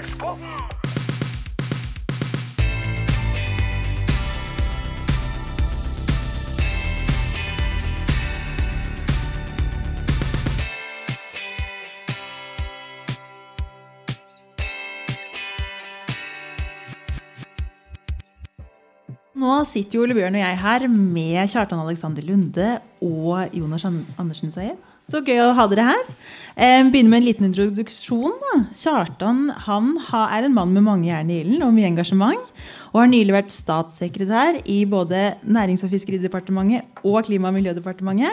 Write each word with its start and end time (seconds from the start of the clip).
Ungdomspodden! 0.00 0.46
Nå 19.40 19.64
sitter 19.64 19.96
jo 19.96 20.02
Ole 20.04 20.14
Bjørn 20.14 20.34
og 20.36 20.40
jeg 20.40 20.56
her 20.60 20.86
med 20.88 21.48
Kjartan 21.48 21.80
Alexander 21.80 22.24
Lunde 22.24 22.78
og 23.04 23.56
Jonas 23.56 23.84
Andersen 23.84 24.52
Seie. 24.52 24.76
Så 25.10 25.18
gøy 25.26 25.40
å 25.42 25.52
ha 25.58 25.64
dere 25.66 25.88
her. 25.88 26.10
Eh, 26.54 26.84
Begynner 26.86 27.10
med 27.10 27.20
en 27.22 27.26
liten 27.26 27.46
introduksjon. 27.48 28.34
da. 28.44 28.58
Kjartan 28.78 29.48
han 29.66 29.96
er 29.98 30.44
en 30.46 30.54
mann 30.54 30.72
med 30.72 30.84
mange 30.86 31.08
jern 31.08 31.30
i 31.32 31.40
ilden 31.42 31.64
og 31.66 31.74
mye 31.74 31.88
engasjement. 31.90 32.38
Og 32.92 33.00
har 33.00 33.10
nylig 33.10 33.34
vært 33.34 33.50
statssekretær 33.54 34.60
i 34.70 34.84
både 34.84 35.34
Nærings- 35.42 35.82
og 35.82 35.90
fiskeridepartementet 35.90 37.02
og 37.02 37.24
Klima- 37.26 37.48
og 37.50 37.54
miljødepartementet. 37.58 38.30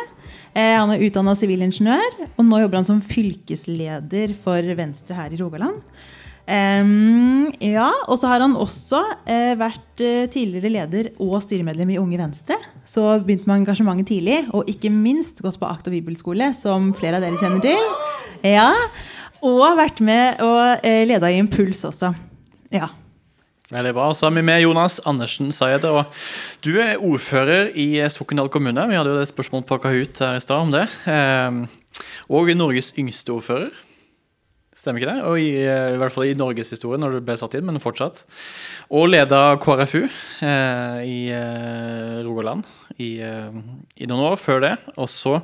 Eh, 0.54 0.78
Han 0.78 0.92
er 0.92 1.02
utdanna 1.02 1.34
sivilingeniør, 1.34 2.30
og 2.38 2.46
nå 2.46 2.62
jobber 2.62 2.78
han 2.78 2.86
som 2.86 3.02
fylkesleder 3.02 4.36
for 4.36 4.62
Venstre 4.62 5.16
her 5.16 5.30
i 5.34 5.38
Rogaland. 5.42 5.82
Em, 6.48 7.50
ja, 7.60 7.90
og 8.08 8.16
så 8.22 8.30
har 8.32 8.40
han 8.40 8.54
også 8.56 9.02
uh, 9.04 9.54
vært 9.60 10.00
uh, 10.00 10.28
tidligere 10.32 10.72
leder 10.72 11.10
og 11.20 11.42
styremedlem 11.44 11.92
i 11.92 11.98
Unge 12.00 12.20
Venstre. 12.22 12.56
Så 12.88 13.04
begynte 13.20 13.50
med 13.50 13.66
engasjementet 13.66 14.08
tidlig, 14.14 14.38
og 14.56 14.70
ikke 14.72 14.92
minst 14.94 15.42
gått 15.44 15.60
på 15.60 15.68
Akta 15.68 15.92
bibelskole, 15.92 16.54
som 16.56 16.94
flere 16.96 17.20
av 17.20 17.26
dere 17.26 17.40
kjenner 17.42 17.64
til. 17.66 17.92
Ja, 18.48 18.72
Og 19.44 19.76
vært 19.78 20.00
med 20.02 20.40
og 20.42 20.86
uh, 20.86 21.02
leda 21.10 21.30
i 21.30 21.42
Impuls 21.42 21.84
også. 21.86 22.14
Ja. 22.74 22.88
Veldig 23.68 23.92
bra. 23.98 24.08
Så 24.16 24.30
har 24.30 24.32
vi 24.32 24.46
med 24.48 24.62
Jonas 24.64 25.02
Andersen 25.06 25.52
Sayede. 25.52 25.92
Og 25.92 26.06
du 26.64 26.78
er 26.80 27.04
ordfører 27.04 27.74
i 27.76 28.00
Sokndal 28.08 28.48
kommune. 28.48 28.88
Vi 28.88 28.96
hadde 28.96 29.12
jo 29.12 29.20
et 29.20 29.34
spørsmål 29.34 29.66
på 29.68 29.82
Kahoot 29.84 30.24
her 30.24 30.40
i 30.40 30.46
stad 30.46 30.64
om 30.64 30.72
det. 30.72 30.88
Um, 31.04 31.66
Og 32.32 32.48
Norges 32.56 32.94
yngste 32.96 33.36
ordfører. 33.36 33.76
Stemmer 34.88 35.04
ikke 35.04 35.12
det? 35.12 35.24
Og 35.28 35.36
i, 35.44 35.50
eh, 35.68 35.94
i 35.98 36.00
hvert 36.00 36.14
fall 36.16 36.30
i 36.30 36.36
norgeshistorien 36.40 37.02
når 37.04 37.18
du 37.18 37.24
ble 37.28 37.36
satt 37.36 37.58
inn, 37.60 37.66
men 37.68 37.82
fortsatt. 37.84 38.22
Og 38.96 39.10
leda 39.12 39.58
KrFU 39.60 40.06
eh, 40.08 41.00
i 41.04 41.18
eh, 41.36 42.22
Rogaland 42.24 42.64
i, 42.96 43.10
eh, 43.20 43.58
i 44.00 44.08
noen 44.08 44.24
år 44.30 44.38
før 44.40 44.64
det. 44.64 44.72
Og 44.96 45.10
så 45.12 45.42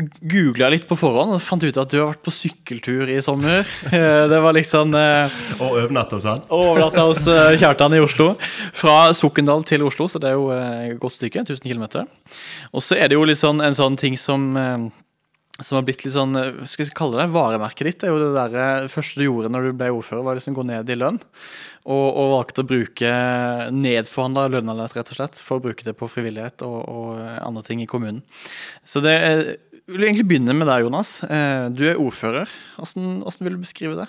googla 0.00 0.70
jeg 0.70 0.78
litt 0.78 0.86
på 0.88 0.96
forhånd 0.96 1.34
og 1.36 1.42
fant 1.44 1.66
ut 1.66 1.80
at 1.82 1.92
du 1.92 1.98
har 1.98 2.08
vært 2.14 2.24
på 2.24 2.32
sykkeltur 2.32 3.12
i 3.12 3.20
sommer. 3.24 3.68
Eh, 3.90 4.28
det 4.30 4.38
var 4.40 4.54
liksom 4.54 4.92
eh, 4.94 5.32
Og 5.58 5.74
overnatta 5.82 6.16
hos 6.16 6.26
han. 6.28 6.40
og 6.48 6.60
overnatta 6.70 7.02
hos 7.08 7.24
Kjartan 7.60 7.96
i 7.96 8.00
Oslo. 8.00 8.30
Fra 8.76 9.10
Sokndal 9.16 9.64
til 9.66 9.82
Oslo, 9.84 10.06
så 10.08 10.20
det 10.22 10.30
er 10.30 10.38
jo 10.38 10.46
et 10.54 10.96
godt 11.02 11.18
stykke. 11.18 11.42
1000 11.42 11.66
km. 11.66 12.06
Og 12.72 12.84
så 12.86 12.96
er 12.96 13.10
det 13.10 13.18
jo 13.18 13.26
sånn, 13.36 13.60
en 13.66 13.76
sånn 13.76 13.98
ting 14.00 14.16
som 14.20 14.54
som 15.64 15.76
har 15.78 15.84
blitt 15.86 16.04
litt 16.04 16.14
sånn, 16.14 16.36
eh, 16.36 16.60
skal 16.68 16.86
jeg 16.86 16.96
kalle 16.96 17.20
det, 17.20 17.30
varemerket 17.34 17.88
ditt. 17.88 18.04
Er 18.04 18.14
jo 18.14 18.20
det 18.22 18.30
der, 18.36 18.56
eh, 18.60 18.88
første 18.92 19.20
du 19.20 19.26
gjorde 19.26 19.50
når 19.52 19.68
du 19.68 19.72
ble 19.80 19.90
ordfører, 19.94 20.24
var 20.26 20.38
liksom 20.38 20.56
gå 20.56 20.64
ned 20.66 20.90
i 20.90 20.98
lønn. 20.98 21.20
Og, 21.86 22.06
og 22.20 22.32
valgte 22.34 22.62
å 22.62 22.68
bruke 22.68 23.10
nedforhandla 23.72 24.50
lønna 24.52 24.76
rett 24.84 25.10
og 25.10 25.16
slett, 25.16 25.40
for 25.40 25.58
å 25.58 25.64
bruke 25.64 25.86
det 25.86 25.96
på 25.96 26.08
frivillighet 26.12 26.62
og, 26.66 26.78
og 26.84 27.20
andre 27.40 27.64
ting 27.66 27.80
i 27.80 27.88
kommunen. 27.88 28.22
Så 28.84 29.02
det 29.04 29.16
er, 29.16 29.44
vil 29.88 30.06
egentlig 30.06 30.28
begynne 30.28 30.56
med 30.56 30.68
deg, 30.68 30.84
Jonas. 30.84 31.22
Eh, 31.24 31.68
Du 31.72 31.86
er 31.88 32.00
ordfører. 32.00 32.48
Hvordan, 32.76 33.22
hvordan 33.24 33.48
vil 33.48 33.56
du 33.56 33.64
beskrive 33.64 34.00
det? 34.02 34.08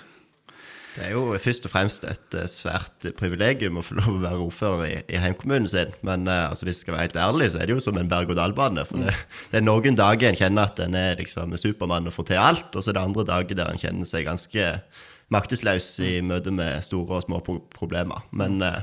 Det 0.92 1.06
er 1.06 1.14
jo 1.14 1.38
først 1.40 1.64
og 1.64 1.72
fremst 1.72 2.02
et 2.04 2.34
eh, 2.36 2.48
svært 2.50 3.06
privilegium 3.16 3.78
å 3.80 3.84
få 3.84 3.96
lov 3.96 4.10
å 4.12 4.22
være 4.22 4.40
ordfører 4.44 4.82
i, 4.84 4.96
i 5.08 5.20
heimkommunen 5.22 5.68
sin. 5.70 5.94
Men 6.04 6.26
uh, 6.28 6.50
altså, 6.50 6.66
hvis 6.66 6.82
jeg 6.82 6.84
skal 6.84 6.96
være 6.96 7.06
helt 7.06 7.20
ærlig, 7.22 7.48
så 7.52 7.62
er 7.62 7.68
det 7.68 7.76
jo 7.76 7.84
som 7.84 7.96
en 7.96 8.10
berg-og-dal-bane. 8.10 8.84
For 8.88 9.00
det, 9.00 9.14
det 9.52 9.60
er 9.62 9.64
noen 9.64 9.96
dager 9.96 10.28
en 10.28 10.36
kjenner 10.36 10.68
at 10.68 10.82
en 10.84 10.96
er 10.98 11.16
liksom 11.20 11.56
Supermann 11.60 12.10
og 12.10 12.16
får 12.18 12.28
til 12.28 12.42
alt, 12.42 12.68
og 12.76 12.84
så 12.84 12.92
er 12.92 12.98
det 12.98 13.04
andre 13.06 13.24
dager 13.30 13.58
der 13.58 13.72
en 13.72 13.80
kjenner 13.80 14.10
seg 14.10 14.28
ganske 14.28 14.66
maktesløs 15.32 15.86
i 16.04 16.10
møte 16.28 16.52
med 16.52 16.84
store 16.84 17.22
og 17.22 17.24
små 17.24 17.40
pro 17.46 17.56
problemer. 17.72 18.26
Men 18.36 18.60
uh, 18.60 18.82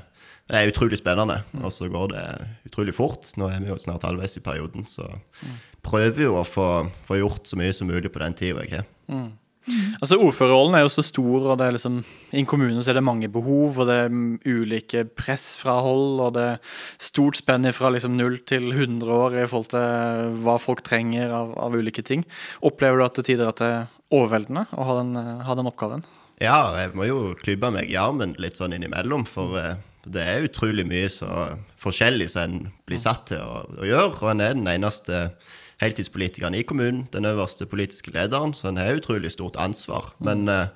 det 0.50 0.58
er 0.58 0.72
utrolig 0.72 0.98
spennende, 0.98 1.44
og 1.62 1.70
så 1.76 1.92
går 1.94 2.08
det 2.16 2.24
utrolig 2.72 2.96
fort. 2.98 3.30
Nå 3.38 3.52
er 3.54 3.62
vi 3.62 3.70
jo 3.70 3.78
snart 3.78 4.08
halvveis 4.08 4.34
i 4.40 4.42
perioden, 4.42 4.90
så 4.90 5.06
prøver 5.86 6.26
jo 6.26 6.40
å 6.40 6.48
få, 6.48 6.88
få 7.06 7.20
gjort 7.22 7.46
så 7.46 7.60
mye 7.60 7.76
som 7.76 7.92
mulig 7.92 8.10
på 8.10 8.24
den 8.24 8.34
tida 8.40 8.66
jeg 8.66 8.80
har. 8.80 8.90
Altså 10.00 10.18
Ordførerrollen 10.24 10.78
er 10.78 10.86
jo 10.86 10.92
så 10.94 11.04
stor, 11.06 11.50
og 11.52 11.58
det 11.60 11.68
er 11.68 11.76
liksom, 11.76 12.00
i 12.32 12.40
en 12.42 12.48
kommune 12.50 12.82
så 12.82 12.94
er 12.94 13.00
det 13.00 13.06
mange 13.06 13.30
behov, 13.32 13.78
og 13.78 13.90
det 13.90 13.98
er 14.06 14.14
mm, 14.14 14.40
ulike 14.48 15.04
press 15.18 15.52
fra 15.60 15.76
hold, 15.86 16.22
og 16.24 16.34
det 16.38 16.46
er 16.54 16.78
stort 17.10 17.38
spenn 17.38 17.68
fra 17.76 17.92
liksom 17.94 18.16
0 18.18 18.40
til 18.50 18.72
100 18.72 19.12
år 19.14 19.38
i 19.44 19.48
forhold 19.52 19.70
til 19.74 20.40
hva 20.46 20.56
folk 20.64 20.82
trenger 20.88 21.34
av, 21.36 21.54
av 21.60 21.76
ulike 21.76 22.06
ting. 22.08 22.26
Opplever 22.66 23.02
du 23.02 23.06
at 23.06 23.20
det 23.20 23.28
tider 23.30 23.52
at 23.52 23.62
det 23.62 23.70
er 23.76 24.16
overveldende 24.16 24.66
å 24.74 24.88
ha 24.88 24.98
den, 25.02 25.14
ha 25.46 25.60
den 25.60 25.70
oppgaven? 25.70 26.08
Ja, 26.40 26.72
jeg 26.80 26.96
må 26.96 27.06
jo 27.10 27.22
klype 27.40 27.70
meg 27.76 27.92
i 27.92 28.00
armen 28.00 28.38
litt 28.40 28.58
sånn 28.60 28.74
innimellom, 28.76 29.28
for 29.28 29.60
eh, 29.60 29.76
det 30.08 30.24
er 30.24 30.48
utrolig 30.48 30.88
mye 30.88 31.10
så 31.12 31.30
forskjellig 31.84 32.30
som 32.32 32.46
en 32.46 32.70
blir 32.88 33.02
satt 33.02 33.28
til 33.34 33.44
å, 33.44 33.66
å 33.68 33.88
gjøre. 33.88 34.16
Og 34.22 34.30
en 34.32 34.44
er 34.46 34.56
den 34.56 34.70
eneste 34.72 35.28
heltidspolitikeren 35.80 36.58
i 36.58 36.64
kommunen, 36.68 37.08
den 37.14 37.26
øverste 37.26 37.68
politiske 37.70 38.12
lederen, 38.16 38.54
så 38.54 38.70
en 38.70 38.78
har 38.78 38.98
utrolig 39.00 39.32
stort 39.32 39.60
ansvar. 39.60 40.14
Men 40.20 40.48
eh, 40.52 40.68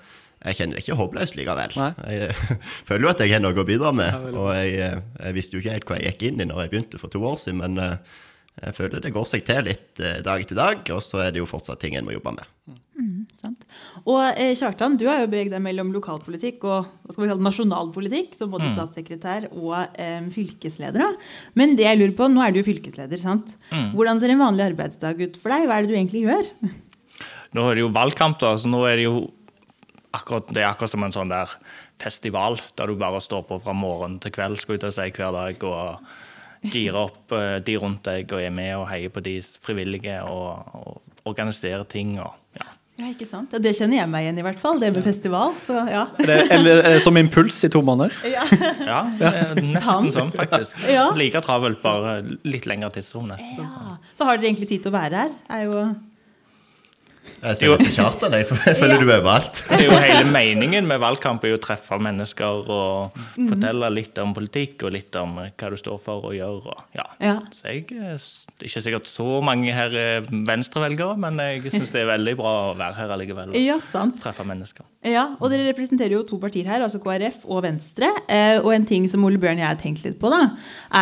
jeg 0.43 0.59
kjenner 0.59 0.77
det 0.77 0.83
ikke 0.83 0.99
håpløst 0.99 1.37
likevel. 1.39 1.75
Nei. 1.79 1.91
Jeg 2.11 2.29
eh, 2.29 2.43
føler 2.87 3.07
jo 3.07 3.11
at 3.13 3.23
jeg 3.23 3.33
har 3.35 3.43
noe 3.43 3.55
å 3.55 3.67
bidra 3.67 3.93
med, 3.95 4.29
og 4.35 4.51
jeg, 4.55 4.75
eh, 4.83 4.99
jeg 5.19 5.37
visste 5.37 5.57
jo 5.57 5.63
ikke 5.63 5.77
helt 5.77 5.89
hva 5.89 5.99
jeg 5.99 6.13
gikk 6.13 6.27
inn 6.29 6.43
i 6.43 6.47
når 6.49 6.65
jeg 6.65 6.73
begynte 6.73 7.01
for 7.01 7.13
to 7.13 7.23
år 7.27 7.39
siden, 7.39 7.63
men 7.63 7.79
eh, 7.79 8.21
jeg 8.61 8.75
føler 8.77 9.01
det 9.01 9.13
går 9.15 9.25
seg 9.27 9.45
til 9.47 9.65
litt 9.65 10.01
eh, 10.03 10.21
dag 10.25 10.43
etter 10.43 10.57
dag, 10.57 10.81
og 10.93 11.01
så 11.03 11.23
er 11.25 11.33
det 11.33 11.41
jo 11.41 11.49
fortsatt 11.49 11.81
ting 11.81 11.97
en 11.97 12.05
må 12.05 12.13
jobbe 12.15 12.35
med. 12.37 12.49
Sant. 13.33 13.65
Og 14.05 14.21
eh, 14.37 14.53
Kjartan, 14.55 14.95
du 14.99 15.07
har 15.09 15.23
jo 15.23 15.29
beveget 15.31 15.55
deg 15.55 15.63
mellom 15.65 15.89
lokalpolitikk 15.95 16.63
og 16.69 16.85
hva 16.85 17.15
skal 17.15 17.23
vi 17.23 17.29
kalle 17.31 17.47
nasjonalpolitikk, 17.47 18.37
som 18.37 18.51
både 18.53 18.69
statssekretær 18.71 19.49
og 19.49 19.73
eh, 19.99 20.21
fylkesleder. 20.33 21.01
Da. 21.01 21.09
Men 21.59 21.73
det 21.79 21.87
jeg 21.87 21.99
lurer 21.99 22.15
på, 22.17 22.29
nå 22.31 22.43
er 22.45 22.53
du 22.53 22.61
jo 22.61 22.67
fylkesleder, 22.69 23.19
sant? 23.19 23.55
Hvordan 23.97 24.21
ser 24.21 24.35
en 24.35 24.43
vanlig 24.43 24.67
arbeidsdag 24.69 25.23
ut 25.25 25.39
for 25.41 25.53
deg? 25.53 25.65
Hva 25.67 25.79
er 25.79 25.87
det 25.87 25.91
du 25.91 25.97
egentlig 25.97 26.25
gjør? 26.27 26.51
Nå 27.57 27.65
er 27.69 27.77
det 27.77 27.83
jo 27.83 27.93
valgkamp, 27.93 28.37
da, 28.41 28.53
så 28.57 28.69
nå 28.69 28.83
er 28.89 29.01
det 29.01 29.07
jo 29.09 29.17
akkurat, 30.13 30.53
det 30.53 30.61
er 30.61 30.69
akkurat 30.69 30.93
som 30.93 31.03
en 31.05 31.15
sånn 31.15 31.33
der 31.33 31.51
festival, 32.01 32.59
der 32.77 32.89
du 32.89 33.01
bare 33.01 33.21
står 33.21 33.43
på 33.49 33.59
fra 33.61 33.75
morgen 33.77 34.19
til 34.21 34.33
kveld 34.35 34.61
skal 34.61 34.79
til 34.79 34.93
å 34.93 34.95
si, 34.95 35.09
hver 35.17 35.33
dag 35.35 35.65
og 35.67 36.13
girer 36.71 36.99
opp 37.05 37.33
eh, 37.35 37.57
de 37.65 37.75
rundt 37.81 38.05
deg 38.07 38.31
og 38.31 38.43
er 38.43 38.53
med 38.53 38.75
og 38.77 38.87
heier 38.91 39.11
på 39.13 39.23
de 39.25 39.39
frivillige 39.41 40.21
og, 40.27 40.77
og 40.77 41.27
organiserer 41.29 41.83
ting. 41.89 42.15
og 42.21 42.31
ja. 42.59 42.69
Ja, 42.99 43.09
ikke 43.09 43.25
sant? 43.25 43.53
Ja, 43.55 43.59
det 43.63 43.73
kjenner 43.73 43.97
jeg 43.97 44.09
meg 44.11 44.27
igjen 44.27 44.39
i 44.39 44.45
hvert 44.45 44.59
fall, 44.61 44.79
det 44.81 44.91
med 44.93 45.05
festival. 45.05 45.55
Så 45.63 45.79
ja. 45.89 46.05
Er 46.21 46.29
det, 46.29 46.39
eller 46.53 46.83
er 46.91 46.99
som 47.01 47.17
impuls 47.17 47.63
i 47.65 47.71
to 47.73 47.81
måneder? 47.85 48.13
ja. 48.35 48.45
ja, 48.85 48.99
det 49.17 49.31
er 49.31 49.53
nesten 49.57 50.11
sånn, 50.13 50.33
faktisk. 50.35 50.77
Ja. 50.91 51.07
Like 51.17 51.41
travelt, 51.45 51.81
bare 51.81 52.19
litt 52.45 52.67
lengre 52.69 52.91
tidsrom, 52.93 53.31
nesten. 53.33 53.63
ja. 53.65 53.97
Så 54.17 54.29
har 54.29 54.37
dere 54.37 54.51
egentlig 54.51 54.69
tid 54.69 54.85
til 54.85 54.93
å 54.93 54.97
være 54.99 55.23
her? 55.25 55.37
Er 55.57 55.65
jo 55.67 55.85
Jeg 57.43 57.57
ser 57.59 57.73
på 57.75 57.85
Kjartan, 57.91 58.33
jeg, 58.39 58.45
føler 58.79 59.01
du 59.01 59.09
er 59.09 59.17
overalt. 59.19 59.57
Det 59.67 59.77
er 59.81 59.89
jo 59.89 59.97
hele 59.99 60.29
meningen 60.31 60.85
med 60.87 61.01
valgkamp 61.03 61.43
er 61.43 61.51
jo 61.53 61.57
å 61.57 61.61
treffe 61.63 61.97
mennesker 61.99 62.69
og 62.71 63.17
fortelle 63.35 63.89
litt 63.91 64.19
om 64.23 64.31
politikk 64.35 64.85
og 64.87 64.93
litt 64.95 65.15
om 65.19 65.35
hva 65.41 65.71
du 65.73 65.75
står 65.79 65.99
for 66.03 66.29
og 66.29 66.35
gjør. 66.37 66.61
Og, 66.71 66.85
ja. 66.95 67.05
Ja. 67.23 67.35
Så 67.55 67.67
jeg, 67.67 67.85
eh, 67.91 68.15
det 68.15 68.63
er 68.67 68.71
ikke 68.71 68.83
sikkert 68.85 69.09
så 69.11 69.27
mange 69.43 69.75
her 69.75 69.91
er 69.99 70.27
venstrevelgere, 70.47 71.17
men 71.19 71.41
jeg 71.43 71.73
syns 71.73 71.91
det 71.91 72.03
er 72.05 72.11
veldig 72.13 72.35
bra 72.39 72.53
å 72.69 72.73
være 72.79 72.97
her 73.01 73.13
allikevel 73.17 73.51
og 73.53 73.59
Ja, 73.59 73.75
sant. 73.83 74.21
treffe 74.23 74.45
mennesker. 74.47 74.87
Ja, 75.03 75.25
og 75.43 75.51
dere 75.51 75.67
representerer 75.73 76.15
jo 76.15 76.23
to 76.27 76.37
partier 76.39 76.67
her, 76.71 76.79
altså 76.85 77.01
KrF 77.03 77.41
og 77.51 77.63
Venstre. 77.65 78.07
Eh, 78.31 78.55
og 78.61 78.71
en 78.71 78.85
ting 78.87 79.07
som 79.11 79.25
Ole 79.27 79.35
Bjørn 79.41 79.59
og 79.59 79.65
jeg 79.65 79.71
har 79.73 79.81
tenkt 79.81 80.05
litt 80.07 80.15
på, 80.21 80.31
da, 80.31 80.53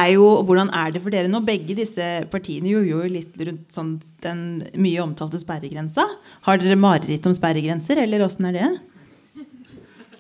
er 0.01 0.15
jo 0.15 0.25
hvordan 0.47 0.73
er 0.73 0.95
det 0.95 1.03
for 1.05 1.13
dere 1.13 1.29
nå? 1.29 1.43
Begge 1.45 1.77
disse 1.77 2.07
partiene 2.33 2.73
gjorde 2.73 2.89
jo 2.89 3.13
litt 3.13 3.37
rundt 3.45 3.69
sånn, 3.77 3.93
den 4.25 4.43
mye 4.81 5.03
omtalte 5.05 5.37
sperregrensa. 5.41 6.07
Har 6.47 6.61
dere 6.61 6.79
mareritt 6.79 7.27
om 7.29 7.35
sperregrenser, 7.37 8.01
eller 8.01 8.25
åssen 8.25 8.49
er 8.49 8.57
det? 8.57 8.69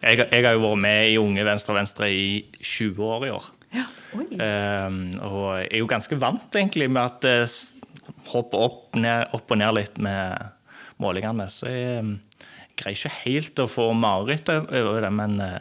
Jeg, 0.01 0.17
jeg 0.17 0.45
har 0.45 0.55
jo 0.57 0.63
vært 0.63 0.81
med 0.81 1.11
i 1.11 1.17
Unge 1.21 1.43
Venstre 1.45 1.75
Venstre 1.77 2.09
i 2.09 2.41
20 2.57 3.03
år 3.05 3.27
i 3.27 3.33
år. 3.35 3.49
Ja. 3.71 3.85
Ehm, 4.17 5.03
og 5.23 5.45
jeg 5.61 5.69
er 5.69 5.79
jo 5.83 5.89
ganske 5.89 6.17
vant 6.19 6.57
egentlig 6.57 6.89
med 6.91 7.03
at 7.03 7.21
det 7.23 7.37
hopper 8.31 8.65
opp, 8.65 8.81
ned, 8.97 9.29
opp 9.35 9.53
og 9.53 9.61
ned 9.61 9.77
litt 9.77 10.01
med 10.01 10.49
målingene. 11.01 11.47
Så 11.53 11.69
jeg 11.69 12.01
em, 12.01 12.15
greier 12.79 12.97
ikke 12.97 13.13
helt 13.21 13.61
å 13.61 13.69
få 13.69 13.91
mareritt 13.97 14.49
over 14.51 15.01
det, 15.05 15.11
men 15.15 15.37
eh, 15.43 15.59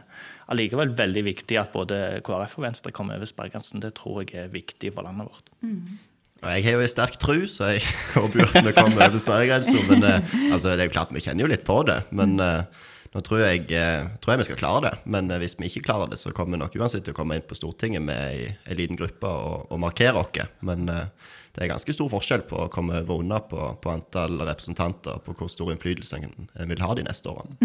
allikevel 0.51 0.95
veldig 0.99 1.25
viktig 1.29 1.59
at 1.61 1.75
både 1.75 2.21
KrF 2.27 2.59
og 2.59 2.67
Venstre 2.67 2.95
kommer 2.97 3.21
over 3.21 3.29
sperregrensen. 3.31 3.83
Det 3.85 3.93
tror 3.99 4.25
jeg 4.25 4.47
er 4.47 4.55
viktig 4.55 4.95
for 4.97 5.07
landet 5.07 5.31
vårt. 5.31 5.53
Og 5.63 6.10
jeg 6.41 6.65
har 6.65 6.79
jo 6.79 6.85
en 6.85 6.93
sterk 6.93 7.19
tru, 7.21 7.43
så 7.51 7.75
jeg 7.75 7.83
håper 8.17 8.43
jo 8.43 8.47
at 8.49 8.69
vi 8.69 8.77
kommer 8.77 9.09
over 9.09 9.21
sperregrensa. 9.21 9.83
Men 9.91 10.07
eh, 10.09 10.39
altså, 10.51 10.73
det 10.73 10.87
er 10.87 10.89
jo 10.89 10.95
klart 10.95 11.13
vi 11.15 11.25
kjenner 11.25 11.45
jo 11.45 11.51
litt 11.53 11.67
på 11.67 11.83
det. 11.89 12.03
Men 12.17 12.39
eh, 12.45 12.87
Nå 13.11 13.19
tror 13.27 13.41
jeg, 13.43 13.65
eh, 13.75 14.05
tror 14.23 14.37
jeg 14.37 14.39
vi 14.39 14.45
skal 14.47 14.59
klare 14.61 14.81
det, 14.85 14.91
men 15.11 15.27
hvis 15.43 15.57
vi 15.59 15.67
ikke 15.67 15.89
klarer 15.89 16.13
det, 16.13 16.21
så 16.21 16.31
kommer 16.31 16.55
vi 16.55 16.61
nok 16.61 16.77
uansett 16.79 17.03
til 17.03 17.11
å 17.11 17.17
komme 17.17 17.35
inn 17.35 17.43
på 17.43 17.57
Stortinget 17.59 18.05
med 18.07 18.21
ei, 18.23 18.77
liten 18.79 18.95
gruppe 18.95 19.27
og, 19.27 19.65
og 19.67 19.81
markere 19.83 20.23
oss. 20.23 20.39
Men 20.63 20.87
eh, 20.93 21.33
det 21.57 21.65
er 21.65 21.71
ganske 21.73 21.93
stor 21.97 22.07
forskjell 22.13 22.45
på 22.47 22.57
å 22.63 22.69
komme 22.71 23.01
over 23.03 23.19
unna 23.25 23.41
på, 23.43 23.59
på 23.83 23.91
antall 23.91 24.37
representanter, 24.47 25.17
på 25.25 25.33
hvor 25.35 25.49
stor 25.51 25.73
innflytelse 25.75 26.21
en 26.23 26.71
vil 26.71 26.83
ha 26.85 26.95
de 26.95 27.03
neste 27.09 27.27
årene. 27.33 27.57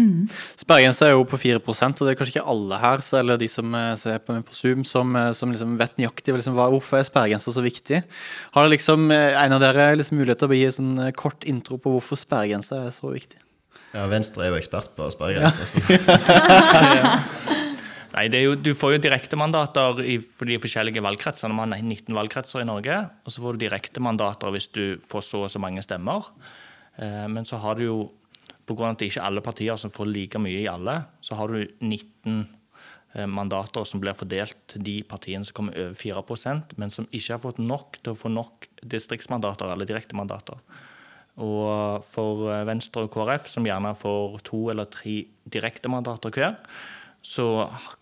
Sperregrensa 0.58 1.06
er 1.06 1.14
jo 1.14 1.22
på 1.30 1.38
4% 1.38 2.02
og 2.02 2.08
det 2.08 2.14
er 2.14 2.18
kanskje 2.18 2.34
ikke 2.34 2.50
alle 2.50 2.80
her, 2.82 3.04
så, 3.06 3.20
eller 3.20 3.38
de 3.38 3.48
som 3.52 3.74
eh, 3.78 3.92
ser 4.00 4.18
på, 4.26 4.40
på 4.48 4.58
Zoom, 4.58 4.82
som, 4.88 5.14
eh, 5.16 5.30
som 5.38 5.54
liksom 5.54 5.76
vet 5.78 5.94
nøyaktig 6.02 6.34
liksom, 6.34 6.58
hva, 6.58 6.66
hvorfor 6.74 6.98
er 6.98 7.06
sperregrensa 7.06 7.54
så 7.54 7.62
viktig. 7.64 8.02
Har 8.58 8.68
liksom, 8.72 9.06
eh, 9.14 9.38
en 9.44 9.54
av 9.56 9.62
dere 9.62 9.92
liksom 10.00 10.18
mulighet 10.18 10.42
til 10.42 10.50
å 10.50 10.58
gi 10.58 10.66
en 10.66 10.76
sånn 10.80 10.94
kort 11.16 11.46
intro 11.46 11.78
på 11.78 11.94
hvorfor 11.94 12.18
sperregrensa 12.18 12.82
er 12.88 12.94
så 12.96 13.14
viktig? 13.14 13.38
Ja, 13.94 14.08
Venstre 14.10 14.44
er 14.44 14.50
jo 14.50 14.58
ekspert 14.58 14.90
på 14.98 15.06
sperregrenser. 15.14 15.64
så- 15.70 15.80
Nei, 18.16 18.30
jo, 18.40 18.54
Du 18.56 18.72
får 18.72 18.94
jo 18.94 19.02
direktemandater 19.04 19.98
i 20.00 20.16
de 20.16 20.56
forskjellige 20.56 21.02
valgkretsene. 21.04 21.52
Man 21.52 21.74
har 21.74 21.82
19 21.84 22.16
valgkretser 22.16 22.62
i 22.62 22.68
Norge. 22.68 22.96
Og 23.26 23.32
så 23.34 23.42
får 23.44 23.56
du 23.56 23.66
direktemandater 23.66 24.54
hvis 24.54 24.70
du 24.72 24.96
får 25.04 25.26
så 25.26 25.42
og 25.44 25.50
så 25.52 25.60
mange 25.60 25.84
stemmer. 25.84 26.30
Eh, 26.96 27.26
men 27.28 27.44
så 27.44 27.60
har 27.60 27.76
du 27.76 27.84
jo, 27.84 27.98
pga. 28.64 28.88
at 28.88 28.98
det 28.98 29.10
ikke 29.10 29.20
er 29.20 29.28
alle 29.28 29.44
partier 29.44 29.76
som 29.76 29.92
får 29.92 30.08
like 30.08 30.40
mye 30.40 30.64
i 30.64 30.70
alle, 30.70 31.04
så 31.20 31.36
har 31.36 31.52
du 31.52 31.60
19 31.84 32.48
eh, 33.14 33.26
mandater 33.28 33.84
som 33.84 34.00
blir 34.00 34.16
fordelt 34.16 34.56
til 34.66 34.82
de 34.82 35.02
partiene 35.04 35.44
som 35.44 35.60
kommer 35.60 35.76
over 35.76 35.94
4 35.94 36.62
men 36.76 36.90
som 36.90 37.06
ikke 37.12 37.34
har 37.34 37.44
fått 37.44 37.58
nok 37.58 38.00
til 38.02 38.14
å 38.14 38.16
få 38.16 38.32
nok 38.32 38.66
distriktsmandater 38.82 39.68
eller 39.68 39.84
direktemandater. 39.84 40.56
Og 41.36 42.00
for 42.08 42.48
eh, 42.48 42.64
Venstre 42.64 43.04
og 43.04 43.12
KrF, 43.12 43.46
som 43.52 43.66
gjerne 43.66 43.92
får 43.94 44.40
to 44.40 44.70
eller 44.72 44.88
tre 44.88 45.26
direktemandater 45.44 46.32
hver, 46.32 46.56
så 47.26 47.46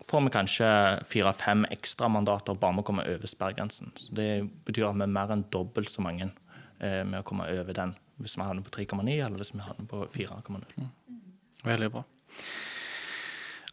får 0.04 0.20
vi 0.26 0.32
kanskje 0.34 0.70
fire-fem 1.08 1.64
ekstra 1.72 2.10
mandater 2.12 2.56
bare 2.60 2.76
med 2.76 2.84
å 2.84 2.88
komme 2.90 3.06
over 3.08 3.30
sperregrensen. 3.30 3.94
Så 3.96 4.12
det 4.18 4.28
betyr 4.66 4.90
at 4.90 4.98
vi 4.98 5.06
er 5.06 5.14
mer 5.14 5.32
enn 5.32 5.46
dobbelt 5.54 5.88
så 5.88 6.04
mange 6.04 6.26
eh, 6.28 7.00
med 7.08 7.22
å 7.22 7.24
komme 7.26 7.48
over 7.48 7.76
den 7.76 7.94
hvis 8.20 8.36
vi 8.36 8.44
havner 8.44 8.62
på 8.66 8.74
3,9 8.76 9.14
eller 9.14 9.40
hvis 9.40 9.54
vi 9.54 9.64
havner 9.64 9.88
på 9.88 10.02
4,0. 10.12 10.84
Veldig 11.64 11.88
bra. 11.94 12.04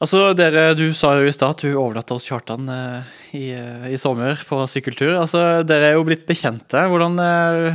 Altså, 0.01 0.23
dere, 0.39 0.71
Du 0.79 0.87
sa 0.97 1.11
jo 1.19 1.27
i 1.27 1.35
stad 1.35 1.57
at 1.57 1.65
du 1.65 1.75
overnatta 1.75 2.15
hos 2.15 2.25
Kjartan 2.25 2.71
eh, 2.71 3.11
i, 3.35 3.43
eh, 3.51 3.91
i 3.91 3.99
sommer 4.01 4.39
på 4.47 4.63
sykkeltur. 4.71 5.17
Altså, 5.19 5.43
Dere 5.67 5.91
er 5.91 5.99
jo 5.99 6.07
blitt 6.07 6.23
bekjente. 6.31 6.87
Hvordan 6.87 7.19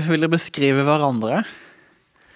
vil 0.09 0.25
dere 0.25 0.33
beskrive 0.33 0.89
hverandre? 0.89 1.45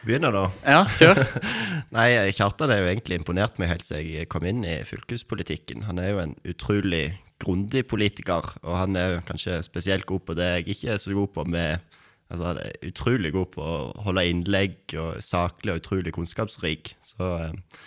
Begynner 0.07 0.33
da. 0.33 0.45
Ja, 0.65 0.85
kjør. 0.97 1.21
Nei, 1.97 2.09
Kjartan 2.37 2.73
er 2.73 2.81
jo 2.81 2.91
egentlig 2.93 3.21
imponert 3.21 3.59
meg 3.61 3.69
helt 3.73 3.85
siden 3.85 4.15
jeg 4.15 4.31
kom 4.33 4.47
inn 4.49 4.63
i 4.65 4.79
fylkespolitikken. 4.89 5.85
Han 5.89 6.01
er 6.01 6.15
jo 6.15 6.23
en 6.23 6.37
utrolig 6.49 7.05
grundig 7.41 7.87
politiker, 7.89 8.53
og 8.65 8.75
han 8.77 8.97
er 8.97 9.17
jo 9.17 9.23
kanskje 9.29 9.61
spesielt 9.65 10.09
god 10.09 10.25
på 10.29 10.37
det 10.39 10.49
jeg 10.51 10.69
ikke 10.77 10.95
er 10.95 11.03
så 11.03 11.17
god 11.17 11.35
på. 11.37 11.45
med 11.45 11.97
Altså, 12.31 12.47
Han 12.47 12.59
er 12.63 12.87
utrolig 12.87 13.33
god 13.35 13.49
på 13.57 13.63
å 13.65 13.79
holde 14.07 14.27
innlegg, 14.31 14.77
og 14.95 15.19
saklig 15.25 15.73
og 15.75 15.81
utrolig 15.81 16.13
kunnskapsrik. 16.15 16.93
Så 17.03 17.31
eh, 17.43 17.81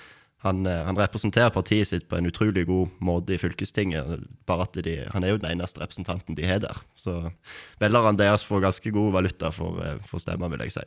han, 0.43 0.65
eh, 0.67 0.81
han 0.83 0.99
representerer 0.99 1.53
partiet 1.55 1.87
sitt 1.87 2.09
på 2.11 2.17
en 2.19 2.27
utrolig 2.27 2.65
god 2.67 2.91
måte 2.99 3.37
i 3.37 3.39
fylkestinget. 3.39 4.25
Bare 4.49 4.67
at 4.67 4.75
de, 4.83 4.97
Han 5.13 5.23
er 5.23 5.31
jo 5.31 5.39
den 5.39 5.51
eneste 5.53 5.79
representanten 5.79 6.35
de 6.35 6.43
har 6.43 6.59
der. 6.59 6.83
Så 6.99 7.31
velgerne 7.79 8.19
deres 8.19 8.43
får 8.43 8.65
ganske 8.67 8.91
god 8.91 9.13
valuta 9.15 9.51
for, 9.55 9.79
eh, 9.79 9.95
for 10.11 10.19
stemmer, 10.19 10.51
vil 10.51 10.67
jeg 10.67 10.75
si. 10.75 10.85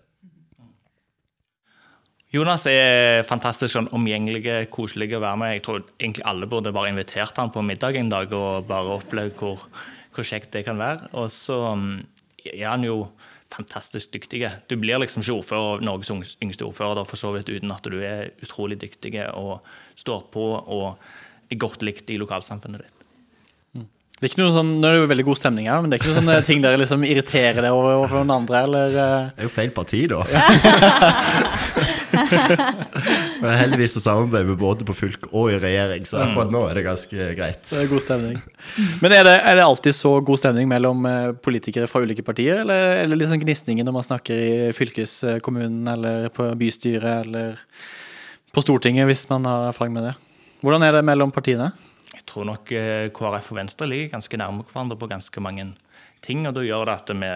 Jonas 2.37 2.67
er 2.69 3.23
fantastisk 3.25 3.73
sånn 3.73 3.87
omgjengelig, 3.97 4.43
koselig 4.75 5.15
å 5.17 5.23
være 5.23 5.41
med. 5.41 5.53
Jeg 5.57 5.63
tror 5.65 5.85
egentlig 5.97 6.25
alle 6.29 6.49
burde 6.51 6.73
bare 6.75 6.91
invitert 6.93 7.39
han 7.41 7.53
på 7.55 7.63
middag 7.65 7.97
en 7.97 8.11
dag 8.13 8.33
og 8.37 8.67
bare 8.69 8.99
opplevd 8.99 9.39
hvor, 9.41 9.63
hvor 10.13 10.27
kjekt 10.27 10.53
det 10.57 10.67
kan 10.67 10.81
være. 10.81 11.09
Og 11.17 11.31
så 11.33 11.57
mm, 11.79 11.95
er 12.53 12.67
han 12.69 12.85
jo 12.85 13.07
fantastisk 13.53 14.13
dyktig. 14.13 14.43
Du 14.69 14.77
blir 14.81 15.01
liksom 15.01 15.25
ikke 15.25 15.39
ordfører, 15.39 15.87
Norges 15.87 16.37
yngste 16.43 16.67
ordfører 16.67 16.99
da, 16.99 17.07
for 17.09 17.21
så 17.21 17.33
vidt 17.37 17.49
uten 17.53 17.73
at 17.73 17.87
du 17.87 17.97
er 18.03 18.35
utrolig 18.45 18.81
dyktig 18.83 19.15
og 19.31 19.65
står 19.97 20.29
på 20.35 20.51
og 20.59 20.87
er 21.47 21.63
godt 21.63 21.87
likt 21.87 22.11
i 22.11 22.21
lokalsamfunnet 22.21 22.85
ditt. 22.85 22.93
Det 24.17 24.25
er 24.25 24.33
ikke 24.33 24.41
noe 24.41 24.53
sånn, 24.55 24.71
Nå 24.81 24.89
er 24.89 24.95
det 24.95 25.01
jo 25.03 25.09
veldig 25.11 25.25
god 25.29 25.39
stemning 25.39 25.67
her, 25.69 25.83
men 25.85 25.93
det 25.93 25.99
er 25.99 26.03
ikke 26.03 26.13
noen 26.15 26.23
sånne 26.25 26.45
ting 26.49 26.65
dere 26.65 26.81
liksom 26.81 27.05
irriterer 27.05 27.61
dere 27.61 27.77
over 27.77 27.99
overfor 28.01 28.25
noen 28.25 28.37
andre, 28.41 28.65
eller 28.65 28.97
eh, 28.97 29.29
Det 29.37 29.45
er 29.45 29.49
jo 29.51 29.55
feil 29.57 29.73
parti, 29.77 30.03
da. 30.11 30.25
Men 33.43 33.57
heldigvis 33.61 33.97
så 33.97 34.03
samarbeider 34.05 34.49
vi 34.49 34.57
både 34.61 34.87
på 34.89 34.97
fylke 34.97 35.31
og 35.33 35.51
i 35.53 35.59
regjering, 35.63 36.07
så 36.09 36.21
akkurat 36.25 36.53
nå 36.55 36.63
er 36.69 36.79
det 36.79 36.85
ganske 36.87 37.29
greit. 37.39 37.63
Det 37.69 37.81
er 37.83 37.91
god 37.91 38.05
stemning. 38.05 38.39
Men 39.03 39.17
er 39.17 39.27
det, 39.29 39.35
er 39.39 39.59
det 39.59 39.67
alltid 39.67 39.99
så 39.99 40.15
god 40.27 40.43
stemning 40.43 40.71
mellom 40.71 41.07
eh, 41.11 41.33
politikere 41.47 41.89
fra 41.91 42.03
ulike 42.05 42.25
partier, 42.27 42.63
eller 42.65 43.03
er 43.03 43.11
det 43.11 43.21
litt 43.21 43.33
sånn 43.33 43.43
gnisninger 43.43 43.87
når 43.87 43.99
man 43.99 44.09
snakker 44.09 44.45
i 44.47 44.71
fylkeskommunen, 44.77 45.83
eller 45.95 46.31
på 46.35 46.49
bystyret, 46.59 47.27
eller 47.27 47.59
på 48.57 48.65
Stortinget, 48.65 49.09
hvis 49.11 49.27
man 49.33 49.49
har 49.49 49.71
erfaring 49.71 49.97
med 49.97 50.11
det? 50.11 50.15
Hvordan 50.65 50.87
er 50.87 50.97
det 50.97 51.05
mellom 51.07 51.35
partiene? 51.35 51.73
Jeg 52.15 52.25
tror 52.29 52.47
nok 52.49 52.73
eh, 52.73 53.09
KrF 53.15 53.53
og 53.53 53.61
Venstre 53.61 53.89
ligger 53.91 54.15
ganske 54.17 54.41
nærme 54.41 54.65
hverandre 54.67 54.97
på 54.99 55.11
ganske 55.11 55.43
mange 55.45 55.69
ting, 56.25 56.47
og 56.49 56.57
da 56.57 56.65
gjør 56.65 56.89
det 56.89 56.97
at 56.97 57.13
vi 57.13 57.33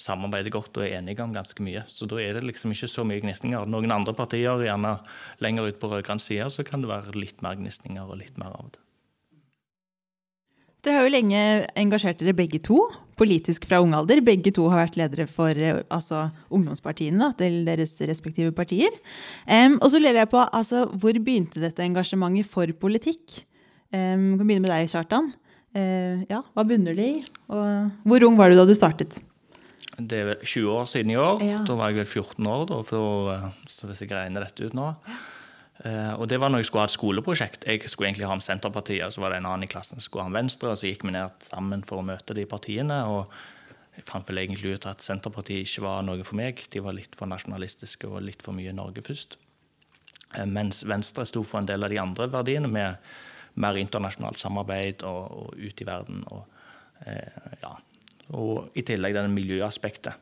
samarbeider 0.00 0.54
godt 0.54 0.78
og 0.78 0.86
er 0.86 0.98
enige 0.98 1.22
om 1.24 1.34
ganske 1.34 1.64
mye. 1.64 1.84
Så 1.88 2.08
da 2.10 2.20
er 2.22 2.38
det 2.38 2.46
liksom 2.48 2.74
ikke 2.74 2.90
så 2.90 3.04
mye 3.06 3.22
gnisninger. 3.22 3.68
Noen 3.70 3.94
andre 3.94 4.14
partier, 4.16 4.64
gjerne 4.66 4.96
lenger 5.44 5.70
ut 5.70 5.80
på 5.82 5.92
rød-grønn 5.92 6.22
side, 6.22 6.50
så 6.50 6.66
kan 6.66 6.84
det 6.84 6.90
være 6.92 7.16
litt 7.18 7.44
mer 7.44 7.58
gnisninger 7.60 8.04
og 8.04 8.20
litt 8.20 8.40
mer 8.40 8.56
av 8.56 8.74
det. 8.74 8.84
Dere 10.84 10.98
har 10.98 11.06
jo 11.06 11.14
lenge 11.14 11.42
engasjert 11.80 12.18
dere 12.20 12.34
begge 12.36 12.58
to, 12.60 12.76
politisk 13.16 13.64
fra 13.70 13.78
ung 13.80 13.94
alder. 13.96 14.20
Begge 14.24 14.52
to 14.52 14.66
har 14.68 14.82
vært 14.82 14.98
ledere 15.00 15.24
for 15.30 15.56
eh, 15.56 15.80
altså, 15.88 16.26
ungdomspartiene 16.52 17.30
til 17.38 17.62
deres 17.64 17.94
respektive 18.04 18.52
partier. 18.52 18.92
Um, 19.48 19.78
og 19.78 19.88
så 19.94 20.00
lurer 20.02 20.20
jeg 20.24 20.32
på, 20.34 20.42
altså, 20.44 20.84
hvor 21.00 21.16
begynte 21.16 21.62
dette 21.62 21.86
engasjementet 21.86 22.50
for 22.52 22.68
politikk? 22.76 23.40
Um, 23.94 24.34
kan 24.36 24.44
begynne 24.44 24.66
med 24.66 24.74
deg, 24.74 24.90
Kjartan. 24.92 25.32
Uh, 25.74 26.20
ja, 26.28 26.42
hva 26.52 26.66
bunner 26.68 26.98
det 26.98 27.06
i? 27.14 27.22
Og 27.48 28.04
hvor 28.04 28.28
ung 28.28 28.36
var 28.36 28.52
du 28.52 28.60
da 28.60 28.68
du 28.68 28.76
startet? 28.76 29.22
Det 29.98 30.18
er 30.18 30.28
vel 30.32 30.42
20 30.42 30.70
år 30.74 30.90
siden 30.90 31.14
i 31.14 31.16
år. 31.20 31.42
Ja. 31.44 31.62
Da 31.66 31.76
var 31.78 31.92
jeg 31.92 32.02
vel 32.02 32.10
14 32.10 32.46
år, 32.50 32.66
da, 32.70 32.82
for, 32.82 33.32
eh, 33.34 33.48
så 33.70 33.86
hvis 33.86 34.02
jeg 34.02 34.10
regner 34.10 34.46
dette 34.46 34.66
ut 34.66 34.74
nå. 34.74 34.92
Eh, 35.84 36.12
og 36.14 36.28
det 36.30 36.40
var 36.40 36.50
når 36.50 36.62
jeg 36.62 36.70
skulle 36.70 36.84
ha 36.86 36.90
et 36.90 36.96
skoleprosjekt. 36.96 37.66
Jeg 37.66 37.90
skulle 37.90 38.08
egentlig 38.10 38.28
ha 38.30 38.34
med 38.34 38.46
Senterpartiet, 38.46 39.04
og 39.06 39.12
så 39.14 39.22
var 39.22 39.34
det 39.34 39.42
en 39.42 39.50
annen 39.50 39.66
i 39.66 39.70
klassen 39.70 40.00
som 40.00 40.06
skulle 40.06 40.26
ha 40.26 40.32
med 40.32 40.42
Venstre. 40.42 40.70
og 40.70 40.78
Så 40.78 40.90
gikk 40.90 41.04
vi 41.06 41.14
ned 41.14 41.46
sammen 41.46 41.84
for 41.86 42.02
å 42.02 42.06
møte 42.06 42.34
de 42.34 42.46
partiene. 42.46 43.04
og 43.06 43.30
jeg 43.94 44.06
fant 44.08 44.26
vel 44.26 44.40
egentlig 44.42 44.74
ut 44.74 44.86
at 44.90 45.02
Senterpartiet 45.04 45.68
ikke 45.68 45.84
var 45.86 46.02
noe 46.02 46.24
for 46.26 46.38
meg. 46.38 46.64
De 46.70 46.82
var 46.82 46.96
litt 46.96 47.14
for 47.14 47.30
nasjonalistiske 47.30 48.10
og 48.10 48.24
litt 48.26 48.42
for 48.42 48.56
mye 48.56 48.74
Norge 48.74 49.04
først. 49.06 49.38
Uh, 50.34 50.46
Mens 50.50 50.82
Venstre 50.88 51.26
sto 51.30 51.44
for 51.46 51.62
en 51.62 51.70
del 51.70 51.86
av 51.86 51.92
de 51.92 52.00
andre 52.02 52.26
verdiene, 52.32 52.70
med 52.70 52.96
mer 53.54 53.78
internasjonalt 53.78 54.40
samarbeid 54.40 55.04
og, 55.06 55.30
og 55.30 55.54
ut 55.54 55.80
i 55.80 55.86
verden. 55.86 56.24
Og, 56.34 56.64
uh, 57.06 57.52
ja. 57.62 57.76
Og 58.34 58.74
i 58.76 58.84
tillegg 58.86 59.16
denne 59.16 59.32
miljøaspektet. 59.32 60.20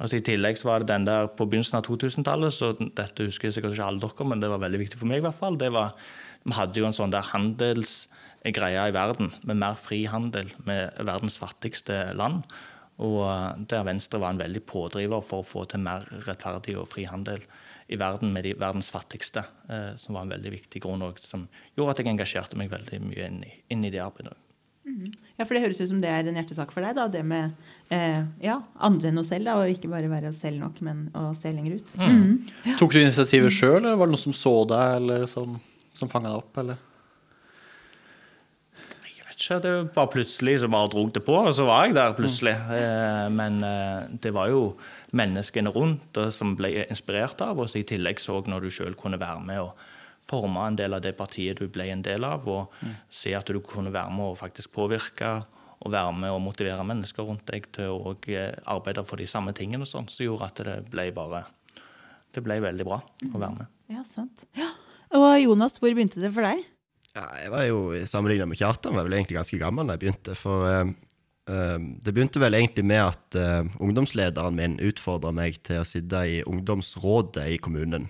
Altså 0.00 0.18
I 0.18 0.24
tillegg 0.24 0.56
så 0.58 0.70
var 0.70 0.82
det 0.82 0.88
den 0.90 1.04
der 1.06 1.28
på 1.30 1.46
begynnelsen 1.46 1.78
av 1.78 1.86
2000-tallet, 1.86 2.54
så 2.56 2.72
dette 2.80 3.28
husker 3.28 3.48
jeg 3.48 3.58
sikkert 3.58 3.76
ikke 3.76 3.86
alle 3.90 4.02
dere, 4.02 4.26
men 4.26 4.42
det 4.42 4.50
var 4.50 4.62
veldig 4.64 4.80
viktig 4.80 4.98
for 4.98 5.10
meg 5.10 5.20
i 5.20 5.26
hvert 5.26 5.38
fall. 5.38 5.58
det 5.60 5.70
var, 5.74 5.94
Vi 6.42 6.56
hadde 6.56 6.80
jo 6.80 6.88
en 6.88 6.96
sånn 6.96 7.12
der 7.12 7.28
handelsgreie 7.28 8.88
i 8.88 8.94
verden, 8.96 9.34
med 9.44 9.60
mer 9.60 9.76
frihandel 9.78 10.50
med 10.64 10.96
verdens 10.98 11.38
fattigste 11.38 12.08
land. 12.18 12.42
Og 13.02 13.20
eh, 13.24 13.60
der 13.70 13.86
Venstre 13.88 14.20
var 14.20 14.34
en 14.34 14.42
veldig 14.42 14.64
pådriver 14.68 15.22
for 15.24 15.42
å 15.42 15.46
få 15.46 15.64
til 15.70 15.84
mer 15.84 16.08
rettferdig 16.26 16.76
og 16.78 16.90
frihandel 16.90 17.44
i 17.92 17.98
verden 18.00 18.32
med 18.34 18.46
de 18.46 18.54
verdens 18.58 18.90
fattigste, 18.92 19.44
eh, 19.68 19.92
som 20.00 20.16
var 20.16 20.26
en 20.26 20.34
veldig 20.34 20.52
viktig 20.56 20.82
grunn 20.84 21.04
òg, 21.04 21.20
som 21.22 21.46
gjorde 21.76 21.96
at 21.96 22.02
jeg 22.02 22.12
engasjerte 22.12 22.58
meg 22.60 22.72
veldig 22.72 23.00
mye 23.04 23.28
inn 23.28 23.42
i, 23.48 23.52
inn 23.72 23.84
i 23.84 23.92
det 23.92 24.02
arbeidet. 24.04 24.36
Ja, 24.84 25.44
for 25.46 25.54
det 25.54 25.62
høres 25.62 25.80
ut 25.80 25.88
som 25.90 26.00
det 26.02 26.10
er 26.10 26.26
en 26.26 26.38
hjertesak 26.38 26.72
for 26.74 26.82
deg, 26.84 26.96
da. 26.98 27.04
Det 27.10 27.22
med 27.26 27.52
eh, 27.94 28.22
ja, 28.42 28.56
andre 28.82 29.12
enn 29.12 29.20
oss 29.22 29.30
selv, 29.30 29.46
da. 29.46 29.54
Og 29.60 29.70
ikke 29.70 29.90
bare 29.92 30.10
være 30.10 30.32
oss 30.32 30.40
selv 30.42 30.58
nok, 30.62 30.80
men 30.82 31.04
å 31.18 31.28
se 31.38 31.52
lenger 31.54 31.78
ut. 31.78 31.92
Mhm. 32.00 32.74
Tok 32.80 32.96
du 32.96 33.02
initiativet 33.02 33.54
sjøl, 33.54 33.78
eller 33.84 33.98
var 34.00 34.10
det 34.10 34.16
noen 34.16 34.24
som 34.24 34.34
så 34.36 34.54
deg, 34.72 34.96
eller 34.98 35.28
som, 35.30 35.54
som 35.94 36.10
fanga 36.10 36.32
deg 36.32 36.42
opp, 36.42 36.58
eller? 36.64 36.80
Jeg 39.06 39.24
vet 39.28 39.46
ikke, 39.46 39.60
det 39.64 39.72
var 39.96 40.10
plutselig 40.12 40.58
så 40.62 40.68
bare 40.70 40.90
drog 40.92 41.14
det 41.14 41.24
på, 41.26 41.38
og 41.40 41.54
så 41.56 41.64
var 41.66 41.86
jeg 41.86 41.96
der 41.98 42.18
plutselig. 42.18 42.52
Eh, 42.76 43.26
Men 43.38 43.62
eh, 43.66 44.10
det 44.22 44.34
var 44.34 44.50
jo 44.52 44.66
menneskene 45.18 45.72
rundt 45.74 46.18
eh, 46.20 46.30
som 46.34 46.56
ble 46.58 46.74
inspirert 46.88 47.40
av 47.44 47.62
oss, 47.62 47.78
i 47.78 47.86
tillegg 47.86 48.20
så 48.22 48.42
når 48.46 48.66
du 48.66 48.70
sjøl 48.74 48.98
kunne 48.98 49.20
være 49.22 49.42
med 49.46 49.62
og 49.62 49.90
forme 50.28 50.68
en 50.68 50.78
del 50.78 50.94
av 50.96 51.02
det 51.04 51.14
partiet 51.18 51.58
du 51.58 51.66
ble 51.72 51.88
en 51.92 52.04
del 52.04 52.24
av, 52.24 52.46
og 52.48 52.72
se 53.12 53.34
at 53.36 53.50
du 53.50 53.60
kunne 53.64 53.92
være 53.92 54.14
med 54.14 54.32
og 54.32 54.38
faktisk 54.40 54.72
påvirke 54.74 55.40
og 55.82 55.90
være 55.90 56.12
med 56.14 56.30
og 56.30 56.42
motivere 56.44 56.84
mennesker 56.86 57.26
rundt 57.26 57.46
deg 57.50 57.66
til 57.74 57.90
å 57.96 58.14
eh, 58.30 58.54
arbeide 58.70 59.04
for 59.06 59.18
de 59.18 59.26
samme 59.30 59.54
tingene, 59.56 59.82
og 59.82 59.90
sånt, 59.90 60.12
som 60.14 60.26
gjorde 60.26 60.48
at 60.50 60.62
det 60.66 60.76
ble 60.92 61.10
bare 61.16 61.44
Det 62.32 62.40
ble 62.40 62.62
veldig 62.64 62.84
bra 62.88 62.96
å 63.02 63.38
være 63.38 63.56
med. 63.58 63.66
Ja, 63.92 64.02
sant. 64.08 64.46
Ja. 64.56 64.70
Og 65.12 65.26
Jonas, 65.42 65.76
hvor 65.76 65.92
begynte 65.92 66.22
det 66.22 66.30
for 66.32 66.46
deg? 66.46 66.62
Ja, 67.12 67.26
jeg 67.42 67.50
var 67.52 67.66
jo 67.68 67.80
Sammenligna 68.08 68.46
med 68.48 68.56
Kjartan, 68.56 68.96
var 68.96 69.04
vel 69.04 69.18
egentlig 69.18 69.36
ganske 69.36 69.58
gammel 69.60 69.88
da 69.88 69.98
jeg 69.98 70.04
begynte. 70.06 70.36
For 70.38 70.64
eh, 70.70 70.94
eh, 71.52 71.76
det 71.76 72.14
begynte 72.14 72.40
vel 72.40 72.56
egentlig 72.56 72.86
med 72.88 73.02
at 73.04 73.36
uh, 73.36 73.68
ungdomslederen 73.82 74.56
min 74.56 74.78
utfordra 74.80 75.34
meg 75.36 75.60
til 75.66 75.82
å 75.82 75.88
sitte 75.88 76.24
i 76.24 76.40
ungdomsrådet 76.48 77.50
i 77.52 77.60
kommunen. 77.60 78.08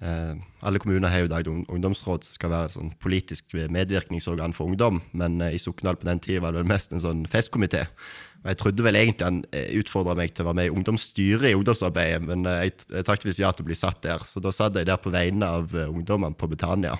Eh, 0.00 0.32
alle 0.64 0.80
kommuner 0.80 1.12
har 1.12 1.22
jo 1.22 1.28
i 1.28 1.32
dag 1.32 1.48
ungdomsråd 1.50 2.24
som 2.24 2.36
skal 2.38 2.52
være 2.54 2.70
et 2.70 2.76
sånn 2.78 2.94
politisk 3.04 3.52
medvirkningsorgan 3.52 4.54
for 4.56 4.72
ungdom, 4.72 5.02
men 5.12 5.40
eh, 5.44 5.56
i 5.56 5.60
Sokndal 5.60 5.98
på 6.00 6.08
den 6.08 6.22
tida 6.24 6.40
var 6.44 6.54
det 6.56 6.62
vel 6.62 6.70
mest 6.72 6.94
en 6.96 7.02
sånn 7.04 7.26
festkomité. 7.28 7.86
Jeg 8.40 8.56
trodde 8.56 8.80
vel 8.80 8.96
egentlig 8.96 9.26
han 9.26 9.42
utfordra 9.76 10.14
meg 10.16 10.30
til 10.32 10.46
å 10.46 10.48
være 10.48 10.56
med 10.56 10.70
i 10.70 10.72
ungdomsstyret 10.72 11.50
i 11.50 11.56
ungdomsarbeidet, 11.58 12.22
men 12.24 12.46
eh, 12.48 12.62
jeg, 12.70 12.78
jeg 12.88 13.04
takket 13.10 13.28
visst 13.28 13.42
ja 13.42 13.50
til 13.52 13.66
å 13.66 13.68
bli 13.68 13.76
satt 13.76 14.00
der. 14.06 14.24
Så 14.24 14.40
da 14.40 14.52
satt 14.56 14.78
jeg 14.80 14.88
der 14.88 15.00
på 15.02 15.12
vegne 15.12 15.50
av 15.58 15.74
eh, 15.76 15.90
ungdommene 15.92 16.38
på 16.40 16.48
Betania, 16.48 16.94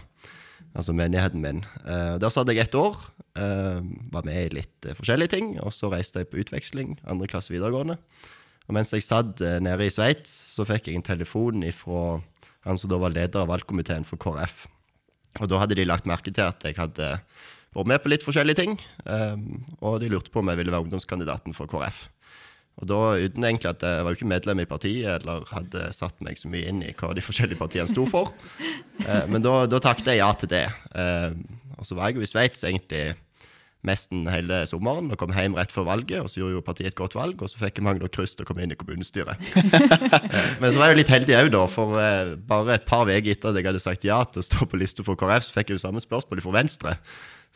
altså 0.74 0.92
menigheten 0.92 1.40
min. 1.40 1.62
Eh, 1.86 2.18
der 2.20 2.34
satt 2.34 2.52
jeg 2.52 2.60
ett 2.60 2.76
år. 2.76 3.00
eh, 3.40 3.80
var 4.12 4.26
med 4.28 4.36
i 4.42 4.56
litt 4.58 4.84
eh, 4.84 4.96
forskjellige 4.98 5.32
ting, 5.38 5.54
og 5.64 5.72
så 5.72 5.88
reiste 5.88 6.20
jeg 6.20 6.28
på 6.28 6.42
utveksling, 6.42 6.98
andre 7.08 7.30
klasse 7.30 7.54
videregående. 7.54 7.96
Og 8.68 8.76
mens 8.76 8.92
jeg 8.92 9.06
satt 9.06 9.40
eh, 9.40 9.56
nede 9.64 9.88
i 9.88 9.94
Sveits, 9.94 10.30
så 10.52 10.68
fikk 10.68 10.90
jeg 10.90 11.00
en 11.00 11.08
telefon 11.08 11.64
fra 11.72 12.20
han 12.66 12.78
som 12.78 12.90
da 12.92 12.98
var 13.00 13.14
leder 13.14 13.42
av 13.42 13.50
valgkomiteen 13.50 14.06
for 14.08 14.20
KrF. 14.20 14.66
Og 15.40 15.50
da 15.50 15.60
hadde 15.62 15.78
de 15.78 15.86
lagt 15.86 16.08
merke 16.10 16.32
til 16.32 16.44
at 16.44 16.64
jeg 16.66 16.76
hadde 16.78 17.12
vært 17.76 17.90
med 17.92 18.02
på 18.02 18.10
litt 18.12 18.24
forskjellige 18.26 18.60
ting. 18.60 18.78
Um, 19.06 19.62
og 19.78 20.00
de 20.02 20.10
lurte 20.10 20.32
på 20.32 20.42
om 20.42 20.50
jeg 20.50 20.60
ville 20.60 20.74
være 20.74 20.88
ungdomskandidaten 20.88 21.54
for 21.56 21.70
KrF. 21.70 22.08
Og 22.80 22.88
da 22.88 23.00
uten 23.20 23.44
egentlig 23.44 23.70
at 23.74 23.82
jeg 23.84 24.04
var 24.04 24.12
jo 24.12 24.18
ikke 24.18 24.30
medlem 24.30 24.62
i 24.62 24.68
partiet 24.68 25.10
eller 25.18 25.44
hadde 25.52 25.90
satt 25.92 26.16
meg 26.24 26.38
så 26.40 26.48
mye 26.50 26.70
inn 26.70 26.80
i 26.86 26.94
hva 26.96 27.12
de 27.16 27.24
forskjellige 27.24 27.60
partiene 27.60 27.90
sto 27.90 28.06
for. 28.10 28.34
uh, 29.06 29.24
men 29.32 29.44
da, 29.44 29.64
da 29.70 29.82
takket 29.82 30.12
jeg 30.12 30.22
ja 30.22 30.30
til 30.38 30.52
det. 30.52 30.66
Uh, 30.94 31.36
og 31.78 31.88
så 31.88 31.96
var 31.96 32.10
jeg 32.10 32.20
jo 32.20 32.26
i 32.26 32.30
Sveits 32.30 32.66
egentlig 32.68 33.04
nesten 33.86 34.26
hele 34.28 34.60
sommeren 34.68 35.08
og 35.08 35.18
kom 35.20 35.32
hjem 35.32 35.56
rett 35.56 35.72
før 35.72 35.86
valget. 35.88 36.20
Og 36.20 36.30
så 36.30 36.42
gjorde 36.42 36.58
jo 36.58 36.64
partiet 36.64 36.92
et 36.92 36.98
godt 36.98 37.16
valg, 37.16 37.40
og 37.40 37.50
så 37.50 37.60
fikk 37.62 37.80
nok 37.84 38.06
kryss 38.12 38.36
til 38.36 38.44
å 38.44 38.50
komme 38.50 38.64
inn 38.64 38.74
i 38.74 38.78
kommunestyret. 38.78 39.40
Men 40.60 40.68
så 40.68 40.80
var 40.80 40.90
jeg 40.90 40.94
jo 40.94 41.00
litt 41.00 41.14
heldig 41.14 41.36
òg, 41.38 41.50
da. 41.54 41.64
For 41.72 42.00
eh, 42.02 42.34
bare 42.50 42.76
et 42.76 42.88
par 42.88 43.08
uker 43.08 43.32
etter 43.32 43.52
at 43.52 43.60
jeg 43.60 43.70
hadde 43.70 43.82
sagt 43.82 44.08
ja 44.08 44.22
til 44.28 44.42
å 44.42 44.46
stå 44.46 44.68
på 44.68 44.80
lista 44.80 45.06
for 45.06 45.20
KrF, 45.20 45.48
så 45.48 45.56
fikk 45.56 45.72
jeg 45.72 45.80
jo 45.80 45.84
samme 45.86 46.04
spørsmål 46.04 46.44
fra 46.44 46.56
Venstre. 46.60 46.96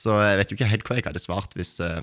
Så 0.01 0.17
jeg 0.19 0.41
vet 0.41 0.51
jo 0.51 0.59
ikke 0.59 0.71
helt 0.73 0.89
hva 0.89 0.99
jeg 0.99 1.07
hadde 1.07 1.23
svart 1.23 1.55
hvis, 1.59 1.77
eh, 1.85 2.01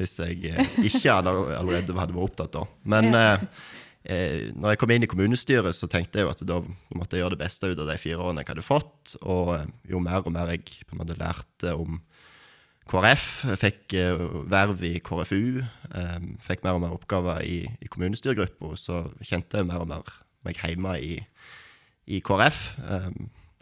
hvis 0.00 0.18
jeg 0.20 0.42
eh, 0.50 0.74
ikke 0.90 1.14
allerede 1.22 1.94
hadde 1.96 2.16
vært 2.16 2.26
opptatt 2.26 2.58
da. 2.58 2.66
Men 2.82 3.14
eh, 3.14 4.50
når 4.58 4.74
jeg 4.74 4.82
kom 4.82 4.92
inn 4.92 5.06
i 5.06 5.10
kommunestyret, 5.10 5.78
så 5.78 5.88
tenkte 5.90 6.20
jeg 6.20 6.26
jo 6.26 6.34
at 6.34 6.42
da 6.48 6.58
måtte 6.98 7.16
jeg 7.16 7.22
gjøre 7.22 7.36
det 7.36 7.44
beste 7.44 7.70
ut 7.70 7.78
av 7.78 7.86
de 7.88 8.00
fire 8.02 8.18
årene 8.18 8.42
jeg 8.42 8.50
hadde 8.50 8.66
fått. 8.66 9.14
Og 9.22 9.54
jo 9.88 10.02
mer 10.02 10.26
og 10.26 10.34
mer 10.34 10.50
jeg 10.52 10.66
på 10.82 10.96
en 10.96 11.04
måte 11.04 11.18
lærte 11.20 11.76
om 11.78 12.00
KrF, 12.90 13.26
fikk 13.60 13.94
eh, 13.98 14.24
verv 14.50 14.82
i 14.84 14.96
KrFU, 15.04 15.62
eh, 15.62 16.16
fikk 16.42 16.64
mer 16.64 16.78
og 16.78 16.82
mer 16.82 16.96
oppgaver 16.96 17.44
i, 17.46 17.60
i 17.80 17.90
kommunestyregruppa, 17.90 18.74
så 18.80 19.04
kjente 19.22 19.60
jeg 19.60 19.68
mer 19.68 19.84
og 19.84 19.90
mer 19.92 20.10
meg 20.42 20.58
hjemme 20.58 20.96
i, 20.98 21.14
i 22.10 22.18
KrF. 22.24 22.64
eh, 22.82 23.08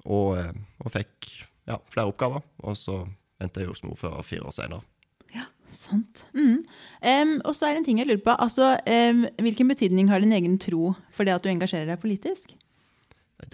og, 0.08 0.38
og 0.80 0.92
fikk 0.94 1.28
ja, 1.68 1.76
flere 1.92 2.08
oppgaver. 2.08 2.44
Og 2.64 2.78
så 2.78 3.02
endte 3.42 3.62
jeg 3.62 3.70
jo 3.70 3.76
som 3.76 3.92
ordfører 3.92 4.26
fire 4.26 4.46
år 4.48 4.54
senere. 4.56 4.86
Ja, 5.34 5.44
sant. 5.70 6.24
Mm. 6.32 6.62
Um, 7.04 7.34
og 7.44 7.54
så 7.56 7.68
er 7.68 7.76
det 7.76 7.82
en 7.82 7.88
ting 7.90 8.00
jeg 8.00 8.08
lurer 8.08 8.24
på. 8.24 8.36
Altså, 8.40 8.72
um, 8.86 9.26
hvilken 9.44 9.70
betydning 9.70 10.10
har 10.10 10.24
din 10.24 10.34
egen 10.36 10.58
tro 10.62 10.94
for 11.12 11.28
det 11.28 11.36
at 11.36 11.44
du 11.44 11.52
engasjerer 11.52 11.90
deg 11.92 12.02
politisk? 12.02 12.56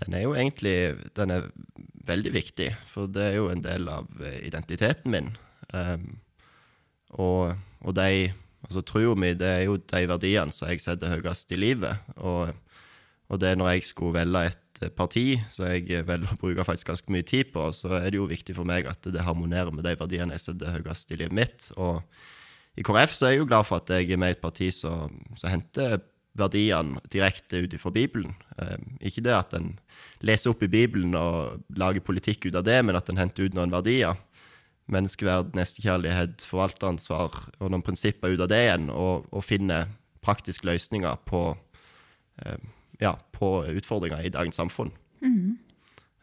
Den 0.02 0.16
er 0.18 0.25
jo 0.25 0.35
egentlig 0.35 0.96
den 1.18 1.35
er 1.35 1.50
veldig 2.06 2.32
viktig, 2.35 2.73
for 2.90 3.11
det 3.11 3.23
er 3.23 3.37
jo 3.40 3.50
en 3.50 3.62
del 3.62 3.87
av 3.90 4.06
identiteten 4.42 5.12
min. 5.14 5.35
Um, 5.75 6.18
og, 7.16 7.56
og 7.80 7.96
de 7.96 8.32
altså 8.66 8.82
Troa 8.87 9.16
mi, 9.18 9.32
det 9.38 9.49
er 9.49 9.64
jo 9.66 9.78
de 9.78 10.04
verdiene 10.11 10.54
som 10.54 10.70
jeg 10.70 10.82
setter 10.85 11.12
høyest 11.14 11.52
i 11.54 11.58
livet. 11.61 12.06
Og, 12.16 12.54
og 13.30 13.42
det 13.42 13.54
når 13.58 13.76
jeg 13.76 13.90
skulle 13.90 14.18
velge 14.18 14.46
et 14.50 14.82
eh, 14.82 14.92
parti 14.94 15.26
som 15.52 15.68
jeg 15.70 16.06
velger 16.08 16.35
å 16.35 16.40
bruke 16.40 16.66
faktisk 16.66 16.90
ganske 16.92 17.14
mye 17.14 17.26
tid 17.26 17.52
på, 17.54 17.68
så 17.76 17.94
er 18.00 18.11
det 18.11 18.20
jo 18.20 18.30
viktig 18.30 18.56
for 18.58 18.68
meg 18.68 18.88
at 18.90 19.06
det 19.06 19.26
harmonerer 19.26 19.75
med 19.75 19.87
de 19.87 19.94
verdiene 19.99 20.37
jeg 20.37 20.49
setter 20.49 20.75
høyest 20.78 21.14
i 21.14 21.20
livet 21.23 21.37
mitt. 21.37 21.70
Og 21.76 22.02
i 22.76 22.85
KrF 22.85 23.14
så 23.16 23.28
er 23.28 23.37
jeg 23.37 23.44
jo 23.44 23.49
glad 23.49 23.68
for 23.68 23.80
at 23.80 23.94
jeg 23.94 24.11
er 24.11 24.20
med 24.20 24.35
i 24.35 24.37
et 24.37 24.42
parti 24.42 24.73
som, 24.75 25.14
som 25.38 25.52
henter 25.52 25.99
verdiene 26.37 27.00
direkte 27.12 27.62
ut 27.64 27.75
fra 27.80 27.92
Bibelen. 27.94 28.35
Eh, 28.61 28.76
ikke 29.08 29.25
det 29.25 29.37
at 29.37 29.54
en 29.56 29.73
leser 30.26 30.52
opp 30.52 30.62
i 30.64 30.70
Bibelen 30.73 31.14
og 31.16 31.62
lager 31.78 32.04
politikk 32.04 32.49
ut 32.49 32.58
av 32.58 32.66
det, 32.66 32.80
men 32.85 32.99
at 32.99 33.08
en 33.08 33.20
henter 33.20 33.46
ut 33.46 33.56
noen 33.56 33.73
verdier. 33.73 34.18
Menneskeverd, 34.93 35.55
nestekjærlighet, 35.59 36.45
forvalteransvar 36.47 37.35
og 37.59 37.71
noen 37.73 37.83
prinsipper 37.83 38.31
ut 38.37 38.43
av 38.45 38.50
det 38.52 38.61
igjen, 38.69 38.90
og, 38.95 39.25
og 39.35 39.43
finner 39.43 39.88
praktiske 40.23 40.66
løsninger 40.69 41.16
på, 41.26 41.40
eh, 42.45 42.59
ja, 43.02 43.16
på 43.35 43.50
utfordringer 43.75 44.23
i 44.26 44.31
dagens 44.35 44.59
samfunn. 44.61 44.93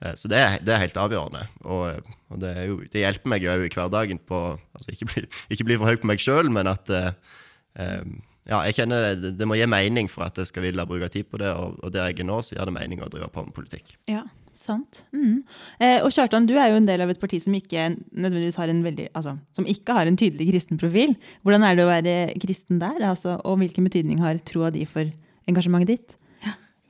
Eh, 0.03 0.15
Så 0.19 0.27
det 0.31 0.39
er, 0.39 0.57
det 0.63 0.73
er 0.73 0.81
helt 0.83 0.97
avgjørende. 0.99 1.45
Og, 1.63 2.11
og 2.31 2.39
det, 2.39 2.53
jo, 2.67 2.77
det 2.91 3.03
hjelper 3.03 3.31
meg 3.31 3.43
jo 3.45 3.51
òg 3.53 3.65
i 3.67 3.71
hverdagen 3.73 4.19
på 4.19 4.39
altså 4.75 4.91
Ikke 4.95 5.07
bli, 5.11 5.25
ikke 5.53 5.67
bli 5.67 5.77
for 5.79 5.91
høy 5.91 5.97
på 6.01 6.09
meg 6.11 6.23
sjøl, 6.23 6.51
men 6.51 6.67
at 6.71 6.89
eh, 6.91 7.11
eh, 7.79 8.03
ja, 8.49 8.59
jeg 8.67 8.75
kjenner 8.81 9.13
det, 9.15 9.33
det 9.39 9.47
må 9.47 9.55
gi 9.55 9.67
mening 9.71 10.09
for 10.11 10.25
at 10.27 10.39
jeg 10.39 10.49
skal 10.51 10.65
ville 10.65 10.83
bruke 10.87 11.07
tid 11.11 11.29
på 11.31 11.39
det. 11.39 11.51
Og, 11.55 11.77
og 11.83 11.93
der 11.95 12.09
jeg 12.11 12.19
er 12.23 12.27
nå, 12.27 12.41
så 12.43 12.55
gjør 12.57 12.71
det 12.71 12.75
mening 12.79 13.03
å 13.03 13.11
drive 13.11 13.29
på 13.31 13.45
med 13.45 13.55
politikk. 13.55 13.95
Ja, 14.11 14.23
sant. 14.57 15.03
Mm. 15.15 15.43
Eh, 15.79 15.99
og 16.03 16.11
Kjartan, 16.13 16.47
du 16.49 16.55
er 16.57 16.71
jo 16.71 16.79
en 16.79 16.87
del 16.87 17.03
av 17.03 17.11
et 17.11 17.21
parti 17.21 17.39
som 17.41 17.53
ikke 17.57 17.91
nødvendigvis 18.11 18.59
har 18.61 18.71
en 18.71 18.81
veldig, 18.85 19.09
altså, 19.17 19.35
som 19.55 19.67
ikke 19.69 19.95
har 19.97 20.09
en 20.09 20.17
tydelig 20.19 20.49
kristen 20.51 20.81
profil. 20.81 21.15
Hvordan 21.43 21.65
er 21.67 21.77
det 21.77 21.85
å 21.85 21.91
være 21.91 22.17
kristen 22.43 22.81
der, 22.83 22.99
altså, 23.09 23.39
og 23.43 23.61
hvilken 23.61 23.87
betydning 23.89 24.21
har 24.23 24.41
troa 24.45 24.73
di 24.73 24.85
for 24.89 25.09
engasjementet 25.49 25.93
ditt? 25.95 26.19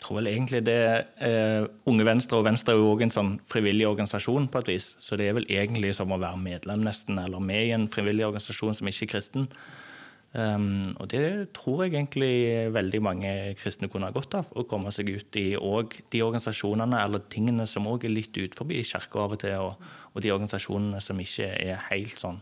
Jeg 0.03 0.09
tror 0.09 0.17
vel 0.17 0.27
egentlig 0.33 0.59
det 0.67 0.79
eh, 1.23 1.63
Unge 1.87 2.03
Venstre 2.03 2.41
og 2.41 2.43
Venstre 2.43 2.73
er 2.73 2.81
jo 2.81 2.89
også 2.91 3.05
en 3.05 3.13
sånn 3.15 3.29
frivillig 3.47 3.85
organisasjon 3.87 4.49
på 4.51 4.59
et 4.59 4.71
vis. 4.73 4.89
Så 4.99 5.15
det 5.15 5.29
er 5.29 5.37
vel 5.37 5.47
egentlig 5.47 5.93
som 5.95 6.11
å 6.11 6.19
være 6.19 6.41
medlem 6.43 6.83
nesten, 6.83 7.21
eller 7.21 7.39
med 7.39 7.69
i 7.69 7.71
en 7.71 7.85
frivillig 7.87 8.25
organisasjon 8.27 8.75
som 8.75 8.89
ikke 8.91 9.07
er 9.07 9.11
kristen. 9.13 9.47
Um, 10.33 10.81
og 10.97 11.11
det 11.11 11.51
tror 11.53 11.83
jeg 11.83 11.93
egentlig 11.93 12.73
veldig 12.73 13.01
mange 13.05 13.31
kristne 13.61 13.85
kunne 13.91 14.07
ha 14.09 14.15
godt 14.15 14.33
av. 14.39 14.47
Å 14.57 14.63
komme 14.65 14.89
seg 14.91 15.11
ut 15.13 15.37
i 15.37 15.51
og 15.59 15.93
de 16.09 16.23
organisasjonene 16.25 16.97
eller 17.05 17.21
tingene 17.29 17.67
som 17.69 17.85
òg 17.85 18.07
er 18.07 18.15
litt 18.15 18.37
ut 18.41 18.57
forbi 18.57 18.79
kirka 18.81 19.27
av 19.27 19.35
og 19.35 19.43
til, 19.43 19.53
og, 19.61 19.91
og 20.15 20.25
de 20.25 20.31
organisasjonene 20.33 21.01
som 21.05 21.21
ikke 21.21 21.51
er 21.53 21.85
helt 21.91 22.17
sånn 22.17 22.41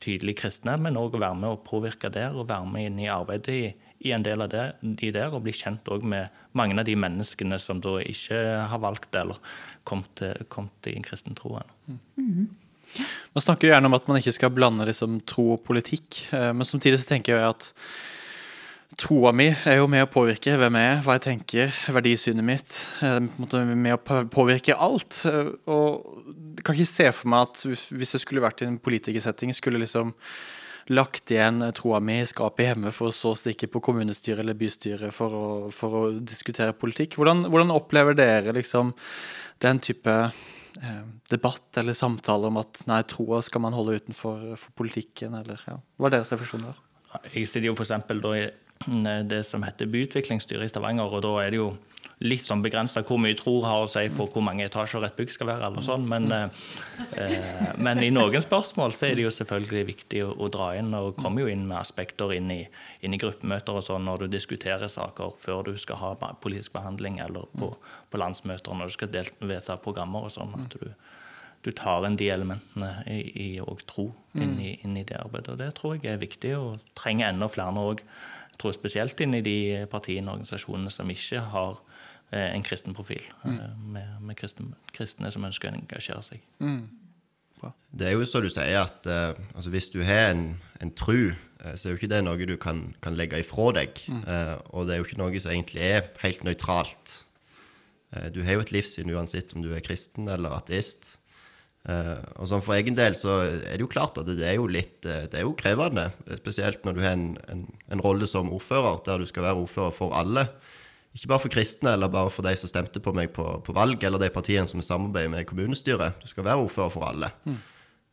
tydelig 0.00 0.38
kristne, 0.40 0.78
men 0.80 0.96
òg 0.96 1.18
være 1.20 1.36
med 1.36 1.50
og 1.52 1.64
påvirke 1.68 2.08
der, 2.08 2.32
og 2.32 2.48
være 2.48 2.70
med 2.72 2.86
inn 2.88 3.02
i 3.04 3.10
arbeidet 3.12 3.52
i, 3.52 3.66
i 4.08 4.14
en 4.16 4.24
del 4.24 4.40
av 4.40 4.48
det, 4.48 4.64
de 4.80 5.10
der, 5.12 5.28
og 5.36 5.42
bli 5.44 5.52
kjent 5.52 5.84
òg 5.92 6.06
med 6.08 6.32
mange 6.56 6.78
av 6.80 6.88
de 6.88 6.94
menneskene 6.96 7.58
som 7.60 7.82
da 7.84 7.98
ikke 8.00 8.40
har 8.72 8.80
valgt 8.80 9.12
eller 9.20 9.36
kommet, 9.84 10.08
til- 10.16 10.48
kommet 10.48 10.88
i 10.88 10.96
kristen 11.04 11.36
tro 11.36 11.52
ennå. 11.60 11.76
Man 13.34 13.44
snakker 13.44 13.68
jo 13.68 13.74
gjerne 13.74 13.86
om 13.90 13.94
at 13.94 14.08
man 14.10 14.18
ikke 14.20 14.34
skal 14.34 14.50
blande 14.54 14.86
liksom, 14.88 15.20
tro 15.28 15.52
og 15.54 15.64
politikk, 15.66 16.24
eh, 16.34 16.50
men 16.52 16.66
samtidig 16.66 16.98
så 17.02 17.12
tenker 17.12 17.36
jeg 17.36 17.52
at 17.54 17.70
troa 18.98 19.30
mi 19.32 19.46
er 19.48 19.78
jo 19.78 19.86
med 19.90 20.02
å 20.02 20.10
påvirke 20.10 20.56
hvem 20.58 20.76
jeg 20.80 20.88
er, 20.90 21.02
hva 21.04 21.14
jeg 21.16 21.24
tenker, 21.28 21.76
verdisynet 21.94 22.44
mitt. 22.44 22.78
jeg 23.00 23.28
på 23.36 23.56
en 23.56 23.82
Med 23.82 23.94
å 23.94 24.24
påvirke 24.28 24.74
alt. 24.76 25.22
eh, 25.24 25.52
Og 25.70 26.24
jeg 26.56 26.64
kan 26.64 26.74
ikke 26.74 26.86
se 26.86 27.12
for 27.12 27.28
meg 27.28 27.42
at 27.48 27.54
hvis- 27.64 28.12
jeg 28.12 28.20
skulle 28.20 28.42
vært 28.42 28.62
i 28.62 28.66
en 28.66 28.78
politikersetting, 28.78 29.54
skulle 29.54 29.78
liksom 29.78 30.14
lagt 30.90 31.30
igjen 31.30 31.72
troa 31.72 32.00
mi 32.00 32.20
i 32.20 32.26
skapet 32.26 32.66
hjemme 32.74 32.92
for 32.92 33.08
å 33.08 33.14
så 33.14 33.36
stikke 33.36 33.68
på 33.70 33.80
kommunestyret 33.80 34.40
eller 34.40 34.54
bystyret 34.54 35.12
for 35.12 35.30
å, 35.30 35.72
for 35.72 35.88
å 35.90 36.18
diskutere 36.18 36.72
politikk. 36.72 37.14
Hvordan, 37.14 37.44
hvordan 37.48 37.70
opplever 37.70 38.16
dere 38.16 38.52
liksom 38.52 38.92
den 39.60 39.78
type 39.78 40.06
eh, 40.10 40.30
debatt 41.30 41.80
eller 41.80 41.96
samtale 41.96 42.50
om 42.50 42.60
at 42.60 42.82
nei, 42.90 43.00
troa 43.08 43.40
skal 43.44 43.64
man 43.64 43.76
holde 43.76 43.98
utenfor 44.00 44.42
for 44.60 44.76
politikken, 44.78 45.36
eller 45.40 45.62
ja. 45.66 45.78
Hva 45.98 46.10
er 46.10 46.18
deres 46.18 46.32
refleksjoner? 46.34 46.78
Jeg 47.34 47.48
sitter 47.50 47.70
jo 47.70 47.76
f.eks. 47.76 47.94
i 48.38 48.44
det 49.28 49.42
som 49.48 49.64
heter 49.66 49.90
byutviklingsstyret 49.90 50.68
i 50.68 50.72
Stavanger, 50.72 51.10
og 51.10 51.24
da 51.26 51.32
er 51.42 51.52
det 51.52 51.60
jo 51.60 51.72
litt 52.20 52.44
sånn 52.44 52.60
begrensa 52.60 53.00
hvor 53.06 53.16
mye 53.20 53.36
tro 53.38 53.54
har 53.64 53.84
å 53.84 53.88
si 53.88 54.02
for 54.12 54.28
hvor 54.28 54.44
mange 54.44 54.66
etasjer 54.66 55.06
et 55.06 55.16
bygg 55.16 55.32
skal 55.32 55.48
være, 55.48 55.70
eller 55.70 55.84
sånn. 55.84 56.04
Men, 56.08 56.26
eh, 56.36 56.64
eh, 57.16 57.70
men 57.80 58.02
i 58.04 58.10
noen 58.12 58.44
spørsmål 58.44 58.92
så 58.96 59.08
er 59.08 59.16
det 59.16 59.24
jo 59.24 59.32
selvfølgelig 59.32 59.84
viktig 59.88 60.24
å, 60.26 60.34
å 60.36 60.50
dra 60.52 60.72
inn, 60.76 60.92
og 60.96 61.16
kommer 61.20 61.46
jo 61.46 61.52
inn 61.52 61.64
med 61.68 61.78
aspekter 61.80 62.34
inn 62.36 62.50
i, 62.52 62.60
inn 63.00 63.16
i 63.16 63.20
gruppemøter 63.20 63.80
og 63.80 63.86
sånn 63.86 64.04
når 64.08 64.26
du 64.26 64.34
diskuterer 64.36 64.92
saker 64.92 65.32
før 65.40 65.70
du 65.70 65.72
skal 65.80 66.02
ha 66.02 66.12
politisk 66.42 66.76
behandling, 66.76 67.22
eller 67.24 67.48
på, 67.56 67.72
på 68.12 68.20
landsmøter 68.20 68.76
når 68.76 68.92
du 68.92 68.98
skal 68.98 69.32
vedta 69.40 69.80
programmer 69.80 70.28
og 70.28 70.36
sånn. 70.36 70.54
at 70.60 70.76
du 70.76 70.92
du 71.60 71.74
tar 71.76 72.06
inn 72.08 72.16
de 72.16 72.30
elementene 72.32 73.02
i, 73.04 73.18
i 73.36 73.48
og 73.60 73.82
tro 73.84 74.06
inn 74.32 74.54
i, 74.64 74.70
inn 74.80 74.94
i 74.96 75.04
det 75.04 75.18
arbeidet. 75.20 75.52
Og 75.52 75.58
det 75.60 75.74
tror 75.76 75.98
jeg 75.98 76.14
er 76.14 76.22
viktig, 76.22 76.54
og 76.56 76.94
trenger 76.96 77.28
enda 77.28 77.50
flere 77.52 77.84
òg. 77.84 78.00
Spesielt 78.60 79.20
inn 79.20 79.36
i 79.36 79.42
de 79.44 79.58
partiene 79.92 80.28
og 80.28 80.38
organisasjonene 80.38 80.92
som 80.92 81.12
ikke 81.12 81.42
har 81.52 81.82
en 82.36 82.62
kristen 82.62 82.94
profil. 82.94 83.22
mm. 83.44 83.60
Med, 83.94 84.16
med 84.22 84.36
kristne, 84.38 84.74
kristne 84.94 85.30
som 85.34 85.44
ønsker 85.48 85.70
å 85.70 85.74
engasjere 85.78 86.22
seg. 86.22 86.42
Det 87.92 88.06
er 88.08 88.14
jo 88.14 88.24
så 88.24 88.40
du 88.40 88.48
sier 88.48 88.78
at 88.80 89.04
uh, 89.10 89.34
altså 89.52 89.72
hvis 89.74 89.90
du 89.92 89.98
har 90.06 90.30
en, 90.30 90.44
en 90.80 90.92
tru, 90.96 91.34
eh, 91.60 91.74
så 91.76 91.88
er 91.90 91.92
jo 91.92 91.98
ikke 91.98 92.08
det 92.14 92.20
noe 92.24 92.46
du 92.48 92.54
kan, 92.56 92.94
kan 93.04 93.18
legge 93.18 93.42
ifra 93.42 93.66
deg. 93.76 93.98
Eh, 94.08 94.54
og 94.72 94.86
det 94.88 94.94
er 94.94 95.02
jo 95.02 95.08
ikke 95.08 95.18
noe 95.20 95.42
som 95.42 95.52
egentlig 95.52 95.82
er 95.84 96.06
helt 96.22 96.46
nøytralt. 96.46 97.16
Eh, 98.16 98.30
du 98.32 98.40
har 98.46 98.56
jo 98.56 98.62
et 98.64 98.72
livssyn 98.72 99.12
uansett 99.12 99.52
om 99.52 99.60
du 99.66 99.74
er 99.76 99.84
kristen 99.84 100.30
eller 100.32 100.56
ateist. 100.56 101.18
Eh, 101.84 102.16
og 102.40 102.48
sånn 102.48 102.64
For 102.64 102.76
egen 102.78 102.96
del 102.96 103.14
så 103.18 103.38
er 103.44 103.74
det 103.74 103.84
jo 103.84 103.92
klart 103.92 104.18
at 104.20 104.28
det 104.28 104.44
er 104.44 104.56
jo 104.56 104.66
litt 104.68 105.04
eh, 105.08 105.26
det 105.28 105.42
er 105.42 105.44
jo 105.44 105.52
krevende. 105.58 106.10
eh, 106.30 106.40
Spesielt 106.40 106.84
når 106.88 106.96
du 106.96 107.04
har 107.04 107.12
en, 107.18 107.30
en, 107.52 107.66
en 107.92 108.02
rolle 108.04 108.28
som 108.30 108.48
ordfører, 108.52 109.02
der 109.04 109.20
du 109.20 109.28
skal 109.28 109.50
være 109.50 109.66
ordfører 109.66 109.94
for 109.96 110.16
alle. 110.16 110.48
Ikke 111.14 111.32
bare 111.32 111.42
for 111.42 111.52
kristne 111.52 111.94
eller 111.96 112.10
bare 112.12 112.30
for 112.30 112.46
de 112.46 112.52
som 112.58 112.70
stemte 112.70 113.02
på 113.02 113.12
meg 113.16 113.32
på, 113.34 113.44
på 113.66 113.74
valg, 113.74 114.02
eller 114.06 114.22
de 114.22 114.30
partiene 114.30 114.68
som 114.70 114.82
samarbeider 114.84 115.32
med 115.32 115.48
kommunestyret. 115.48 116.20
Du 116.22 116.30
skal 116.30 116.46
være 116.46 116.66
ordfører 116.66 116.92
for 116.94 117.08
alle. 117.08 117.32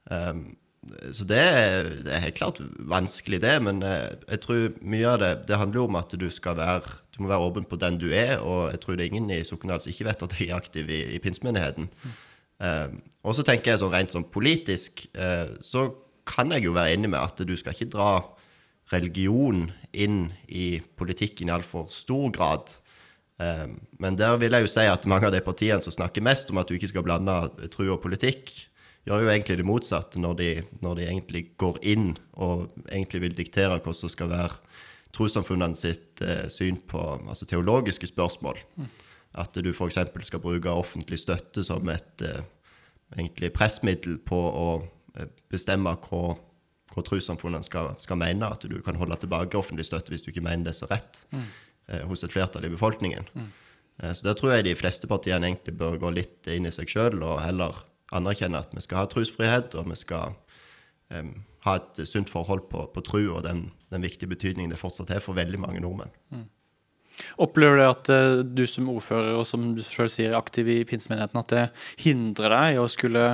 Um, 0.10 0.48
så 1.12 1.26
det 1.28 1.38
er, 1.38 1.90
det 2.06 2.14
er 2.14 2.24
helt 2.24 2.38
klart 2.40 2.62
vanskelig, 2.90 3.42
det. 3.44 3.54
Men 3.62 3.84
jeg, 3.86 4.18
jeg 4.30 4.42
tror 4.46 4.80
mye 4.82 5.12
av 5.12 5.20
det 5.22 5.34
det 5.50 5.60
handler 5.60 5.84
om 5.84 6.00
at 6.00 6.16
du 6.18 6.30
skal 6.34 6.58
være 6.58 6.96
du 7.18 7.24
må 7.24 7.32
være 7.32 7.50
åpen 7.50 7.66
på 7.66 7.80
den 7.82 7.98
du 8.02 8.08
er. 8.14 8.38
Og 8.40 8.72
jeg 8.72 8.82
tror 8.82 8.96
det 8.96 9.06
er 9.06 9.12
ingen 9.12 9.30
i 9.34 9.44
Sokndal 9.46 9.82
som 9.82 9.92
ikke 9.92 10.08
vet 10.08 10.26
at 10.26 10.40
jeg 10.40 10.50
er 10.50 10.58
aktiv 10.58 10.90
i, 10.90 11.02
i 11.18 11.22
pinsemenigheten. 11.22 11.90
Um, 12.58 13.02
og 13.26 13.38
så 13.38 13.46
tenker 13.46 13.74
jeg 13.74 13.82
sånn 13.82 13.94
rent 13.94 14.14
sånn 14.14 14.26
politisk, 14.34 15.04
uh, 15.18 15.54
så 15.62 15.92
kan 16.28 16.50
jeg 16.54 16.66
jo 16.66 16.74
være 16.76 16.96
enig 16.96 17.12
med 17.14 17.22
at 17.22 17.46
du 17.46 17.54
skal 17.58 17.76
ikke 17.76 17.92
dra 17.94 18.12
religion 18.92 19.68
inn 19.94 20.32
i 20.48 20.80
politikken 20.98 21.50
i 21.50 21.56
altfor 21.58 21.88
stor 21.92 22.32
grad. 22.34 22.72
Um, 23.38 23.76
men 24.02 24.18
der 24.18 24.40
vil 24.42 24.56
jeg 24.56 24.66
jo 24.66 24.72
si 24.72 24.86
at 24.90 25.06
mange 25.06 25.30
av 25.30 25.34
de 25.36 25.44
partiene 25.46 25.84
som 25.86 25.94
snakker 25.94 26.26
mest 26.26 26.50
om 26.50 26.58
at 26.58 26.70
du 26.70 26.74
ikke 26.74 26.90
skal 26.90 27.06
blande 27.06 27.36
tro 27.74 27.86
og 27.94 28.02
politikk, 28.02 28.50
gjør 29.08 29.24
jo 29.24 29.32
egentlig 29.32 29.60
det 29.60 29.68
motsatte 29.68 30.20
når 30.20 30.34
de, 30.40 30.50
når 30.84 30.98
de 31.00 31.06
egentlig 31.06 31.44
går 31.62 31.78
inn 31.88 32.10
og 32.34 32.68
egentlig 32.90 33.22
vil 33.24 33.38
diktere 33.38 33.78
hva 33.84 33.94
som 33.96 34.12
skal 34.12 34.32
være 34.34 34.58
trossamfunnene 35.16 35.78
sitt 35.78 36.22
eh, 36.26 36.48
syn 36.52 36.82
på 36.90 37.00
altså 37.24 37.48
teologiske 37.48 38.10
spørsmål. 38.10 38.60
At 39.38 39.56
du 39.56 39.70
f.eks. 39.72 40.00
skal 40.28 40.44
bruke 40.44 40.74
offentlig 40.74 41.22
støtte 41.22 41.64
som 41.64 41.88
et 41.94 42.26
eh, 42.26 42.44
egentlig 43.16 43.54
pressmiddel 43.56 44.20
på 44.28 44.38
å 44.38 44.68
eh, 45.16 45.30
bestemme 45.52 45.94
hva, 46.10 46.36
hva 46.94 47.06
trossamfunnene 47.06 47.66
skal, 47.66 47.94
skal 48.04 48.20
mene. 48.20 48.50
At 48.50 48.68
du 48.68 48.76
kan 48.86 49.00
holde 49.00 49.18
tilbake 49.22 49.58
offentlig 49.58 49.88
støtte 49.88 50.14
hvis 50.14 50.26
du 50.26 50.34
ikke 50.34 50.46
mener 50.46 50.68
det 50.68 50.76
er 50.76 50.82
så 50.82 50.92
rett 50.92 51.24
eh, 51.32 51.48
hos 52.10 52.26
et 52.26 52.34
flertall 52.34 52.66
i 52.68 52.74
befolkningen. 52.74 53.30
Mm. 53.34 53.52
så 54.14 54.28
der 54.28 54.36
tror 54.38 54.52
jeg 54.54 54.66
de 54.68 54.74
fleste 54.76 55.08
partiene 55.08 55.48
egentlig 55.48 55.74
bør 55.80 55.96
gå 56.02 56.10
litt 56.14 56.50
inn 56.52 56.68
i 56.68 56.74
seg 56.76 56.92
sjøl 56.92 57.22
og 57.24 57.40
heller 57.42 57.80
anerkjenne 58.16 58.60
at 58.60 58.76
vi 58.76 58.84
skal 58.84 59.02
ha 59.02 59.08
trosfrihet, 59.12 59.76
og 59.80 59.88
vi 59.90 59.98
skal 60.00 60.36
um, 61.16 61.32
ha 61.66 61.78
et 61.80 62.04
sunt 62.08 62.30
forhold 62.32 62.68
på, 62.72 62.86
på 62.94 63.04
tru 63.08 63.22
og 63.24 63.42
den, 63.48 63.70
den 63.94 64.06
viktige 64.06 64.32
betydningen 64.32 64.72
det 64.74 64.80
fortsatt 64.82 65.12
har 65.16 65.24
for 65.24 65.38
veldig 65.38 65.60
mange 65.64 65.84
nordmenn. 65.84 66.14
Opplever 67.42 67.80
du 67.80 67.86
at 67.88 68.10
eh, 68.14 68.40
du 68.46 68.64
som 68.70 68.90
ordfører, 68.94 69.34
og 69.40 69.48
som 69.50 69.72
du 69.76 69.82
selv 69.86 70.12
sier, 70.14 70.32
er 70.32 70.40
aktiv 70.40 70.70
i 70.70 70.84
pinsemenigheten, 70.88 71.40
at 71.42 71.54
det 71.54 71.64
hindrer 72.04 72.54
deg 72.54 72.76
i 72.76 72.82
å 72.82 72.90
skulle 72.92 73.32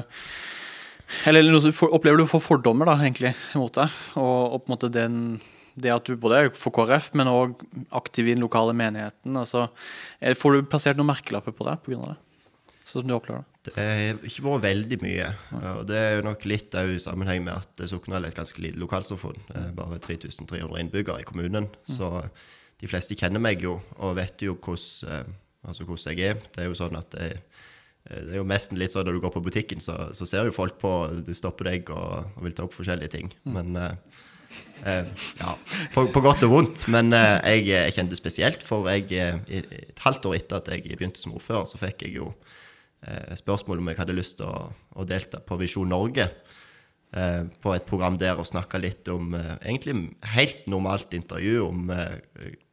Eller 1.27 1.43
opplever 1.51 2.21
du 2.21 2.23
å 2.23 2.31
få 2.31 2.39
fordommer, 2.41 2.87
da, 2.89 2.95
egentlig, 3.03 3.33
mot 3.59 3.73
deg? 3.75 3.91
Og, 4.15 4.55
og 4.55 4.63
på 4.63 4.69
en 4.69 4.73
måte 4.73 4.91
den, 4.93 5.17
det 5.75 5.93
at 5.93 6.05
du 6.05 6.17
både 6.19 6.41
er 6.41 6.51
for 6.57 6.75
KrF, 6.75 7.11
men 7.17 7.31
òg 7.31 7.63
aktiv 7.95 8.27
i 8.29 8.35
den 8.35 8.45
lokale 8.45 8.75
menigheten. 8.77 9.37
altså, 9.39 9.67
Får 10.37 10.53
du 10.53 10.69
plassert 10.69 10.99
noen 10.99 11.09
merkelapper 11.09 11.55
på 11.55 11.65
deg 11.67 11.81
pga. 11.85 12.13
det? 12.13 12.19
Sånn 12.83 13.01
som 13.01 13.09
du 13.09 13.15
opplever 13.15 13.41
det? 13.41 13.49
Det 13.63 13.73
har 13.79 14.17
ikke 14.27 14.43
vært 14.43 14.65
veldig 14.65 14.97
mye. 15.01 15.27
Og 15.77 15.85
det 15.87 15.95
er 15.97 16.17
jo 16.17 16.25
nok 16.27 16.41
litt 16.51 16.75
i 16.75 16.97
sammenheng 16.99 17.45
med 17.45 17.55
at 17.61 17.85
Sokndal 17.87 18.25
er 18.27 18.33
et 18.33 18.37
ganske 18.37 18.59
lite 18.59 18.81
lokalsamfunn. 18.81 19.39
Bare 19.77 20.01
3300 20.03 20.81
innbyggere 20.83 21.23
i 21.23 21.27
kommunen. 21.27 21.69
Så 21.87 22.09
de 22.83 22.89
fleste 22.91 23.15
kjenner 23.15 23.39
meg 23.39 23.63
jo 23.63 23.77
og 24.03 24.17
vet 24.19 24.43
jo 24.43 24.57
hvordan, 24.57 25.15
eh, 25.15 25.31
altså 25.63 25.87
hvordan 25.87 26.17
jeg 26.17 26.33
er. 26.33 26.41
Det 26.51 26.65
er 26.65 26.67
jo 26.67 26.75
sånn 26.75 26.99
at 26.99 27.15
jeg, 27.15 27.39
eh, 28.09 28.19
det 28.27 28.33
er 28.35 28.41
jo 28.41 28.49
nesten 28.51 28.77
litt 28.81 28.91
sånn 28.91 29.07
når 29.07 29.15
du 29.15 29.23
går 29.23 29.35
på 29.37 29.45
butikken, 29.45 29.79
så, 29.79 30.09
så 30.11 30.27
ser 30.27 30.49
jo 30.49 30.55
folk 30.55 30.75
på 30.81 30.91
de 31.23 31.35
stopper 31.37 31.71
deg 31.71 31.93
og, 31.95 32.27
og 32.35 32.43
vil 32.43 32.57
ta 32.57 32.67
opp 32.67 32.75
forskjellige 32.75 33.13
ting. 33.15 33.31
Men 33.47 33.77
eh, 33.79 33.95
ja, 34.83 35.53
på, 35.93 36.05
på 36.11 36.23
godt 36.23 36.43
og 36.47 36.53
vondt. 36.53 36.87
Men 36.91 37.13
eh, 37.15 37.37
jeg, 37.55 37.67
jeg 37.71 37.95
kjente 37.97 38.19
spesielt, 38.19 38.65
for 38.67 38.89
jeg, 38.91 39.07
eh, 39.15 39.61
et 39.61 40.03
halvt 40.03 40.27
år 40.29 40.39
etter 40.39 40.59
at 40.59 40.71
jeg 40.73 40.97
begynte 40.97 41.21
som 41.21 41.35
ordfører, 41.37 41.67
så 41.69 41.79
fikk 41.81 42.07
jeg 42.07 42.17
jo 42.19 42.31
eh, 43.07 43.33
spørsmål 43.39 43.83
om 43.83 43.91
jeg 43.91 44.01
hadde 44.01 44.17
lyst 44.17 44.39
til 44.41 44.49
å, 44.49 44.67
å 44.71 45.07
delta 45.07 45.41
på 45.43 45.59
Visjon 45.61 45.91
Norge. 45.93 46.29
Eh, 47.13 47.43
på 47.61 47.75
et 47.75 47.85
program 47.85 48.15
der 48.17 48.39
og 48.41 48.47
snakke 48.49 48.79
litt 48.81 49.07
om 49.13 49.35
eh, 49.37 49.51
egentlig 49.61 50.15
helt 50.33 50.63
normalt 50.71 51.13
intervju 51.13 51.59
om 51.67 51.91
eh, 51.93 52.15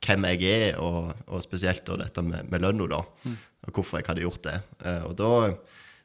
hvem 0.00 0.24
jeg 0.32 0.46
er, 0.48 0.78
og, 0.80 1.12
og 1.28 1.44
spesielt 1.44 1.84
da 1.84 1.98
dette 2.00 2.24
med, 2.24 2.48
med 2.48 2.64
lønna, 2.64 2.88
da. 2.88 3.02
Og 3.68 3.76
hvorfor 3.76 4.00
jeg 4.00 4.08
hadde 4.08 4.24
gjort 4.24 4.46
det. 4.46 4.56
Eh, 4.80 5.02
og 5.04 5.18
da 5.20 5.28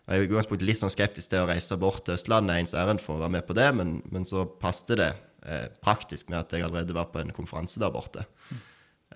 var 0.06 0.20
jeg 0.20 0.60
litt 0.62 0.82
sånn 0.82 0.92
skeptisk 0.94 1.32
til 1.32 1.46
å 1.46 1.48
reise 1.50 1.78
bort 1.80 2.04
til 2.06 2.18
Østlandet 2.18 2.60
ens 2.60 2.76
ærend 2.78 3.02
for 3.02 3.16
å 3.16 3.24
være 3.24 3.38
med 3.38 3.48
på 3.48 3.56
det, 3.58 3.70
men, 3.74 4.02
men 4.12 4.28
så 4.28 4.44
passet 4.46 5.00
det 5.00 5.14
eh, 5.46 5.68
praktisk 5.84 6.30
med 6.32 6.42
at 6.42 6.54
jeg 6.54 6.66
allerede 6.66 6.96
var 6.98 7.10
på 7.14 7.22
en 7.22 7.34
konferanse 7.36 7.82
der 7.82 7.94
borte. 7.94 8.26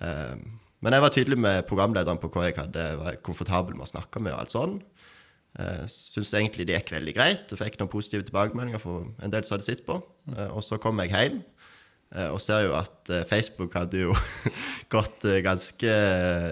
Eh, 0.00 0.36
men 0.80 0.96
jeg 0.96 1.04
var 1.04 1.12
tydelig 1.12 1.38
med 1.38 1.66
programlederen 1.68 2.20
på 2.20 2.30
hva 2.32 2.46
jeg 2.48 2.56
hadde, 2.56 2.86
var 3.02 3.20
komfortabel 3.26 3.76
med 3.76 3.84
å 3.84 3.92
snakke 3.92 4.22
med. 4.22 4.32
og 4.32 4.44
alt 4.44 4.54
sånn. 4.54 4.78
Uh, 5.58 5.82
Syns 5.90 6.30
egentlig 6.38 6.62
det 6.68 6.76
gikk 6.76 6.92
veldig 6.94 7.12
greit, 7.16 7.50
og 7.50 7.58
fikk 7.58 7.74
noen 7.80 7.90
positive 7.90 8.22
tilbakemeldinger 8.28 8.80
for 8.80 9.08
en 9.18 9.32
del 9.32 9.42
som 9.44 9.56
hadde 9.56 9.66
sett 9.66 9.82
på. 9.84 9.98
Uh, 10.30 10.46
og 10.54 10.62
så 10.64 10.78
kom 10.80 11.02
jeg 11.02 11.10
hjem 11.10 11.40
uh, 12.14 12.30
og 12.30 12.40
ser 12.42 12.64
jo 12.66 12.74
at 12.78 13.10
eh, 13.12 13.26
Facebook 13.28 13.74
hadde 13.78 14.02
jo 14.02 14.14
gått 14.94 15.26
eh, 15.28 15.40
ganske 15.44 15.94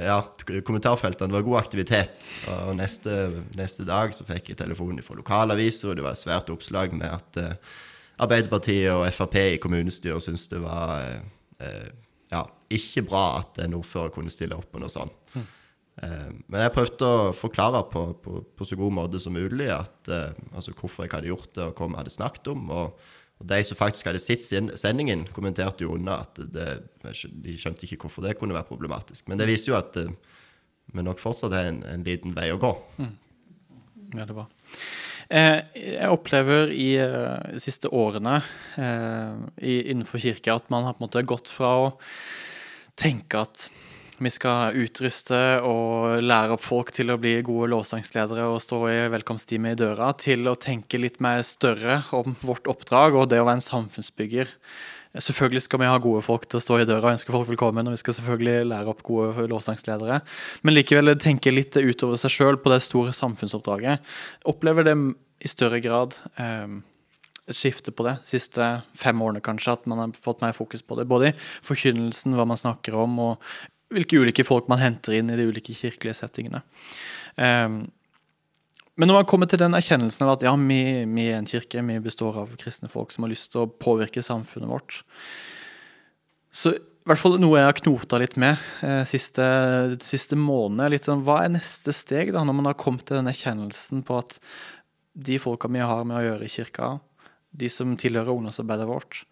Ja, 0.04 0.18
kommentarfeltene 0.66 1.34
var 1.34 1.46
god 1.46 1.60
aktivitet. 1.62 2.26
Og 2.66 2.76
neste, 2.78 3.16
neste 3.58 3.86
dag 3.88 4.14
så 4.14 4.26
fikk 4.28 4.52
jeg 4.52 4.60
telefon 4.60 5.00
fra 5.04 5.18
lokalavisa, 5.18 5.90
og 5.90 5.98
det 5.98 6.06
var 6.06 6.18
svært 6.18 6.52
oppslag 6.54 6.94
med 6.96 7.10
at 7.10 7.40
eh, 7.42 7.76
Arbeiderpartiet 8.18 8.90
og 8.92 9.07
Frp 9.14 9.37
i 9.40 9.61
kommunestyret 9.62 10.24
syntes 10.24 10.48
det 10.50 10.61
var 10.62 10.96
eh, 11.04 11.20
eh, 11.62 11.90
ja, 12.33 12.42
ikke 12.74 13.04
bra 13.09 13.24
at 13.40 13.61
en 13.64 13.76
ordfører 13.78 14.12
kunne 14.14 14.33
stille 14.33 14.57
opp 14.59 14.68
på 14.72 14.81
noe 14.83 14.92
sånt. 14.92 15.14
Eh, 15.37 16.33
Men 16.46 16.64
jeg 16.64 16.74
prøvde 16.74 17.07
å 17.07 17.31
forklare 17.37 17.85
på, 17.92 18.02
på, 18.24 18.42
på 18.54 18.66
så 18.66 18.78
god 18.78 18.96
måte 18.98 19.22
som 19.22 19.37
mulig 19.38 19.70
at, 19.74 20.11
eh, 20.11 20.35
altså 20.52 20.74
hvorfor 20.74 21.07
jeg 21.07 21.14
hadde 21.14 21.31
gjort 21.33 21.54
det, 21.54 21.70
og 21.70 21.78
hva 21.78 21.90
vi 21.92 22.00
hadde 22.02 22.14
snakket 22.14 22.52
om. 22.54 22.66
Og, 22.74 23.09
og 23.38 23.48
de 23.52 23.61
som 23.66 23.78
faktisk 23.78 24.11
hadde 24.11 24.22
sett 24.22 24.46
sendingen, 24.46 25.26
kommenterte 25.35 25.87
jo 25.87 25.94
unna 25.94 26.20
at 26.26 26.42
det, 26.54 26.68
de 27.07 27.54
skjønte 27.59 27.87
ikke 27.87 28.02
hvorfor 28.04 28.26
det 28.26 28.35
kunne 28.40 28.57
være 28.57 28.70
problematisk. 28.70 29.28
Men 29.31 29.38
det 29.38 29.46
viser 29.50 29.72
jo 29.72 29.78
at 29.78 29.98
eh, 30.02 30.11
vi 30.94 31.04
nok 31.04 31.22
fortsatt 31.22 31.54
har 31.54 31.70
en, 31.70 31.83
en 31.87 32.07
liten 32.07 32.35
vei 32.35 32.50
å 32.50 32.61
gå. 32.61 32.74
Ja, 34.16 34.24
det 34.24 34.35
Eh, 34.38 35.17
jeg 35.28 36.08
opplever 36.08 36.70
i 36.72 36.94
eh, 36.96 37.52
de 37.52 37.60
siste 37.60 37.90
årene 37.92 38.38
eh, 38.80 39.34
innenfor 39.60 40.22
kirka 40.22 40.56
at 40.56 40.70
man 40.72 40.86
har 40.86 40.96
på 40.96 41.02
en 41.02 41.08
måte 41.08 41.26
gått 41.28 41.50
fra 41.52 41.74
å 41.82 41.90
tenke 42.98 43.42
at 43.44 43.68
vi 44.18 44.30
skal 44.34 44.74
utruste 44.74 45.38
og 45.62 46.24
lære 46.24 46.56
opp 46.56 46.64
folk 46.64 46.90
til 46.96 47.12
å 47.12 47.18
bli 47.20 47.36
gode 47.46 47.68
lovsangsledere 47.70 48.48
og 48.50 48.62
stå 48.64 48.80
i 48.90 48.96
velkomstteamet 49.12 49.76
i 49.76 49.80
døra, 49.84 50.10
til 50.18 50.48
å 50.50 50.56
tenke 50.58 50.98
litt 50.98 51.20
mer 51.22 51.44
større 51.46 52.00
om 52.16 52.34
vårt 52.40 52.66
oppdrag 52.70 53.14
og 53.14 53.28
det 53.30 53.38
å 53.38 53.46
være 53.46 53.60
en 53.60 53.68
samfunnsbygger. 53.68 54.50
Selvfølgelig 55.16 55.64
skal 55.64 55.81
vi 55.81 55.88
ha 55.88 56.01
gode 56.03 56.21
folk 56.25 56.44
til 56.44 56.59
å 56.59 56.62
stå 56.62 56.81
i 56.83 56.87
døra 56.88 57.07
og 57.07 57.14
ønske 57.14 57.33
folk 57.33 57.49
velkommen, 57.49 57.88
og 57.88 57.97
vi 57.97 58.01
skal 58.03 58.18
selvfølgelig 58.18 58.68
lære 58.68 58.92
opp 58.92 59.01
gode 59.07 59.47
lovsangsledere, 59.49 60.21
men 60.66 60.77
likevel 60.77 61.14
tenke 61.23 61.53
litt 61.55 61.79
utover 61.81 62.21
seg 62.21 62.35
sjøl 62.35 62.61
på 62.61 62.73
det 62.75 62.83
store 62.85 63.14
samfunnsoppdraget. 63.16 64.05
Opplever 64.53 64.87
det 64.90 64.94
i 65.40 65.49
større 65.49 65.81
grad 65.81 66.18
eh, 66.37 66.77
et 67.49 67.57
skifte 67.57 67.94
på 67.94 68.05
det 68.05 68.18
de 68.21 68.33
siste 68.35 68.68
fem 68.99 69.25
årene, 69.25 69.42
kanskje, 69.44 69.79
at 69.79 69.88
man 69.88 70.03
har 70.05 70.14
fått 70.29 70.44
mer 70.44 70.57
fokus 70.57 70.85
på 70.85 70.99
det. 70.99 71.09
Både 71.09 71.33
i 71.33 71.37
forkynnelsen, 71.66 72.37
hva 72.37 72.44
man 72.49 72.61
snakker 72.61 72.99
om, 73.01 73.16
og 73.25 73.49
hvilke 73.94 74.21
ulike 74.21 74.44
folk 74.44 74.68
man 74.68 74.83
henter 74.83 75.16
inn 75.16 75.33
i 75.33 75.38
de 75.38 75.49
ulike 75.49 75.73
kirkelige 75.73 76.18
settingene. 76.21 76.61
Eh, 77.40 77.81
men 78.98 79.11
når 79.11 79.20
man 79.20 79.28
kommer 79.30 79.48
til 79.50 79.61
den 79.62 79.76
erkjennelsen 79.78 80.26
av 80.26 80.34
at 80.34 80.44
ja, 80.46 80.52
vi, 80.58 80.82
vi 81.06 81.28
er 81.30 81.38
en 81.38 81.48
kirke, 81.48 81.84
vi 81.87 81.98
består 82.02 82.42
av 82.42 82.52
kristne 82.58 82.90
folk 82.90 83.14
som 83.14 83.24
har 83.24 83.32
lyst 83.32 83.52
til 83.54 83.62
å 83.62 83.70
påvirke 83.70 84.24
samfunnet 84.24 84.70
vårt, 84.70 85.00
så 86.50 86.74
i 86.74 87.08
hvert 87.08 87.22
fall 87.22 87.38
noe 87.40 87.56
jeg 87.56 87.68
har 87.70 87.78
knota 87.78 88.18
litt 88.20 88.34
med 88.37 88.58
eh, 88.84 89.00
siste, 89.08 89.44
siste 90.04 90.37
måned. 90.37 90.90
Litt 90.92 91.06
sånn, 91.08 91.22
hva 91.24 91.38
er 91.44 91.54
neste 91.54 91.94
steg 91.96 92.34
da, 92.34 92.42
når 92.44 92.56
man 92.58 92.68
har 92.68 92.76
kommet 92.76 93.06
til 93.08 93.16
den 93.16 93.30
erkjennelsen 93.30 94.02
på 94.04 94.18
at 94.18 94.37
de 95.16 95.38
folka 95.40 95.70
vi 95.72 95.80
har 95.80 96.04
med 96.04 96.18
å 96.18 96.24
gjøre 96.26 96.44
i 96.44 96.52
kirka, 96.52 96.90
de 97.56 97.70
som 97.72 97.94
tilhører 97.96 98.34
ungdomsarbeidet 98.34 98.90
vårt, 98.90 99.22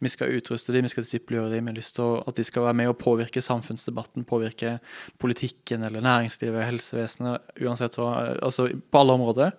Vi 0.00 0.08
skal 0.08 0.32
utruste 0.32 0.72
dem, 0.72 0.86
vi 0.86 0.92
skal 0.92 1.04
disippelgjøre 1.04 1.52
dem. 1.52 1.66
Vi 1.66 1.72
har 1.74 1.76
lyst 1.76 1.98
til 1.98 2.22
at 2.24 2.36
de 2.38 2.44
skal 2.46 2.64
være 2.64 2.78
med 2.80 2.88
og 2.88 2.98
påvirke 3.00 3.42
samfunnsdebatten, 3.44 4.24
påvirke 4.28 4.78
politikken 5.20 5.84
eller 5.84 6.04
næringslivet, 6.04 6.64
helsevesenet, 6.64 7.52
uansett 7.60 7.98
hva. 8.00 8.14
Altså 8.40 8.70
på 8.72 9.02
alle 9.02 9.18
områder. 9.18 9.52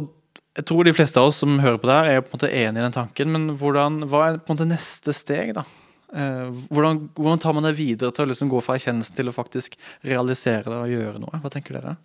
Og 0.00 0.08
jeg 0.56 0.66
tror 0.70 0.88
de 0.88 0.96
fleste 0.96 1.20
av 1.20 1.28
oss 1.28 1.42
som 1.44 1.60
hører 1.60 1.78
på 1.82 1.90
det 1.90 1.98
her, 1.98 2.10
er 2.14 2.24
på 2.24 2.32
en 2.32 2.38
måte 2.38 2.52
enig 2.62 2.80
i 2.80 2.86
den 2.86 2.96
tanken. 2.96 3.36
Men 3.36 3.46
hvordan, 3.60 4.02
hva 4.08 4.24
er 4.24 4.40
på 4.40 4.54
en 4.54 4.56
måte 4.56 4.70
neste 4.72 5.14
steg, 5.16 5.52
da? 5.60 5.68
Eh, 6.10 6.48
hvordan, 6.72 7.04
hvordan, 7.14 7.44
tar 7.44 7.54
man 7.54 7.68
det 7.68 7.76
videre 7.78 8.10
til 8.10 8.24
å 8.24 8.32
liksom 8.32 8.48
gå 8.50 8.64
fra 8.64 8.80
erkjennelsen 8.80 9.20
til 9.20 9.30
å 9.30 9.36
faktisk 9.36 9.76
realisere 10.00 10.64
det 10.64 10.80
og 10.80 10.94
gjøre 10.96 11.20
noe? 11.22 11.44
Hva 11.44 11.52
tenker 11.52 11.76
dere? 11.76 11.98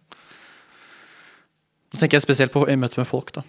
Nå 1.95 2.01
tenker 2.01 2.19
jeg 2.19 2.27
spesielt 2.27 2.51
på 2.51 2.67
i 2.67 2.75
møte 2.75 2.99
med 2.99 3.07
folk. 3.07 3.31
da. 3.39 3.47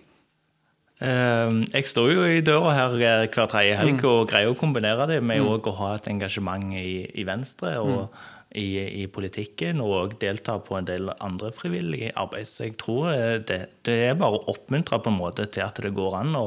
Uh, 0.96 1.60
jeg 1.74 1.90
står 1.90 2.12
jo 2.14 2.22
i 2.24 2.40
døra 2.40 2.70
her 2.72 2.94
eh, 2.96 3.26
hver 3.28 3.50
tredje 3.52 3.74
helg 3.76 3.98
mm. 3.98 4.06
og 4.08 4.30
greier 4.30 4.48
å 4.48 4.56
kombinere 4.56 5.04
det 5.10 5.18
med 5.20 5.42
mm. 5.44 5.50
å 5.68 5.74
ha 5.82 5.90
et 5.98 6.08
engasjement 6.08 6.72
i, 6.72 7.02
i 7.12 7.26
Venstre 7.28 7.74
og 7.82 8.06
mm. 8.06 8.22
i, 8.56 8.68
i, 9.02 9.08
politikken, 9.12 9.82
og 9.84 10.16
delta 10.22 10.56
på 10.56 10.78
en 10.78 10.88
del 10.88 11.12
andre 11.18 11.52
frivillige 11.52 12.14
arbeid. 12.16 12.48
Så 12.48 12.70
jeg 12.70 12.78
tror 12.80 13.12
det, 13.44 13.60
det 13.84 13.98
er 14.06 14.16
bare 14.16 14.40
å 14.40 14.54
oppmuntre 14.54 15.02
på 15.04 15.12
en 15.12 15.20
måte 15.20 15.44
til 15.52 15.66
at 15.66 15.82
det 15.84 15.92
går 15.96 16.16
an 16.22 16.32
å 16.40 16.46